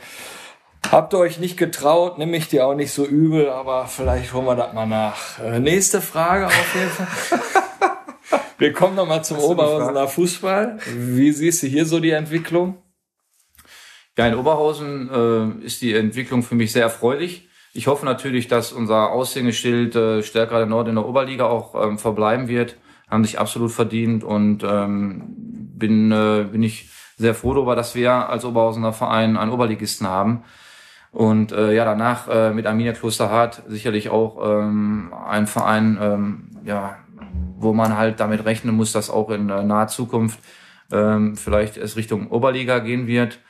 Habt 0.91 1.15
ihr 1.15 1.19
euch 1.19 1.39
nicht 1.39 1.57
getraut, 1.57 2.19
nehme 2.19 2.37
ich 2.37 2.49
dir 2.49 2.67
auch 2.67 2.75
nicht 2.75 2.93
so 2.93 3.07
übel, 3.07 3.49
aber 3.49 3.87
vielleicht 3.87 4.35
holen 4.35 4.45
wir 4.45 4.57
das 4.57 4.75
mal 4.75 4.87
nach. 4.87 5.39
Äh, 5.39 5.59
nächste 5.59 6.03
Frage 6.03 6.47
auf 6.47 6.75
jeden 6.75 6.91
Fall. 6.91 7.41
Wir 8.57 8.73
kommen 8.73 8.95
nochmal 8.95 9.25
zum 9.25 9.39
Oberhausener 9.41 10.07
Fußball. 10.07 10.79
Wie 10.97 11.33
siehst 11.33 11.63
du 11.65 11.67
hier 11.67 11.87
so 11.87 11.99
die 11.99 12.13
Entwicklung? 12.13 12.77
Ja, 14.17 14.29
in 14.29 14.37
Oberhausen 14.37 15.11
äh, 15.63 15.67
ist 15.67 15.83
die 15.83 15.93
Entwicklung 15.93 16.45
für 16.45 16.55
mich 16.55 16.71
sehr 16.71 16.85
erfreulich. 16.85 17.49
Ich 17.77 17.89
hoffe 17.89 18.05
natürlich, 18.05 18.47
dass 18.47 18.73
unser 18.73 19.11
Aushängeschild 19.11 19.97
äh, 19.97 20.23
stärker 20.23 20.59
der 20.59 20.67
Nord 20.67 20.87
in 20.87 20.95
der 20.95 21.07
Oberliga 21.07 21.47
auch 21.47 21.75
ähm, 21.75 21.99
verbleiben 21.99 22.47
wird. 22.47 22.77
Haben 23.11 23.25
sich 23.25 23.41
absolut 23.41 23.73
verdient 23.73 24.23
und 24.23 24.63
ähm, 24.63 25.25
bin, 25.77 26.13
äh, 26.13 26.47
bin 26.51 26.63
ich 26.63 26.89
sehr 27.17 27.35
froh 27.35 27.53
darüber, 27.53 27.75
dass 27.75 27.97
wir 27.97 28.13
als 28.13 28.45
Oberhausener 28.45 28.93
Verein 28.93 29.37
einen 29.37 29.51
Oberligisten 29.51 30.07
haben. 30.07 30.45
Und 31.11 31.51
äh, 31.51 31.75
ja, 31.75 31.85
danach 31.85 32.29
äh, 32.29 32.53
mit 32.53 32.65
Arminia 32.65 32.93
Klosterhardt 32.93 33.65
sicherlich 33.67 34.09
auch 34.09 34.39
ähm, 34.45 35.13
ein 35.27 35.49
Verein, 35.49 35.99
ähm, 36.01 36.51
ja, 36.65 36.99
wo 37.59 37.73
man 37.73 37.97
halt 37.97 38.21
damit 38.21 38.45
rechnen 38.45 38.77
muss, 38.77 38.93
dass 38.93 39.11
auch 39.11 39.31
in 39.31 39.47
naher 39.47 39.89
Zukunft 39.89 40.39
ähm, 40.93 41.37
vielleicht 41.37 41.77
es 41.77 41.97
Richtung 41.97 42.31
Oberliga 42.31 42.79
gehen 42.79 43.09
wird. 43.09 43.41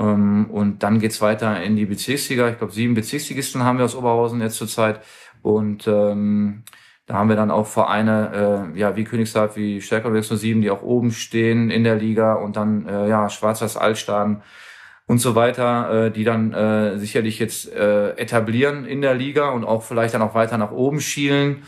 Ähm, 0.00 0.50
und 0.50 0.82
dann 0.82 0.98
geht's 0.98 1.20
weiter 1.20 1.62
in 1.62 1.76
die 1.76 1.86
Bezirksliga. 1.86 2.48
Ich 2.48 2.58
glaube, 2.58 2.72
sieben 2.72 2.94
Bezirksligisten 2.94 3.64
haben 3.64 3.78
wir 3.78 3.84
aus 3.84 3.94
Oberhausen 3.94 4.40
jetzt 4.40 4.56
zurzeit. 4.56 5.00
Und 5.42 5.86
ähm, 5.86 6.64
da 7.06 7.14
haben 7.14 7.28
wir 7.28 7.36
dann 7.36 7.50
auch 7.50 7.66
Vereine, 7.66 8.72
äh, 8.74 8.78
ja, 8.78 8.96
wie 8.96 9.04
Königsdorf, 9.04 9.56
wie 9.56 9.80
Stärker 9.82 10.12
607, 10.12 10.62
die 10.62 10.70
auch 10.70 10.82
oben 10.82 11.10
stehen 11.10 11.70
in 11.70 11.84
der 11.84 11.96
Liga 11.96 12.34
und 12.34 12.56
dann, 12.56 12.86
äh, 12.86 13.08
ja, 13.08 13.28
Schwarzweiß 13.28 13.76
Altstaden 13.76 14.42
und 15.06 15.18
so 15.18 15.34
weiter, 15.34 16.06
äh, 16.06 16.10
die 16.10 16.24
dann 16.24 16.52
äh, 16.52 16.98
sicherlich 16.98 17.38
jetzt 17.38 17.72
äh, 17.72 18.10
etablieren 18.10 18.84
in 18.84 19.02
der 19.02 19.14
Liga 19.14 19.50
und 19.50 19.64
auch 19.64 19.82
vielleicht 19.82 20.14
dann 20.14 20.22
auch 20.22 20.34
weiter 20.34 20.56
nach 20.56 20.70
oben 20.70 21.00
schielen. 21.00 21.64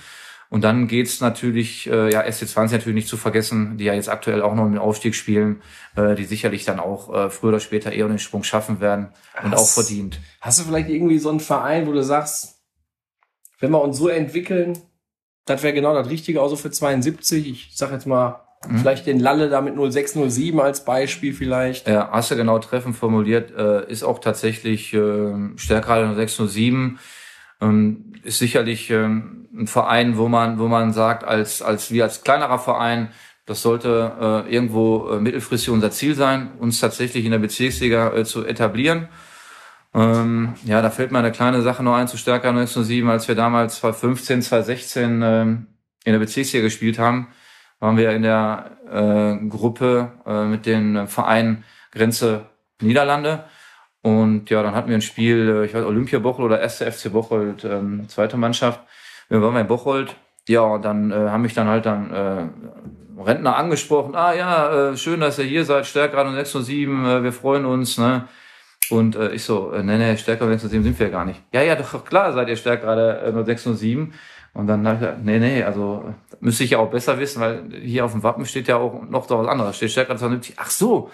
Und 0.52 0.64
dann 0.64 0.86
geht's 0.86 1.22
natürlich, 1.22 1.88
äh, 1.88 2.12
ja, 2.12 2.20
SC20 2.26 2.72
natürlich 2.72 2.94
nicht 2.94 3.08
zu 3.08 3.16
vergessen, 3.16 3.78
die 3.78 3.84
ja 3.84 3.94
jetzt 3.94 4.10
aktuell 4.10 4.42
auch 4.42 4.54
noch 4.54 4.66
einen 4.66 4.76
Aufstieg 4.76 5.14
spielen, 5.14 5.62
äh, 5.96 6.14
die 6.14 6.26
sicherlich 6.26 6.66
dann 6.66 6.78
auch 6.78 7.10
äh, 7.10 7.30
früher 7.30 7.48
oder 7.48 7.60
später 7.60 7.90
eher 7.90 8.06
den 8.06 8.18
Sprung 8.18 8.44
schaffen 8.44 8.78
werden 8.78 9.08
und 9.42 9.52
Hast- 9.52 9.58
auch 9.58 9.82
verdient. 9.82 10.20
Hast 10.42 10.60
du 10.60 10.64
vielleicht 10.64 10.90
irgendwie 10.90 11.16
so 11.16 11.30
einen 11.30 11.40
Verein, 11.40 11.86
wo 11.86 11.92
du 11.92 12.04
sagst, 12.04 12.60
wenn 13.60 13.70
wir 13.70 13.80
uns 13.80 13.96
so 13.96 14.08
entwickeln, 14.08 14.76
das 15.46 15.62
wäre 15.62 15.72
genau 15.72 15.94
das 15.94 16.10
Richtige, 16.10 16.42
auch 16.42 16.48
so 16.48 16.56
für 16.56 16.70
72. 16.70 17.48
Ich 17.48 17.70
sag 17.74 17.90
jetzt 17.90 18.06
mal, 18.06 18.42
vielleicht 18.76 19.06
den 19.06 19.20
Lalle 19.20 19.48
da 19.48 19.62
mit 19.62 19.74
0607 19.74 20.60
als 20.60 20.84
Beispiel 20.84 21.32
vielleicht. 21.32 21.88
Ja, 21.88 22.10
hast 22.12 22.30
du 22.30 22.36
genau 22.36 22.58
treffend 22.58 22.94
formuliert, 22.94 23.52
äh, 23.56 23.90
ist 23.90 24.02
auch 24.02 24.18
tatsächlich 24.18 24.92
äh, 24.92 25.32
Stärkrade 25.56 26.14
607. 26.14 26.98
Ähm, 27.62 28.12
ist 28.22 28.38
sicherlich 28.38 28.90
ähm, 28.90 29.41
ein 29.54 29.66
Verein, 29.66 30.16
wo 30.16 30.28
man, 30.28 30.58
wo 30.58 30.68
man 30.68 30.92
sagt, 30.92 31.24
als, 31.24 31.62
als 31.62 31.90
wir 31.90 32.04
als 32.04 32.22
kleinerer 32.22 32.58
Verein, 32.58 33.08
das 33.46 33.62
sollte 33.62 34.44
äh, 34.48 34.54
irgendwo 34.54 35.10
äh, 35.10 35.20
mittelfristig 35.20 35.70
unser 35.70 35.90
Ziel 35.90 36.14
sein, 36.14 36.52
uns 36.58 36.80
tatsächlich 36.80 37.24
in 37.24 37.32
der 37.32 37.38
Bezirksliga 37.38 38.14
äh, 38.14 38.24
zu 38.24 38.44
etablieren. 38.44 39.08
Ähm, 39.94 40.54
ja, 40.64 40.80
da 40.80 40.90
fällt 40.90 41.12
mir 41.12 41.18
eine 41.18 41.32
kleine 41.32 41.60
Sache 41.62 41.82
noch 41.82 41.94
ein 41.94 42.08
zu 42.08 42.16
Stärker 42.16 42.48
1907, 42.48 43.08
als 43.10 43.28
wir 43.28 43.34
damals 43.34 43.76
2015, 43.80 44.42
2016 44.42 45.22
ähm, 45.22 45.66
in 46.04 46.12
der 46.12 46.18
Bezirksliga 46.18 46.64
gespielt 46.64 46.98
haben, 46.98 47.28
waren 47.78 47.96
wir 47.96 48.10
in 48.12 48.22
der 48.22 48.78
äh, 48.90 49.48
Gruppe 49.48 50.12
äh, 50.24 50.44
mit 50.44 50.66
den 50.66 51.08
Vereinen 51.08 51.64
Grenze 51.90 52.46
Niederlande. 52.80 53.44
Und 54.02 54.50
ja, 54.50 54.62
dann 54.62 54.74
hatten 54.74 54.88
wir 54.88 54.96
ein 54.96 55.02
Spiel, 55.02 55.48
äh, 55.48 55.66
ich 55.66 55.74
weiß, 55.74 55.84
Olympia 55.84 56.18
Bocholt 56.20 56.46
oder 56.46 56.60
1. 56.60 56.78
FC 56.78 57.12
Bocholt, 57.12 57.64
ähm, 57.64 58.08
zweite 58.08 58.36
Mannschaft. 58.36 58.80
Wir 59.32 59.40
waren 59.40 59.54
bei 59.54 59.62
Bocholt. 59.62 60.14
Ja, 60.46 60.60
und 60.60 60.84
dann 60.84 61.10
äh, 61.10 61.14
haben 61.14 61.40
mich 61.40 61.54
dann 61.54 61.66
halt 61.66 61.86
dann 61.86 62.12
äh, 62.12 63.22
Rentner 63.22 63.56
angesprochen. 63.56 64.14
Ah 64.14 64.34
ja, 64.34 64.90
äh, 64.90 64.96
schön, 64.98 65.20
dass 65.20 65.38
ihr 65.38 65.46
hier 65.46 65.64
seid, 65.64 65.86
Stärkrad 65.86 66.30
607, 66.34 67.06
äh, 67.06 67.22
wir 67.22 67.32
freuen 67.32 67.64
uns. 67.64 67.96
Ne? 67.96 68.28
Und 68.90 69.16
äh, 69.16 69.30
ich 69.30 69.44
so, 69.44 69.72
äh, 69.72 69.82
nee, 69.82 69.96
nee, 69.96 70.18
Stärkrad 70.18 70.48
607 70.48 70.84
sind 70.84 71.00
wir 71.00 71.08
gar 71.08 71.24
nicht. 71.24 71.40
Ja, 71.50 71.62
ja, 71.62 71.76
doch 71.76 72.04
klar 72.04 72.34
seid 72.34 72.50
ihr 72.50 72.56
Stärkrad 72.56 72.98
äh, 73.24 73.44
607. 73.44 74.12
Und 74.52 74.66
dann 74.66 74.86
habe 74.86 74.96
ich 74.96 75.00
gesagt, 75.00 75.24
nee, 75.24 75.38
nee, 75.38 75.62
also 75.62 76.12
müsste 76.40 76.64
ich 76.64 76.70
ja 76.72 76.78
auch 76.78 76.90
besser 76.90 77.18
wissen, 77.18 77.40
weil 77.40 77.62
hier 77.82 78.04
auf 78.04 78.12
dem 78.12 78.22
Wappen 78.22 78.44
steht 78.44 78.68
ja 78.68 78.76
auch 78.76 79.02
noch 79.08 79.26
da 79.26 79.38
was 79.38 79.48
anderes. 79.48 79.76
Steht 79.76 79.92
Stärkrad 79.92 80.18
72. 80.18 80.56
Ach 80.58 80.68
so, 80.68 81.10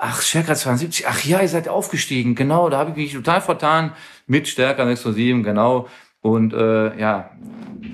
Ach, 0.00 0.22
Stärker 0.22 0.54
72. 0.54 1.08
Ach 1.08 1.24
ja, 1.24 1.42
ihr 1.42 1.48
seid 1.48 1.68
aufgestiegen. 1.68 2.36
Genau, 2.36 2.68
da 2.70 2.78
habe 2.78 2.90
ich 2.90 2.96
mich 2.96 3.12
total 3.12 3.40
vertan. 3.40 3.92
Mit 4.28 4.46
Stärker 4.46 4.86
607, 4.86 5.42
genau. 5.42 5.88
Und 6.20 6.52
äh, 6.52 6.98
ja, 6.98 7.30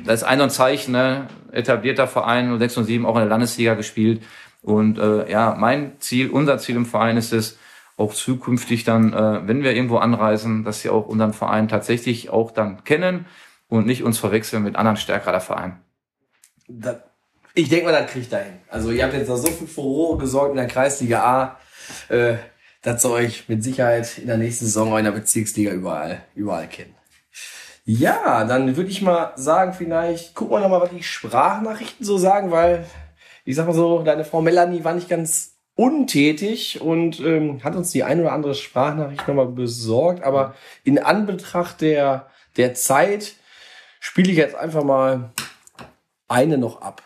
das 0.05 0.23
ist 0.23 0.25
ein 0.25 0.39
so 0.39 0.45
ein 0.45 0.51
Zeichen, 0.51 0.93
ne? 0.93 1.29
etablierter 1.53 2.07
Verein 2.07 2.51
und 2.51 2.59
607 2.59 3.07
auch 3.07 3.15
in 3.15 3.21
der 3.21 3.29
Landesliga 3.29 3.75
gespielt. 3.75 4.23
Und 4.63 4.99
äh, 4.99 5.31
ja, 5.31 5.55
mein 5.59 6.01
Ziel, 6.01 6.31
unser 6.31 6.59
Ziel 6.59 6.77
im 6.77 6.87
Verein 6.87 7.17
ist 7.17 7.33
es, 7.33 7.59
auch 7.97 8.13
zukünftig 8.13 8.85
dann, 8.85 9.13
äh, 9.13 9.47
wenn 9.47 9.63
wir 9.63 9.75
irgendwo 9.75 9.99
anreisen, 9.99 10.65
dass 10.65 10.81
sie 10.81 10.91
auch 10.91 11.07
unseren 11.07 11.33
Verein 11.33 11.69
tatsächlich 11.69 12.31
auch 12.31 12.51
dann 12.51 12.83
kennen 12.85 13.27
und 13.69 13.87
nicht 13.87 14.03
uns 14.03 14.19
verwechseln 14.19 14.65
mit 14.65 14.77
anderen 14.77 14.97
stärkerer 14.97 15.41
Vereinen. 15.41 15.81
Das, 16.67 16.97
ich 17.55 17.69
denke 17.69 17.87
mal, 17.87 17.93
das 17.93 18.11
kriegt 18.11 18.33
er 18.33 18.45
hin. 18.45 18.55
Also 18.69 18.91
ihr 18.91 19.05
habt 19.05 19.15
jetzt 19.15 19.29
noch 19.29 19.37
so 19.37 19.49
viel 19.49 19.69
Furore 19.69 20.19
gesorgt 20.19 20.51
in 20.51 20.57
der 20.57 20.67
Kreisliga 20.67 21.23
A, 21.23 21.61
äh, 22.13 22.37
dass 22.83 23.03
sie 23.03 23.11
euch 23.11 23.49
mit 23.49 23.63
Sicherheit 23.63 24.19
in 24.19 24.27
der 24.27 24.39
nächsten 24.39 24.65
Saison 24.65 24.93
auch 24.93 24.99
in 24.99 25.05
der 25.05 25.13
Bezirksliga 25.13 25.71
überall, 25.71 26.23
überall 26.35 26.67
kennen. 26.67 26.95
Ja, 27.87 28.45
dann 28.45 28.77
würde 28.77 28.89
ich 28.91 29.03
mal 29.03 29.35
sagen, 29.37 29.75
vielleicht 29.75 30.35
gucken 30.35 30.57
wir 30.57 30.61
noch 30.61 30.71
mal, 30.71 30.81
was 30.81 30.91
die 30.91 31.03
Sprachnachrichten 31.03 32.05
so 32.05 32.17
sagen, 32.17 32.51
weil 32.51 32.89
ich 33.45 33.57
sag 33.57 33.67
mal 33.67 33.75
so, 33.75 34.03
deine 34.03 34.25
Frau 34.25 34.41
Melanie 34.41 34.85
war 34.85 34.95
nicht 34.95 35.11
ganz 35.11 35.59
untätig 35.75 36.81
und 36.81 37.21
ähm, 37.21 37.63
hat 37.63 37.77
uns 37.77 37.91
die 37.91 38.03
ein 38.03 38.21
oder 38.21 38.33
andere 38.33 38.55
Sprachnachricht 38.55 39.29
nochmal 39.29 39.49
besorgt. 39.49 40.23
Aber 40.23 40.55
in 40.83 40.99
Anbetracht 40.99 41.83
der, 41.83 42.31
der 42.57 42.73
Zeit 42.73 43.35
spiele 44.01 44.31
ich 44.31 44.39
jetzt 44.39 44.55
einfach 44.55 44.83
mal 44.83 45.35
eine 46.27 46.57
noch 46.57 46.81
ab. 46.81 47.03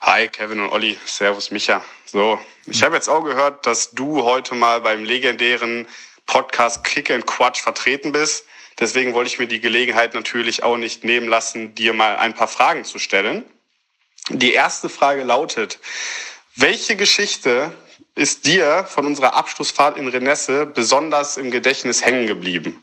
Hi, 0.00 0.28
Kevin 0.28 0.60
und 0.60 0.70
Olli. 0.72 0.96
Servus, 1.04 1.50
Micha. 1.50 1.84
So, 2.06 2.38
ich 2.64 2.82
habe 2.82 2.94
jetzt 2.94 3.08
auch 3.08 3.22
gehört, 3.22 3.66
dass 3.66 3.90
du 3.90 4.24
heute 4.24 4.54
mal 4.54 4.80
beim 4.80 5.04
legendären 5.04 5.86
Podcast 6.30 6.84
Kick 6.84 7.10
and 7.10 7.26
Quatsch 7.26 7.60
vertreten 7.60 8.12
bist. 8.12 8.44
Deswegen 8.78 9.14
wollte 9.14 9.28
ich 9.28 9.40
mir 9.40 9.48
die 9.48 9.60
Gelegenheit 9.60 10.14
natürlich 10.14 10.62
auch 10.62 10.76
nicht 10.76 11.02
nehmen 11.02 11.26
lassen, 11.26 11.74
dir 11.74 11.92
mal 11.92 12.18
ein 12.18 12.34
paar 12.34 12.46
Fragen 12.46 12.84
zu 12.84 13.00
stellen. 13.00 13.44
Die 14.28 14.52
erste 14.52 14.88
Frage 14.88 15.24
lautet, 15.24 15.80
welche 16.54 16.94
Geschichte 16.94 17.72
ist 18.14 18.46
dir 18.46 18.84
von 18.88 19.06
unserer 19.06 19.34
Abschlussfahrt 19.34 19.98
in 19.98 20.06
Renesse 20.06 20.66
besonders 20.66 21.36
im 21.36 21.50
Gedächtnis 21.50 22.04
hängen 22.04 22.28
geblieben? 22.28 22.80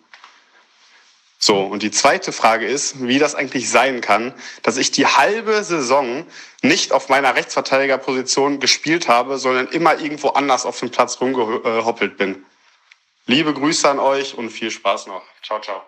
So, 1.40 1.62
und 1.62 1.84
die 1.84 1.92
zweite 1.92 2.34
Frage 2.34 2.66
ist, 2.66 3.08
wie 3.08 3.18
das 3.18 3.34
eigentlich 3.34 3.70
sein 3.70 4.02
kann, 4.02 4.34
dass 4.62 4.76
ich 4.76 4.92
die 4.92 5.06
halbe 5.06 5.64
Saison 5.64 6.26
nicht 6.64 6.92
auf 6.92 7.08
meiner 7.08 7.36
Rechtsverteidigerposition 7.36 8.60
gespielt 8.60 9.08
habe, 9.08 9.38
sondern 9.38 9.70
immer 9.70 10.02
irgendwo 10.02 10.30
anders 10.30 10.66
auf 10.66 10.78
dem 10.80 10.90
Platz 10.90 11.22
rumgehoppelt 11.22 12.18
bin. 12.18 12.44
Liebe 13.30 13.54
Grüße 13.54 13.90
an 13.90 14.00
euch 14.00 14.38
und 14.38 14.50
viel 14.52 14.72
Spaß 14.72 15.08
noch. 15.08 15.22
Ciao, 15.44 15.60
ciao. 15.60 15.82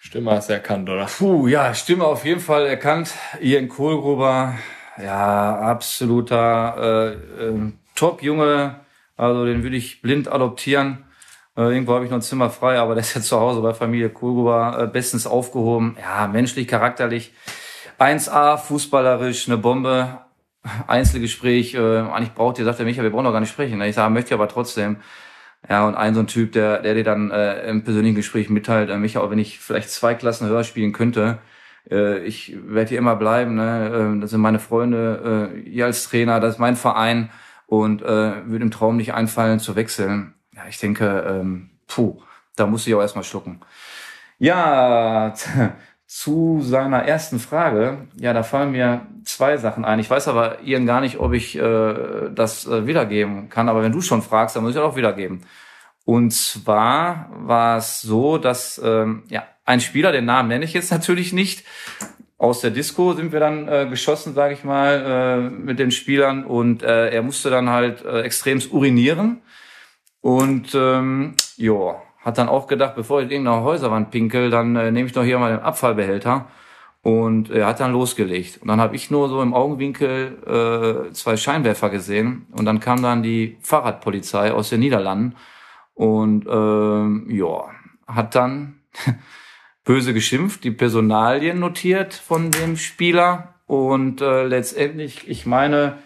Stimme 0.00 0.32
hast 0.32 0.48
du 0.48 0.54
erkannt, 0.54 0.90
oder? 0.90 1.06
Puh, 1.06 1.46
ja, 1.46 1.72
Stimme 1.72 2.04
auf 2.04 2.24
jeden 2.24 2.40
Fall 2.40 2.66
erkannt. 2.66 3.14
Ian 3.40 3.68
Kohlgruber, 3.68 4.58
ja, 5.00 5.56
absoluter 5.60 7.14
äh, 7.38 7.44
äh, 7.44 7.72
Top-Junge. 7.94 8.80
Also 9.16 9.46
den 9.46 9.62
würde 9.62 9.76
ich 9.76 10.02
blind 10.02 10.26
adoptieren. 10.26 11.04
Äh, 11.56 11.74
irgendwo 11.74 11.94
habe 11.94 12.06
ich 12.06 12.10
noch 12.10 12.18
ein 12.18 12.22
Zimmer 12.22 12.50
frei, 12.50 12.76
aber 12.76 12.96
der 12.96 13.02
ist 13.02 13.14
ja 13.14 13.20
zu 13.20 13.38
Hause 13.38 13.60
bei 13.60 13.72
Familie 13.72 14.10
Kohlgruber 14.10 14.78
äh, 14.80 14.86
bestens 14.88 15.28
aufgehoben. 15.28 15.96
Ja, 16.00 16.26
menschlich, 16.26 16.66
charakterlich. 16.66 17.32
1A, 18.00 18.58
fußballerisch, 18.58 19.46
eine 19.46 19.58
Bombe. 19.58 20.18
Einzelgespräch, 20.88 21.74
äh, 21.74 21.78
eigentlich 21.78 22.34
braucht 22.34 22.58
ihr, 22.58 22.64
sagt 22.64 22.80
der 22.80 22.86
Micha, 22.86 23.04
wir 23.04 23.10
brauchen 23.10 23.26
doch 23.26 23.32
gar 23.32 23.38
nicht 23.38 23.50
sprechen. 23.50 23.80
Ich 23.82 23.94
sage, 23.94 24.12
möchte 24.12 24.34
aber 24.34 24.48
trotzdem. 24.48 24.96
Ja, 25.68 25.86
und 25.86 25.94
ein 25.94 26.14
so 26.14 26.20
ein 26.20 26.26
Typ, 26.26 26.52
der, 26.52 26.82
der 26.82 26.94
dir 26.94 27.04
dann 27.04 27.30
äh, 27.30 27.68
im 27.68 27.84
persönlichen 27.84 28.16
Gespräch 28.16 28.50
mitteilt, 28.50 28.90
äh, 28.90 28.96
Micha, 28.96 29.20
auch 29.20 29.30
wenn 29.30 29.38
ich 29.38 29.60
vielleicht 29.60 29.90
zwei 29.90 30.14
Klassen 30.14 30.48
höher 30.48 30.64
spielen 30.64 30.92
könnte, 30.92 31.38
äh, 31.90 32.18
ich 32.24 32.56
werde 32.66 32.90
hier 32.90 32.98
immer 32.98 33.16
bleiben, 33.16 33.54
ne? 33.54 34.14
äh, 34.16 34.20
das 34.20 34.30
sind 34.30 34.40
meine 34.40 34.58
Freunde, 34.58 35.52
äh, 35.54 35.60
ihr 35.60 35.86
als 35.86 36.08
Trainer, 36.08 36.40
das 36.40 36.54
ist 36.54 36.60
mein 36.60 36.76
Verein 36.76 37.30
und 37.66 38.02
äh, 38.02 38.06
würde 38.46 38.64
im 38.64 38.70
Traum 38.70 38.96
nicht 38.96 39.14
einfallen 39.14 39.60
zu 39.60 39.76
wechseln. 39.76 40.34
Ja, 40.54 40.62
ich 40.68 40.78
denke, 40.78 41.24
ähm, 41.28 41.70
puh, 41.86 42.20
da 42.56 42.66
muss 42.66 42.86
ich 42.86 42.94
auch 42.94 43.00
erstmal 43.00 43.24
schlucken. 43.24 43.60
Ja, 44.38 45.32
zu 46.06 46.60
seiner 46.62 47.04
ersten 47.04 47.38
Frage, 47.38 48.06
ja, 48.16 48.32
da 48.32 48.42
fallen 48.42 48.72
mir 48.72 49.06
zwei 49.24 49.56
Sachen 49.56 49.84
ein. 49.84 49.98
Ich 49.98 50.10
weiß 50.10 50.28
aber 50.28 50.62
Ian 50.62 50.86
gar 50.86 51.00
nicht, 51.00 51.18
ob 51.18 51.32
ich 51.32 51.56
äh, 51.56 52.30
das 52.34 52.66
äh, 52.66 52.86
wiedergeben 52.86 53.48
kann, 53.48 53.68
aber 53.68 53.82
wenn 53.82 53.92
du 53.92 54.00
schon 54.00 54.22
fragst, 54.22 54.54
dann 54.54 54.62
muss 54.62 54.74
ich 54.74 54.80
auch 54.80 54.96
wiedergeben. 54.96 55.42
Und 56.04 56.32
zwar 56.32 57.30
war 57.32 57.78
es 57.78 58.02
so, 58.02 58.38
dass 58.38 58.80
ähm, 58.84 59.22
ja 59.28 59.44
ein 59.64 59.80
Spieler, 59.80 60.12
den 60.12 60.24
Namen 60.24 60.48
nenne 60.48 60.64
ich 60.64 60.74
jetzt 60.74 60.90
natürlich 60.90 61.32
nicht, 61.32 61.64
aus 62.38 62.60
der 62.60 62.72
Disco 62.72 63.14
sind 63.14 63.32
wir 63.32 63.38
dann 63.38 63.68
äh, 63.68 63.86
geschossen, 63.88 64.34
sage 64.34 64.54
ich 64.54 64.64
mal, 64.64 65.48
äh, 65.48 65.50
mit 65.50 65.78
den 65.78 65.92
Spielern 65.92 66.44
und 66.44 66.82
äh, 66.82 67.10
er 67.10 67.22
musste 67.22 67.50
dann 67.50 67.70
halt 67.70 68.04
äh, 68.04 68.22
extremst 68.22 68.72
urinieren 68.72 69.40
und 70.20 70.74
ähm, 70.74 71.34
ja, 71.56 72.02
hat 72.24 72.38
dann 72.38 72.48
auch 72.48 72.66
gedacht, 72.66 72.94
bevor 72.94 73.20
ich 73.20 73.26
in 73.26 73.32
irgendeiner 73.32 73.62
Häuserwand 73.62 74.10
pinkel, 74.10 74.50
dann 74.50 74.76
äh, 74.76 74.90
nehme 74.90 75.06
ich 75.06 75.12
doch 75.12 75.24
hier 75.24 75.38
mal 75.38 75.50
den 75.50 75.60
Abfallbehälter. 75.60 76.46
Und 77.02 77.50
er 77.50 77.66
hat 77.66 77.80
dann 77.80 77.92
losgelegt. 77.92 78.62
Und 78.62 78.68
dann 78.68 78.80
habe 78.80 78.94
ich 78.94 79.10
nur 79.10 79.28
so 79.28 79.42
im 79.42 79.54
Augenwinkel 79.54 81.08
äh, 81.10 81.12
zwei 81.12 81.36
Scheinwerfer 81.36 81.90
gesehen. 81.90 82.46
Und 82.52 82.64
dann 82.64 82.78
kam 82.78 83.02
dann 83.02 83.24
die 83.24 83.58
Fahrradpolizei 83.60 84.52
aus 84.52 84.68
den 84.68 84.80
Niederlanden. 84.80 85.34
Und 85.94 86.46
ähm, 86.48 87.26
ja, 87.28 87.70
hat 88.06 88.36
dann 88.36 88.80
böse 89.84 90.14
geschimpft, 90.14 90.62
die 90.62 90.70
Personalien 90.70 91.58
notiert 91.58 92.14
von 92.14 92.52
dem 92.52 92.76
Spieler. 92.76 93.54
Und 93.66 94.20
äh, 94.20 94.44
letztendlich, 94.44 95.28
ich 95.28 95.44
meine, 95.44 95.98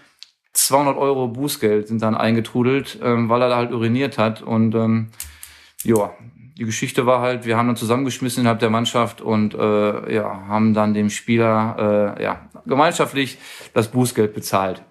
200 0.55 0.97
Euro 0.97 1.29
Bußgeld 1.29 1.89
sind 1.89 2.01
dann 2.01 2.14
eingetrudelt, 2.14 2.99
ähm, 3.03 3.29
weil 3.29 3.43
er 3.43 3.51
da 3.51 3.57
halt 3.57 3.73
uriniert 3.73 4.17
hat. 4.17 4.41
Und 4.41 4.75
ähm, 4.75 5.09
ja, 5.87 6.12
die 6.59 6.64
Geschichte 6.64 7.07
war 7.07 7.20
halt, 7.20 7.45
wir 7.45 7.57
haben 7.57 7.66
dann 7.66 7.76
zusammengeschmissen 7.76 8.41
innerhalb 8.41 8.61
der 8.61 8.70
Mannschaft 8.70 9.20
und 9.20 9.55
äh, 9.55 10.14
ja, 10.14 10.47
haben 10.49 10.72
dann 10.72 10.95
dem 10.95 11.11
Spieler 11.11 12.14
äh, 12.18 12.22
ja, 12.22 12.49
gemeinschaftlich 12.64 13.39
das 13.74 13.91
Bußgeld 13.91 14.34
bezahlt. 14.34 14.82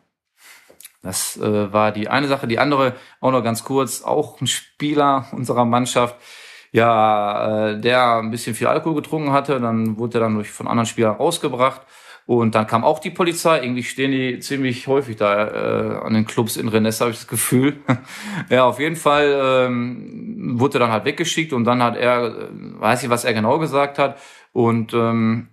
Das 1.01 1.37
äh, 1.37 1.73
war 1.73 1.91
die 1.91 2.07
eine 2.07 2.27
Sache. 2.27 2.47
Die 2.47 2.59
andere, 2.59 2.93
auch 3.19 3.31
noch 3.31 3.43
ganz 3.43 3.63
kurz, 3.63 4.03
auch 4.03 4.41
ein 4.41 4.47
Spieler 4.47 5.27
unserer 5.31 5.65
Mannschaft, 5.65 6.15
ja, 6.71 7.69
äh, 7.69 7.79
der 7.79 8.17
ein 8.17 8.31
bisschen 8.31 8.55
viel 8.55 8.67
Alkohol 8.67 8.95
getrunken 8.95 9.31
hatte, 9.31 9.59
dann 9.59 9.97
wurde 9.97 10.17
er 10.17 10.21
dann 10.21 10.35
durch 10.35 10.51
von 10.51 10.67
anderen 10.67 10.87
Spielern 10.87 11.15
rausgebracht 11.15 11.81
und 12.26 12.55
dann 12.55 12.65
kam 12.65 12.84
auch 12.84 12.99
die 12.99 13.11
Polizei. 13.11 13.61
Irgendwie 13.61 13.84
stehen 13.84 14.11
die 14.11 14.39
ziemlich 14.39 14.88
häufig 14.88 15.15
da 15.15 15.47
äh, 15.47 16.05
an 16.05 16.13
den 16.13 16.26
Clubs 16.26 16.57
in 16.57 16.67
Rennes, 16.67 16.99
habe 16.99 17.11
ich 17.11 17.17
das 17.17 17.28
Gefühl. 17.28 17.78
ja, 18.49 18.65
auf 18.65 18.80
jeden 18.80 18.95
Fall 18.95 19.67
ähm, 19.67 20.59
wurde 20.59 20.80
dann 20.80 20.91
halt 20.91 21.05
weggeschickt 21.05 21.53
und 21.53 21.65
dann 21.65 21.84
hat 21.84 21.95
er, 21.95 22.26
äh, 22.26 22.47
weiß 22.51 23.03
ich, 23.03 23.09
was 23.09 23.26
er 23.26 23.34
genau 23.34 23.59
gesagt 23.59 23.99
hat. 23.99 24.19
Und 24.53 24.93
ähm, 24.93 25.49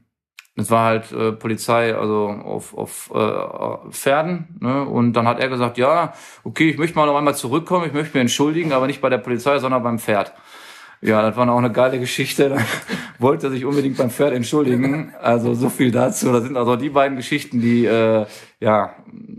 es 0.56 0.70
war 0.70 0.84
halt 0.84 1.12
äh, 1.12 1.32
Polizei, 1.32 1.94
also 1.94 2.28
auf, 2.28 2.76
auf 2.76 3.10
äh, 3.14 3.90
Pferden. 3.90 4.56
Ne? 4.60 4.84
Und 4.84 5.12
dann 5.12 5.26
hat 5.26 5.40
er 5.40 5.48
gesagt, 5.48 5.76
ja, 5.76 6.14
okay, 6.44 6.70
ich 6.70 6.78
möchte 6.78 6.96
mal 6.96 7.06
noch 7.06 7.16
einmal 7.16 7.34
zurückkommen, 7.34 7.86
ich 7.86 7.92
möchte 7.92 8.16
mich 8.16 8.22
entschuldigen, 8.22 8.72
aber 8.72 8.86
nicht 8.86 9.00
bei 9.00 9.10
der 9.10 9.18
Polizei, 9.18 9.58
sondern 9.58 9.82
beim 9.82 9.98
Pferd. 9.98 10.32
Ja, 11.02 11.20
das 11.20 11.36
war 11.36 11.48
auch 11.50 11.58
eine 11.58 11.72
geile 11.72 11.98
Geschichte. 11.98 12.48
Da 12.48 12.58
wollte 13.18 13.50
sich 13.50 13.64
unbedingt 13.64 13.96
beim 13.96 14.10
Pferd 14.10 14.32
entschuldigen. 14.34 15.12
Also 15.20 15.52
so 15.54 15.68
viel 15.68 15.90
dazu. 15.90 16.32
Das 16.32 16.44
sind 16.44 16.56
also 16.56 16.76
die 16.76 16.90
beiden 16.90 17.16
Geschichten, 17.16 17.60
die 17.60 17.84
äh, 17.84 18.24
ja 18.60 18.94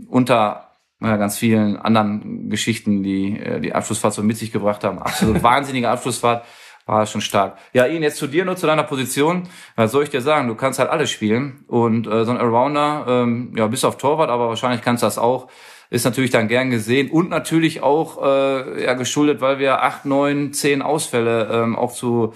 unter 0.08 0.72
ja, 1.00 1.16
ganz 1.16 1.38
vielen 1.38 1.76
anderen 1.76 2.50
Geschichten, 2.50 3.02
die 3.02 3.38
äh, 3.40 3.60
die 3.60 3.74
Abschlussfahrt 3.74 4.12
so 4.12 4.22
mit 4.22 4.36
sich 4.36 4.52
gebracht 4.52 4.84
haben. 4.84 4.98
Absolut 4.98 5.42
wahnsinnige 5.42 5.88
Abschlussfahrt. 5.88 6.44
War 6.86 7.06
schon 7.06 7.22
stark. 7.22 7.56
Ja, 7.72 7.86
Ian, 7.86 8.02
jetzt 8.02 8.18
zu 8.18 8.26
dir, 8.26 8.44
nur 8.44 8.56
zu 8.56 8.66
deiner 8.66 8.82
Position. 8.82 9.44
Was 9.74 9.90
soll 9.90 10.02
ich 10.02 10.10
dir 10.10 10.20
sagen? 10.20 10.48
Du 10.48 10.54
kannst 10.54 10.78
halt 10.78 10.90
alles 10.90 11.10
spielen. 11.10 11.64
Und 11.66 12.06
äh, 12.06 12.26
so 12.26 12.30
ein 12.30 12.36
Allrounder, 12.36 13.06
ähm, 13.08 13.54
ja, 13.56 13.66
bis 13.68 13.84
auf 13.84 13.96
Torwart, 13.96 14.28
aber 14.28 14.48
wahrscheinlich 14.48 14.82
kannst 14.82 15.02
du 15.02 15.06
das 15.06 15.16
auch 15.16 15.48
ist 15.90 16.04
natürlich 16.04 16.30
dann 16.30 16.48
gern 16.48 16.70
gesehen 16.70 17.10
und 17.10 17.30
natürlich 17.30 17.82
auch 17.82 18.22
äh, 18.22 18.84
ja, 18.84 18.94
geschuldet, 18.94 19.40
weil 19.40 19.58
wir 19.58 19.82
acht, 19.82 20.04
neun, 20.04 20.52
zehn 20.52 20.82
Ausfälle 20.82 21.48
ähm, 21.52 21.76
auch 21.76 21.92
zu 21.92 22.34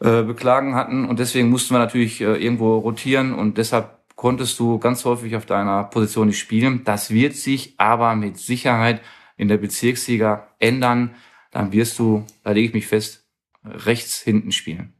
äh, 0.00 0.22
beklagen 0.22 0.74
hatten 0.74 1.06
und 1.06 1.18
deswegen 1.18 1.48
mussten 1.48 1.74
wir 1.74 1.78
natürlich 1.78 2.20
äh, 2.20 2.34
irgendwo 2.34 2.78
rotieren 2.78 3.32
und 3.32 3.58
deshalb 3.58 3.98
konntest 4.16 4.58
du 4.58 4.78
ganz 4.78 5.04
häufig 5.04 5.36
auf 5.36 5.46
deiner 5.46 5.84
Position 5.84 6.28
nicht 6.28 6.38
spielen. 6.38 6.84
Das 6.84 7.10
wird 7.10 7.34
sich 7.34 7.74
aber 7.78 8.14
mit 8.14 8.38
Sicherheit 8.38 9.00
in 9.36 9.48
der 9.48 9.58
Bezirksliga 9.58 10.48
ändern. 10.58 11.14
Dann 11.50 11.72
wirst 11.72 11.98
du, 11.98 12.24
da 12.42 12.52
lege 12.52 12.68
ich 12.68 12.74
mich 12.74 12.86
fest, 12.86 13.26
rechts 13.64 14.20
hinten 14.20 14.52
spielen. 14.52 14.94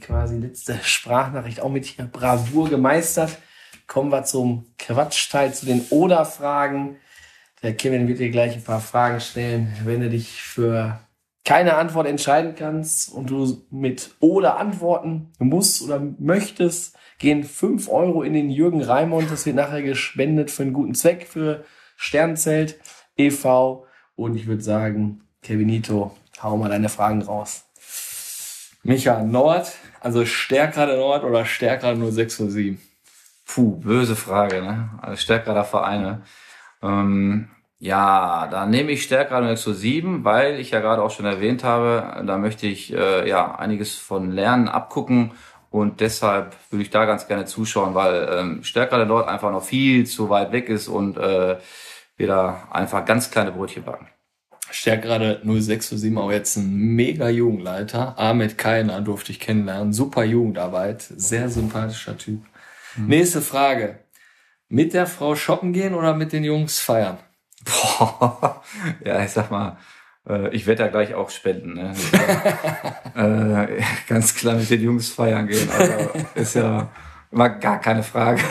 Quasi 0.00 0.36
letzte 0.38 0.78
Sprachnachricht 0.82 1.60
auch 1.60 1.70
mit 1.70 1.96
Bravour 2.12 2.70
gemeistert 2.70 3.38
kommen 3.90 4.12
wir 4.12 4.22
zum 4.22 4.66
Quatschteil, 4.78 5.52
zu 5.52 5.66
den 5.66 5.84
Oder-Fragen. 5.90 6.96
Der 7.60 7.74
Kevin 7.74 8.06
wird 8.06 8.20
dir 8.20 8.30
gleich 8.30 8.54
ein 8.54 8.62
paar 8.62 8.80
Fragen 8.80 9.20
stellen. 9.20 9.76
Wenn 9.84 10.00
du 10.00 10.08
dich 10.08 10.40
für 10.40 11.00
keine 11.44 11.74
Antwort 11.74 12.06
entscheiden 12.06 12.54
kannst 12.54 13.12
und 13.12 13.30
du 13.30 13.66
mit 13.70 14.14
Oder 14.20 14.58
antworten 14.58 15.32
musst 15.40 15.82
oder 15.82 16.00
möchtest, 16.20 16.96
gehen 17.18 17.42
fünf 17.42 17.88
Euro 17.88 18.22
in 18.22 18.32
den 18.32 18.48
Jürgen 18.48 18.80
Raimond. 18.80 19.28
Das 19.28 19.44
wird 19.44 19.56
nachher 19.56 19.82
gespendet 19.82 20.52
für 20.52 20.62
einen 20.62 20.72
guten 20.72 20.94
Zweck, 20.94 21.26
für 21.26 21.64
Sternzelt 21.96 22.78
e.V. 23.16 23.86
Und 24.14 24.36
ich 24.36 24.46
würde 24.46 24.62
sagen, 24.62 25.22
Kevinito, 25.42 26.16
hau 26.40 26.56
mal 26.56 26.68
deine 26.68 26.90
Fragen 26.90 27.22
raus. 27.22 27.64
Micha, 28.84 29.24
Nord, 29.24 29.72
also 29.98 30.24
stärker 30.24 30.86
Nord 30.86 31.24
oder 31.24 31.44
stärker 31.44 31.96
nur 31.96 32.12
6 32.12 32.40
oder 32.42 32.50
7? 32.50 32.89
Puh, 33.52 33.80
böse 33.80 34.14
Frage, 34.14 34.62
ne? 34.62 34.90
Also 35.02 35.16
stärkerer 35.16 35.64
Vereine. 35.64 36.22
Ähm, 36.82 37.48
ja, 37.80 38.46
da 38.48 38.66
nehme 38.66 38.92
ich 38.92 39.08
zu 39.08 39.72
sieben, 39.74 40.24
weil 40.24 40.60
ich 40.60 40.70
ja 40.70 40.80
gerade 40.80 41.02
auch 41.02 41.10
schon 41.10 41.26
erwähnt 41.26 41.64
habe, 41.64 42.22
da 42.26 42.38
möchte 42.38 42.68
ich 42.68 42.92
äh, 42.92 43.28
ja 43.28 43.56
einiges 43.56 43.96
von 43.96 44.30
lernen, 44.30 44.68
abgucken 44.68 45.32
und 45.70 46.00
deshalb 46.00 46.54
würde 46.70 46.82
ich 46.82 46.90
da 46.90 47.06
ganz 47.06 47.26
gerne 47.26 47.44
zuschauen, 47.44 47.94
weil 47.94 48.28
ähm, 48.30 48.62
stärker 48.62 49.04
dort 49.06 49.28
einfach 49.28 49.50
noch 49.50 49.64
viel 49.64 50.06
zu 50.06 50.30
weit 50.30 50.52
weg 50.52 50.68
ist 50.68 50.86
und 50.86 51.16
äh, 51.16 51.58
wir 52.16 52.26
da 52.28 52.68
einfach 52.70 53.04
ganz 53.04 53.32
kleine 53.32 53.50
Brötchen 53.50 53.82
backen. 53.82 54.06
Stärkt 54.70 55.02
gerade 55.02 55.40
0607 55.44 56.16
auch 56.18 56.30
jetzt 56.30 56.56
ein 56.56 56.70
mega 56.94 57.28
Jugendleiter. 57.28 58.16
Ahmed 58.16 58.58
Keiner 58.58 59.00
durfte 59.00 59.32
ich 59.32 59.40
kennenlernen. 59.40 59.92
Super 59.92 60.22
Jugendarbeit. 60.22 61.02
Sehr 61.02 61.48
sympathischer 61.48 62.16
Typ. 62.16 62.42
Mhm. 62.96 63.06
Nächste 63.06 63.42
Frage. 63.42 64.00
Mit 64.68 64.94
der 64.94 65.06
Frau 65.06 65.34
shoppen 65.34 65.72
gehen 65.72 65.94
oder 65.94 66.14
mit 66.14 66.32
den 66.32 66.44
Jungs 66.44 66.78
feiern? 66.78 67.18
Boah. 67.64 68.62
Ja, 69.04 69.22
ich 69.22 69.30
sag 69.30 69.50
mal, 69.50 69.78
äh, 70.28 70.48
ich 70.54 70.66
werde 70.66 70.84
da 70.84 70.88
gleich 70.88 71.14
auch 71.14 71.30
spenden. 71.30 71.74
Ne? 71.74 71.94
äh, 73.76 73.82
ganz 74.08 74.34
klar 74.34 74.56
mit 74.56 74.70
den 74.70 74.82
Jungs 74.82 75.10
feiern 75.10 75.46
gehen. 75.48 75.68
Also 75.70 76.10
ist 76.34 76.54
ja 76.54 76.90
immer 77.30 77.48
gar 77.48 77.80
keine 77.80 78.02
Frage. 78.02 78.42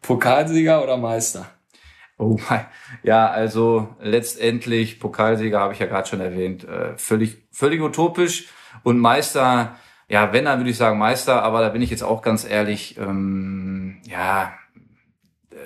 Pokalsieger 0.00 0.82
oder 0.82 0.96
Meister? 0.96 1.46
Oh 2.18 2.38
mein. 2.48 2.66
Ja, 3.02 3.28
also 3.28 3.96
letztendlich 4.00 5.00
Pokalsieger 5.00 5.60
habe 5.60 5.72
ich 5.72 5.80
ja 5.80 5.86
gerade 5.86 6.08
schon 6.08 6.20
erwähnt. 6.20 6.64
Äh, 6.64 6.96
völlig, 6.96 7.46
völlig 7.50 7.80
utopisch. 7.80 8.46
Und 8.82 8.98
Meister, 8.98 9.76
ja, 10.08 10.32
wenn, 10.32 10.44
dann 10.44 10.58
würde 10.58 10.70
ich 10.70 10.76
sagen 10.76 10.98
Meister, 10.98 11.42
aber 11.42 11.60
da 11.60 11.70
bin 11.70 11.82
ich 11.82 11.90
jetzt 11.90 12.02
auch 12.02 12.22
ganz 12.22 12.44
ehrlich, 12.48 12.98
ähm, 12.98 14.00
ja, 14.06 14.52
äh, 15.50 15.56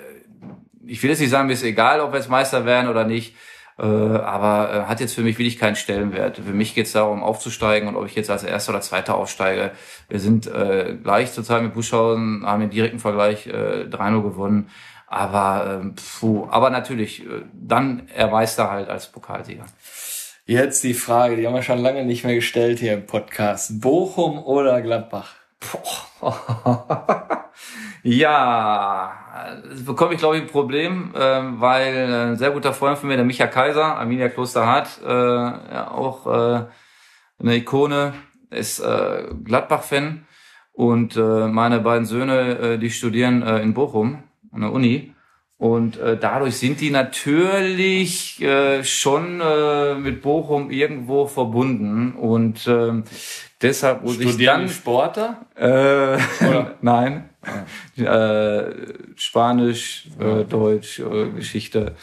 ich 0.85 1.03
will 1.03 1.09
jetzt 1.09 1.19
nicht 1.19 1.29
sagen, 1.29 1.47
mir 1.47 1.53
ist 1.53 1.63
egal, 1.63 1.99
ob 1.99 2.11
wir 2.11 2.19
jetzt 2.19 2.29
Meister 2.29 2.65
werden 2.65 2.89
oder 2.89 3.03
nicht, 3.03 3.35
äh, 3.77 3.83
aber 3.83 4.73
äh, 4.73 4.83
hat 4.89 4.99
jetzt 4.99 5.13
für 5.13 5.21
mich 5.21 5.37
wirklich 5.37 5.57
keinen 5.57 5.75
Stellenwert. 5.75 6.37
Für 6.37 6.53
mich 6.53 6.75
geht 6.75 6.87
es 6.87 6.93
darum, 6.93 7.23
aufzusteigen 7.23 7.87
und 7.87 7.95
ob 7.95 8.05
ich 8.05 8.15
jetzt 8.15 8.29
als 8.29 8.43
Erster 8.43 8.71
oder 8.71 8.81
Zweiter 8.81 9.15
aufsteige. 9.15 9.71
Wir 10.09 10.19
sind 10.19 10.47
äh, 10.47 10.97
gleich 11.01 11.31
zurzeit 11.33 11.61
mit 11.61 11.73
Buschhausen, 11.73 12.45
haben 12.45 12.61
den 12.61 12.69
direkten 12.69 12.99
Vergleich 12.99 13.47
äh, 13.47 13.87
3-0 13.89 14.21
gewonnen. 14.21 14.69
Aber, 15.07 15.79
ähm, 15.81 15.95
puh, 15.95 16.47
aber 16.51 16.69
natürlich, 16.69 17.25
äh, 17.25 17.43
dann 17.53 18.07
er 18.13 18.27
Meister 18.27 18.69
halt 18.69 18.89
als 18.89 19.11
Pokalsieger. 19.11 19.65
Jetzt 20.49 20.83
die 20.83 20.95
Frage, 20.95 21.35
die 21.35 21.45
haben 21.45 21.53
wir 21.53 21.61
schon 21.61 21.77
lange 21.77 22.03
nicht 22.03 22.23
mehr 22.23 22.33
gestellt 22.33 22.79
hier 22.79 22.95
im 22.95 23.05
Podcast. 23.05 23.81
Bochum 23.81 24.39
oder 24.39 24.81
Gladbach? 24.81 25.35
Ja, 28.01 29.13
das 29.69 29.83
bekomme 29.83 30.13
ich 30.13 30.19
glaube 30.19 30.37
ich 30.37 30.43
ein 30.43 30.47
Problem, 30.47 31.13
ähm, 31.15 31.59
weil 31.59 32.31
ein 32.31 32.37
sehr 32.37 32.51
guter 32.51 32.73
Freund 32.73 32.97
von 32.97 33.09
mir, 33.09 33.17
der 33.17 33.25
Micha 33.25 33.45
Kaiser, 33.45 33.97
Arminia 33.97 34.29
Klosterhardt, 34.29 35.01
äh, 35.05 35.11
ja, 35.11 35.91
auch 35.91 36.25
äh, 36.25 36.65
eine 37.39 37.55
Ikone, 37.57 38.13
ist 38.49 38.79
äh, 38.79 39.25
Gladbach-Fan 39.43 40.25
und 40.73 41.15
meine 41.17 41.81
beiden 41.81 42.05
Söhne, 42.05 42.79
die 42.79 42.89
studieren 42.89 43.43
in 43.43 43.73
Bochum 43.73 44.23
an 44.53 44.61
der 44.61 44.71
Uni 44.71 45.13
und 45.59 45.99
äh, 45.99 46.17
dadurch 46.17 46.55
sind 46.57 46.79
die 46.79 46.89
natürlich 46.89 48.41
äh, 48.41 48.81
schon 48.85 49.41
äh, 49.41 49.95
mit 49.95 50.21
Bochum 50.21 50.71
irgendwo 50.71 51.27
verbunden 51.27 52.13
und 52.13 52.65
äh, 52.65 53.03
deshalb 53.61 54.03
muss 54.03 54.17
ich 54.17 54.29
Studieren 54.29 54.59
dann 54.61 54.67
die 54.67 54.73
Sportler? 54.73 55.45
äh, 55.55 56.17
nein. 56.81 57.29
Äh, 57.97 58.71
Spanisch, 59.15 60.07
äh, 60.17 60.45
Deutsch, 60.45 60.99
äh, 60.99 61.29
Geschichte. 61.31 61.95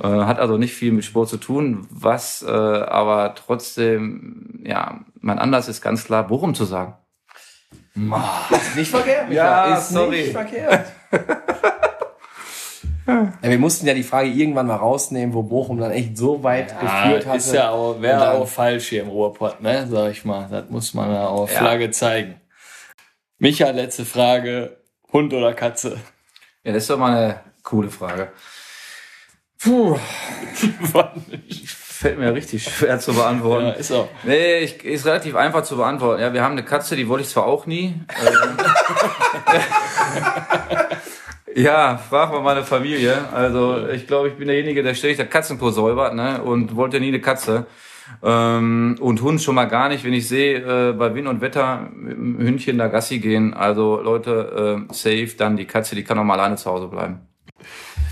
Äh, 0.00 0.06
hat 0.06 0.38
also 0.38 0.56
nicht 0.56 0.74
viel 0.74 0.92
mit 0.92 1.04
Sport 1.04 1.30
zu 1.30 1.36
tun, 1.36 1.88
was 1.90 2.42
äh, 2.42 2.48
aber 2.48 3.34
trotzdem, 3.34 4.60
ja, 4.64 5.00
mein 5.20 5.40
Anlass 5.40 5.68
ist 5.68 5.80
ganz 5.80 6.04
klar, 6.04 6.28
Bochum 6.28 6.54
zu 6.54 6.64
sagen. 6.64 6.94
Ist 8.50 8.76
nicht 8.76 8.90
verkehrt. 8.90 9.32
Ja, 9.32 9.66
Micha, 9.66 9.78
ist 9.78 9.88
sorry. 9.88 10.22
nicht 10.22 10.32
verkehrt. 10.32 10.86
ja, 13.42 13.50
wir 13.50 13.58
mussten 13.58 13.86
ja 13.86 13.94
die 13.94 14.02
Frage 14.02 14.28
irgendwann 14.28 14.66
mal 14.66 14.76
rausnehmen, 14.76 15.34
wo 15.34 15.42
Bochum 15.42 15.78
dann 15.78 15.90
echt 15.90 16.16
so 16.16 16.42
weit 16.42 16.68
geführt 16.80 17.26
hatte. 17.26 17.36
ist 17.38 17.52
ja 17.52 17.70
auch, 17.70 18.00
wäre 18.00 18.32
auch 18.32 18.48
falsch 18.48 18.88
hier 18.88 19.02
im 19.02 19.08
Ruhrpott, 19.08 19.60
ne? 19.60 19.86
Sag 19.90 20.10
ich 20.12 20.24
mal. 20.24 20.48
Das 20.50 20.70
muss 20.70 20.94
man 20.94 21.12
ja 21.12 21.26
auch 21.28 21.48
Ja. 21.50 21.58
Flagge 21.58 21.90
zeigen. 21.90 22.40
Micha, 23.38 23.70
letzte 23.70 24.04
Frage. 24.04 24.76
Hund 25.12 25.32
oder 25.34 25.52
Katze? 25.54 25.98
Ja, 26.64 26.72
das 26.72 26.84
ist 26.84 26.90
doch 26.90 26.98
mal 26.98 27.16
eine 27.16 27.40
coole 27.62 27.90
Frage. 27.90 28.32
Puh, 29.62 29.98
fällt 31.54 32.18
mir 32.18 32.32
richtig 32.32 32.64
schwer 32.64 32.98
zu 32.98 33.12
beantworten. 33.12 33.66
ja, 33.66 33.72
ist 33.72 33.92
auch. 33.92 34.08
Nee, 34.24 34.60
ich, 34.60 34.82
ist 34.84 35.04
relativ 35.04 35.34
einfach 35.36 35.64
zu 35.64 35.76
beantworten. 35.76 36.22
Ja, 36.22 36.32
wir 36.32 36.42
haben 36.42 36.52
eine 36.52 36.64
Katze, 36.64 36.96
die 36.96 37.08
wollte 37.08 37.24
ich 37.24 37.28
zwar 37.30 37.46
auch 37.46 37.66
nie. 37.66 37.94
Ja, 41.56 41.96
frag 41.96 42.30
mal 42.32 42.42
meine 42.42 42.62
Familie. 42.62 43.28
Also 43.32 43.88
ich 43.88 44.06
glaube, 44.06 44.28
ich 44.28 44.34
bin 44.34 44.48
derjenige, 44.48 44.82
der 44.82 44.94
ständig 44.94 45.16
der 45.16 45.26
Katzenklo 45.26 45.70
säubert 45.70 46.14
ne? 46.14 46.42
und 46.42 46.76
wollte 46.76 47.00
nie 47.00 47.08
eine 47.08 47.20
Katze. 47.20 47.66
Ähm, 48.22 48.96
und 49.00 49.22
Hund 49.22 49.40
schon 49.40 49.54
mal 49.54 49.66
gar 49.66 49.88
nicht, 49.88 50.04
wenn 50.04 50.12
ich 50.12 50.28
sehe, 50.28 50.58
äh, 50.58 50.92
bei 50.92 51.14
Wind 51.14 51.28
und 51.28 51.40
Wetter 51.40 51.88
mit 51.92 52.16
dem 52.16 52.38
Hündchen 52.38 52.78
da 52.78 52.88
Gassi 52.88 53.18
gehen. 53.18 53.54
Also 53.54 54.00
Leute, 54.00 54.86
äh, 54.90 54.92
safe, 54.92 55.36
dann 55.36 55.56
die 55.56 55.66
Katze, 55.66 55.94
die 55.94 56.04
kann 56.04 56.18
auch 56.18 56.24
mal 56.24 56.34
alleine 56.34 56.56
zu 56.56 56.70
Hause 56.70 56.88
bleiben. 56.88 57.20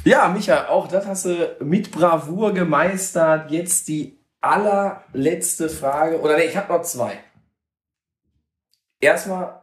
Ja, 0.05 0.29
Micha, 0.29 0.69
auch 0.69 0.89
das 0.89 1.07
hast 1.07 1.27
du 1.27 1.57
mit 1.61 1.91
Bravour 1.91 2.55
gemeistert. 2.55 3.51
Jetzt 3.51 3.89
die 3.89 4.19
allerletzte 4.41 5.69
Frage. 5.69 6.21
Oder 6.21 6.37
nee, 6.37 6.45
ich 6.45 6.57
habe 6.57 6.73
noch 6.73 6.83
zwei. 6.83 7.19
Erstmal, 9.01 9.63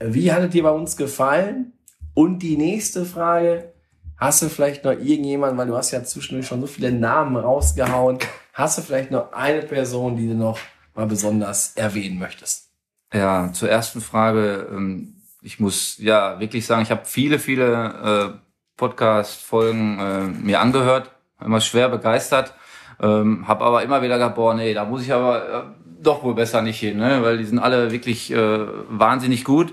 wie 0.00 0.32
hat 0.32 0.42
es 0.42 0.50
dir 0.50 0.62
bei 0.62 0.70
uns 0.70 0.96
gefallen? 0.96 1.73
Und 2.14 2.38
die 2.40 2.56
nächste 2.56 3.04
Frage, 3.04 3.72
hast 4.16 4.42
du 4.42 4.48
vielleicht 4.48 4.84
noch 4.84 4.92
irgendjemanden, 4.92 5.58
weil 5.58 5.66
du 5.66 5.76
hast 5.76 5.90
ja 5.90 6.02
zwischendurch 6.04 6.46
schon 6.46 6.60
so 6.60 6.66
viele 6.66 6.92
Namen 6.92 7.36
rausgehauen, 7.36 8.18
hast 8.52 8.78
du 8.78 8.82
vielleicht 8.82 9.10
noch 9.10 9.32
eine 9.32 9.62
Person, 9.62 10.16
die 10.16 10.28
du 10.28 10.34
noch 10.34 10.58
mal 10.94 11.06
besonders 11.06 11.72
erwähnen 11.74 12.18
möchtest? 12.18 12.68
Ja, 13.12 13.52
zur 13.52 13.68
ersten 13.68 14.00
Frage. 14.00 14.68
ähm, 14.70 15.16
Ich 15.42 15.58
muss 15.60 15.98
ja 15.98 16.38
wirklich 16.40 16.64
sagen, 16.66 16.82
ich 16.82 16.90
habe 16.90 17.04
viele, 17.04 17.38
viele 17.38 18.34
äh, 18.34 18.38
Podcast-Folgen 18.76 19.98
äh, 19.98 20.20
mir 20.26 20.60
angehört, 20.60 21.10
immer 21.40 21.60
schwer 21.60 21.88
begeistert, 21.88 22.54
ähm, 23.00 23.46
habe 23.46 23.64
aber 23.64 23.82
immer 23.82 24.02
wieder 24.02 24.14
gedacht, 24.14 24.36
boah, 24.36 24.54
nee, 24.54 24.72
da 24.72 24.84
muss 24.84 25.02
ich 25.02 25.12
aber 25.12 25.48
äh, 25.48 25.62
doch 26.00 26.22
wohl 26.22 26.34
besser 26.34 26.62
nicht 26.62 26.78
hin, 26.80 26.98
ne? 26.98 27.22
weil 27.22 27.38
die 27.38 27.44
sind 27.44 27.58
alle 27.58 27.90
wirklich 27.90 28.30
wahnsinnig 28.30 29.42
gut, 29.42 29.72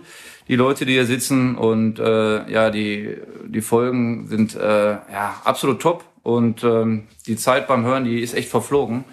die 0.52 0.58
Leute, 0.58 0.86
die 0.86 0.92
hier 0.92 1.06
sitzen 1.06 1.56
und 1.56 1.98
äh, 1.98 2.52
ja, 2.52 2.70
die 2.70 3.18
die 3.46 3.62
Folgen 3.62 4.28
sind 4.28 4.54
äh, 4.54 4.92
ja 4.92 5.42
absolut 5.46 5.82
top 5.82 6.04
und 6.24 6.62
ähm, 6.66 7.08
die 7.26 7.38
Zeit 7.38 7.68
beim 7.68 7.86
Hören, 7.86 8.04
die 8.04 8.20
ist 8.20 8.34
echt 8.34 8.50
verflogen. 8.50 9.06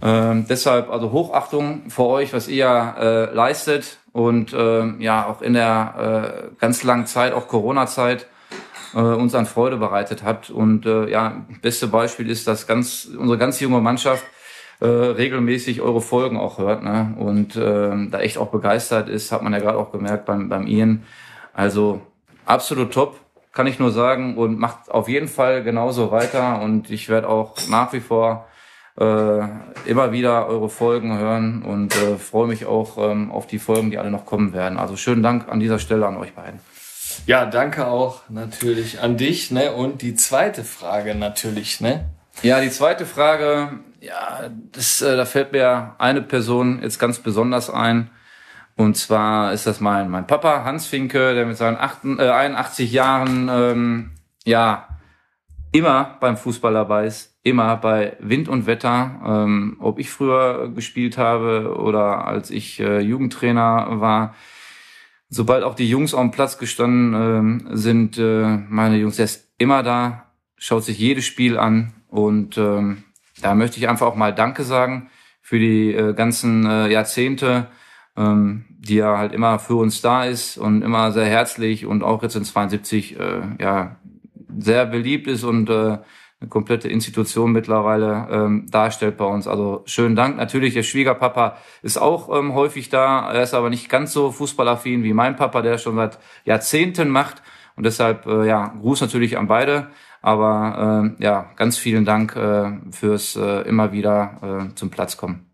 Ähm, 0.00 0.46
deshalb 0.48 0.90
also 0.90 1.12
Hochachtung 1.12 1.90
vor 1.90 2.08
euch, 2.08 2.32
was 2.32 2.48
ihr 2.48 2.94
äh, 2.98 3.34
leistet 3.34 3.98
und 4.12 4.54
ähm, 4.56 5.02
ja 5.02 5.26
auch 5.26 5.42
in 5.42 5.52
der 5.52 6.48
äh, 6.50 6.56
ganz 6.58 6.82
langen 6.82 7.04
Zeit, 7.04 7.34
auch 7.34 7.46
Corona-Zeit, 7.46 8.26
äh, 8.94 9.00
uns 9.00 9.34
an 9.34 9.44
Freude 9.44 9.76
bereitet 9.76 10.24
habt. 10.24 10.48
Und 10.48 10.86
äh, 10.86 11.10
ja, 11.10 11.44
beste 11.60 11.88
Beispiel 11.88 12.30
ist, 12.30 12.48
dass 12.48 12.66
ganz 12.66 13.06
unsere 13.16 13.36
ganz 13.36 13.60
junge 13.60 13.82
Mannschaft 13.82 14.24
äh, 14.84 14.86
regelmäßig 14.86 15.80
eure 15.80 16.02
Folgen 16.02 16.36
auch 16.36 16.58
hört 16.58 16.82
ne? 16.82 17.14
und 17.18 17.56
ähm, 17.56 18.10
da 18.10 18.20
echt 18.20 18.36
auch 18.36 18.50
begeistert 18.50 19.08
ist, 19.08 19.32
hat 19.32 19.42
man 19.42 19.54
ja 19.54 19.58
gerade 19.58 19.78
auch 19.78 19.90
gemerkt 19.90 20.26
beim, 20.26 20.50
beim 20.50 20.66
Ian. 20.66 21.04
Also 21.54 22.02
absolut 22.44 22.92
top, 22.92 23.18
kann 23.52 23.66
ich 23.66 23.78
nur 23.78 23.92
sagen 23.92 24.36
und 24.36 24.58
macht 24.58 24.90
auf 24.90 25.08
jeden 25.08 25.28
Fall 25.28 25.62
genauso 25.62 26.10
weiter 26.10 26.60
und 26.60 26.90
ich 26.90 27.08
werde 27.08 27.30
auch 27.30 27.56
nach 27.68 27.94
wie 27.94 28.00
vor 28.00 28.46
äh, 29.00 29.40
immer 29.86 30.12
wieder 30.12 30.48
eure 30.48 30.68
Folgen 30.68 31.16
hören 31.16 31.62
und 31.62 31.96
äh, 31.96 32.16
freue 32.16 32.46
mich 32.46 32.66
auch 32.66 32.98
ähm, 32.98 33.32
auf 33.32 33.46
die 33.46 33.58
Folgen, 33.58 33.90
die 33.90 33.96
alle 33.96 34.10
noch 34.10 34.26
kommen 34.26 34.52
werden. 34.52 34.78
Also 34.78 34.96
schönen 34.96 35.22
Dank 35.22 35.48
an 35.48 35.60
dieser 35.60 35.78
Stelle 35.78 36.06
an 36.06 36.18
euch 36.18 36.34
beiden. 36.34 36.60
Ja, 37.26 37.46
danke 37.46 37.86
auch 37.86 38.20
natürlich 38.28 39.00
an 39.00 39.16
dich, 39.16 39.50
ne? 39.50 39.72
Und 39.72 40.02
die 40.02 40.14
zweite 40.14 40.62
Frage 40.62 41.14
natürlich, 41.14 41.80
ne? 41.80 42.04
Ja, 42.42 42.60
die 42.60 42.70
zweite 42.70 43.06
Frage, 43.06 43.78
ja, 44.04 44.50
das, 44.72 45.00
äh, 45.00 45.16
da 45.16 45.24
fällt 45.24 45.52
mir 45.52 45.94
eine 45.98 46.22
Person 46.22 46.80
jetzt 46.82 46.98
ganz 46.98 47.18
besonders 47.18 47.70
ein. 47.70 48.10
Und 48.76 48.96
zwar 48.96 49.52
ist 49.52 49.66
das 49.66 49.80
mein, 49.80 50.10
mein 50.10 50.26
Papa, 50.26 50.64
Hans 50.64 50.86
Finke, 50.86 51.34
der 51.34 51.46
mit 51.46 51.56
seinen 51.56 51.76
88, 51.76 52.26
äh, 52.26 52.30
81 52.30 52.92
Jahren 52.92 53.48
ähm, 53.50 54.10
ja 54.44 54.88
immer 55.72 56.18
beim 56.20 56.36
Fußball 56.36 56.74
dabei 56.74 57.06
ist, 57.06 57.38
immer 57.42 57.76
bei 57.76 58.16
Wind 58.20 58.48
und 58.48 58.66
Wetter. 58.66 59.20
Ähm, 59.24 59.76
ob 59.80 59.98
ich 59.98 60.10
früher 60.10 60.70
gespielt 60.74 61.18
habe 61.18 61.76
oder 61.78 62.26
als 62.26 62.50
ich 62.50 62.80
äh, 62.80 63.00
Jugendtrainer 63.00 64.00
war, 64.00 64.34
sobald 65.28 65.64
auch 65.64 65.74
die 65.74 65.88
Jungs 65.88 66.14
auf 66.14 66.20
dem 66.20 66.30
Platz 66.30 66.58
gestanden 66.58 67.14
ähm, 67.14 67.68
sind, 67.76 68.18
äh, 68.18 68.58
meine 68.68 68.96
Jungs, 68.96 69.16
der 69.16 69.26
ist 69.26 69.52
immer 69.58 69.82
da, 69.82 70.32
schaut 70.56 70.84
sich 70.84 70.98
jedes 70.98 71.24
Spiel 71.24 71.58
an 71.58 71.92
und 72.08 72.58
ähm, 72.58 73.03
da 73.40 73.54
möchte 73.54 73.78
ich 73.78 73.88
einfach 73.88 74.06
auch 74.06 74.16
mal 74.16 74.34
Danke 74.34 74.64
sagen 74.64 75.10
für 75.40 75.58
die 75.58 75.92
äh, 75.92 76.14
ganzen 76.14 76.66
äh, 76.66 76.88
Jahrzehnte, 76.88 77.66
ähm, 78.16 78.64
die 78.68 78.98
er 78.98 79.18
halt 79.18 79.32
immer 79.32 79.58
für 79.58 79.74
uns 79.74 80.00
da 80.00 80.24
ist 80.24 80.56
und 80.56 80.82
immer 80.82 81.12
sehr 81.12 81.26
herzlich 81.26 81.86
und 81.86 82.02
auch 82.02 82.22
jetzt 82.22 82.36
in 82.36 82.44
72 82.44 83.18
äh, 83.18 83.42
ja 83.60 83.96
sehr 84.56 84.86
beliebt 84.86 85.26
ist 85.26 85.44
und 85.44 85.68
äh, 85.68 85.98
eine 86.40 86.48
komplette 86.48 86.88
Institution 86.88 87.52
mittlerweile 87.52 88.28
ähm, 88.30 88.66
darstellt 88.70 89.16
bei 89.16 89.24
uns. 89.24 89.48
Also 89.48 89.82
schönen 89.86 90.14
Dank. 90.14 90.36
Natürlich, 90.36 90.74
der 90.74 90.82
Schwiegerpapa 90.82 91.56
ist 91.82 91.96
auch 91.96 92.34
ähm, 92.36 92.54
häufig 92.54 92.88
da. 92.90 93.32
Er 93.32 93.42
ist 93.42 93.54
aber 93.54 93.70
nicht 93.70 93.88
ganz 93.88 94.12
so 94.12 94.30
fußballaffin 94.30 95.02
wie 95.02 95.14
mein 95.14 95.36
Papa, 95.36 95.62
der 95.62 95.78
schon 95.78 95.96
seit 95.96 96.18
Jahrzehnten 96.44 97.08
macht. 97.08 97.42
Und 97.76 97.84
deshalb, 97.86 98.26
äh, 98.26 98.46
ja, 98.46 98.74
Gruß 98.80 99.00
natürlich 99.00 99.38
an 99.38 99.46
beide. 99.46 99.88
Aber 100.24 101.14
äh, 101.18 101.22
ja, 101.22 101.50
ganz 101.56 101.76
vielen 101.76 102.06
Dank 102.06 102.34
äh, 102.34 102.72
fürs 102.90 103.36
äh, 103.36 103.60
immer 103.68 103.92
wieder 103.92 104.70
äh, 104.70 104.74
zum 104.74 104.88
Platz 104.88 105.18
kommen. 105.18 105.50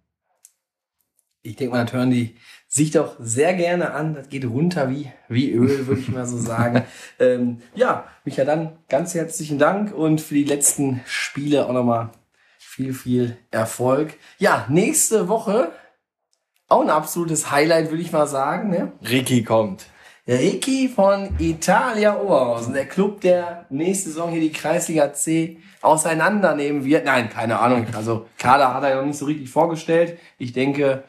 Ich 1.42 1.56
denke 1.56 1.74
mal, 1.74 1.82
das 1.82 1.92
hören 1.92 2.12
die 2.12 2.36
sich 2.68 2.92
doch 2.92 3.16
sehr 3.18 3.54
gerne 3.54 3.94
an. 3.94 4.14
Das 4.14 4.28
geht 4.28 4.44
runter 4.44 4.88
wie, 4.88 5.10
wie 5.28 5.50
Öl, 5.50 5.88
würde 5.88 6.00
ich 6.00 6.08
mal 6.08 6.24
so 6.24 6.38
sagen. 6.38 6.84
ähm, 7.18 7.62
ja, 7.74 8.04
Micha, 8.24 8.44
dann 8.44 8.76
ganz 8.88 9.12
herzlichen 9.14 9.58
Dank 9.58 9.92
und 9.92 10.20
für 10.20 10.34
die 10.34 10.44
letzten 10.44 11.00
Spiele 11.04 11.66
auch 11.66 11.72
nochmal 11.72 12.10
viel, 12.60 12.94
viel 12.94 13.36
Erfolg. 13.50 14.18
Ja, 14.38 14.66
nächste 14.68 15.26
Woche 15.28 15.72
auch 16.68 16.82
ein 16.82 16.90
absolutes 16.90 17.50
Highlight, 17.50 17.90
würde 17.90 18.04
ich 18.04 18.12
mal 18.12 18.28
sagen. 18.28 18.70
Ne? 18.70 18.92
Ricky 19.02 19.42
kommt. 19.42 19.86
Ricky 20.30 20.88
von 20.88 21.30
Italia 21.40 22.16
Oberhausen, 22.16 22.72
der 22.72 22.86
Club, 22.86 23.20
der 23.20 23.66
nächste 23.68 24.10
Saison 24.10 24.30
hier 24.30 24.40
die 24.40 24.52
Kreisliga 24.52 25.12
C 25.12 25.58
auseinandernehmen 25.82 26.84
wird. 26.84 27.04
Nein, 27.04 27.28
keine 27.28 27.58
Ahnung. 27.58 27.84
Also 27.96 28.26
Kader 28.38 28.72
hat 28.72 28.84
er 28.84 28.90
ja 28.90 28.96
noch 28.96 29.06
nicht 29.06 29.18
so 29.18 29.24
richtig 29.24 29.50
vorgestellt. 29.50 30.20
Ich 30.38 30.52
denke, 30.52 31.02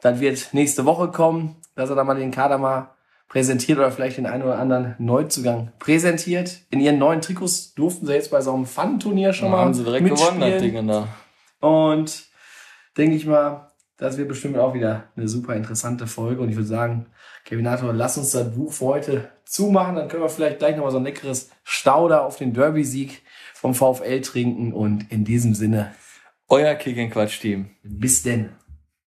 das 0.00 0.20
wird 0.20 0.50
nächste 0.52 0.84
Woche 0.84 1.08
kommen, 1.08 1.56
dass 1.74 1.90
er 1.90 1.96
da 1.96 2.04
mal 2.04 2.14
den 2.14 2.30
Kader 2.30 2.58
mal 2.58 2.90
präsentiert 3.28 3.78
oder 3.78 3.90
vielleicht 3.90 4.18
den 4.18 4.26
einen 4.26 4.44
oder 4.44 4.60
anderen 4.60 4.94
Neuzugang 4.98 5.72
präsentiert. 5.80 6.60
In 6.70 6.78
ihren 6.78 6.98
neuen 6.98 7.20
Trikots 7.22 7.74
durften 7.74 8.06
sie 8.06 8.14
jetzt 8.14 8.30
bei 8.30 8.40
so 8.42 8.54
einem 8.54 8.66
Fun-Turnier 8.66 9.32
schon 9.32 9.50
Da 9.50 9.56
mal 9.56 9.64
haben 9.64 9.74
sie 9.74 9.82
direkt 9.82 10.04
gewonnen, 10.04 10.38
das 10.38 10.50
mitspielen. 10.50 10.86
Ding 10.86 10.86
da. 10.86 11.08
Und 11.66 12.26
denke 12.96 13.16
ich 13.16 13.26
mal, 13.26 13.65
das 13.98 14.18
wird 14.18 14.28
bestimmt 14.28 14.58
auch 14.58 14.74
wieder 14.74 15.04
eine 15.16 15.28
super 15.28 15.54
interessante 15.54 16.06
Folge. 16.06 16.42
Und 16.42 16.50
ich 16.50 16.56
würde 16.56 16.68
sagen, 16.68 17.06
Kevinator, 17.44 17.92
lass 17.92 18.18
uns 18.18 18.30
das 18.30 18.54
Buch 18.54 18.72
für 18.72 18.84
heute 18.86 19.30
zumachen. 19.44 19.96
Dann 19.96 20.08
können 20.08 20.22
wir 20.22 20.28
vielleicht 20.28 20.58
gleich 20.58 20.76
nochmal 20.76 20.92
so 20.92 20.98
ein 20.98 21.04
leckeres 21.04 21.50
Stauder 21.64 22.24
auf 22.24 22.36
den 22.36 22.52
Derby-Sieg 22.52 23.22
vom 23.54 23.74
VfL 23.74 24.20
trinken. 24.20 24.72
Und 24.72 25.10
in 25.10 25.24
diesem 25.24 25.54
Sinne, 25.54 25.92
Euer 26.48 26.74
Kick 26.74 26.98
and 26.98 27.12
Quatsch 27.12 27.40
Team. 27.40 27.70
bis 27.82 28.22
denn. 28.22 28.50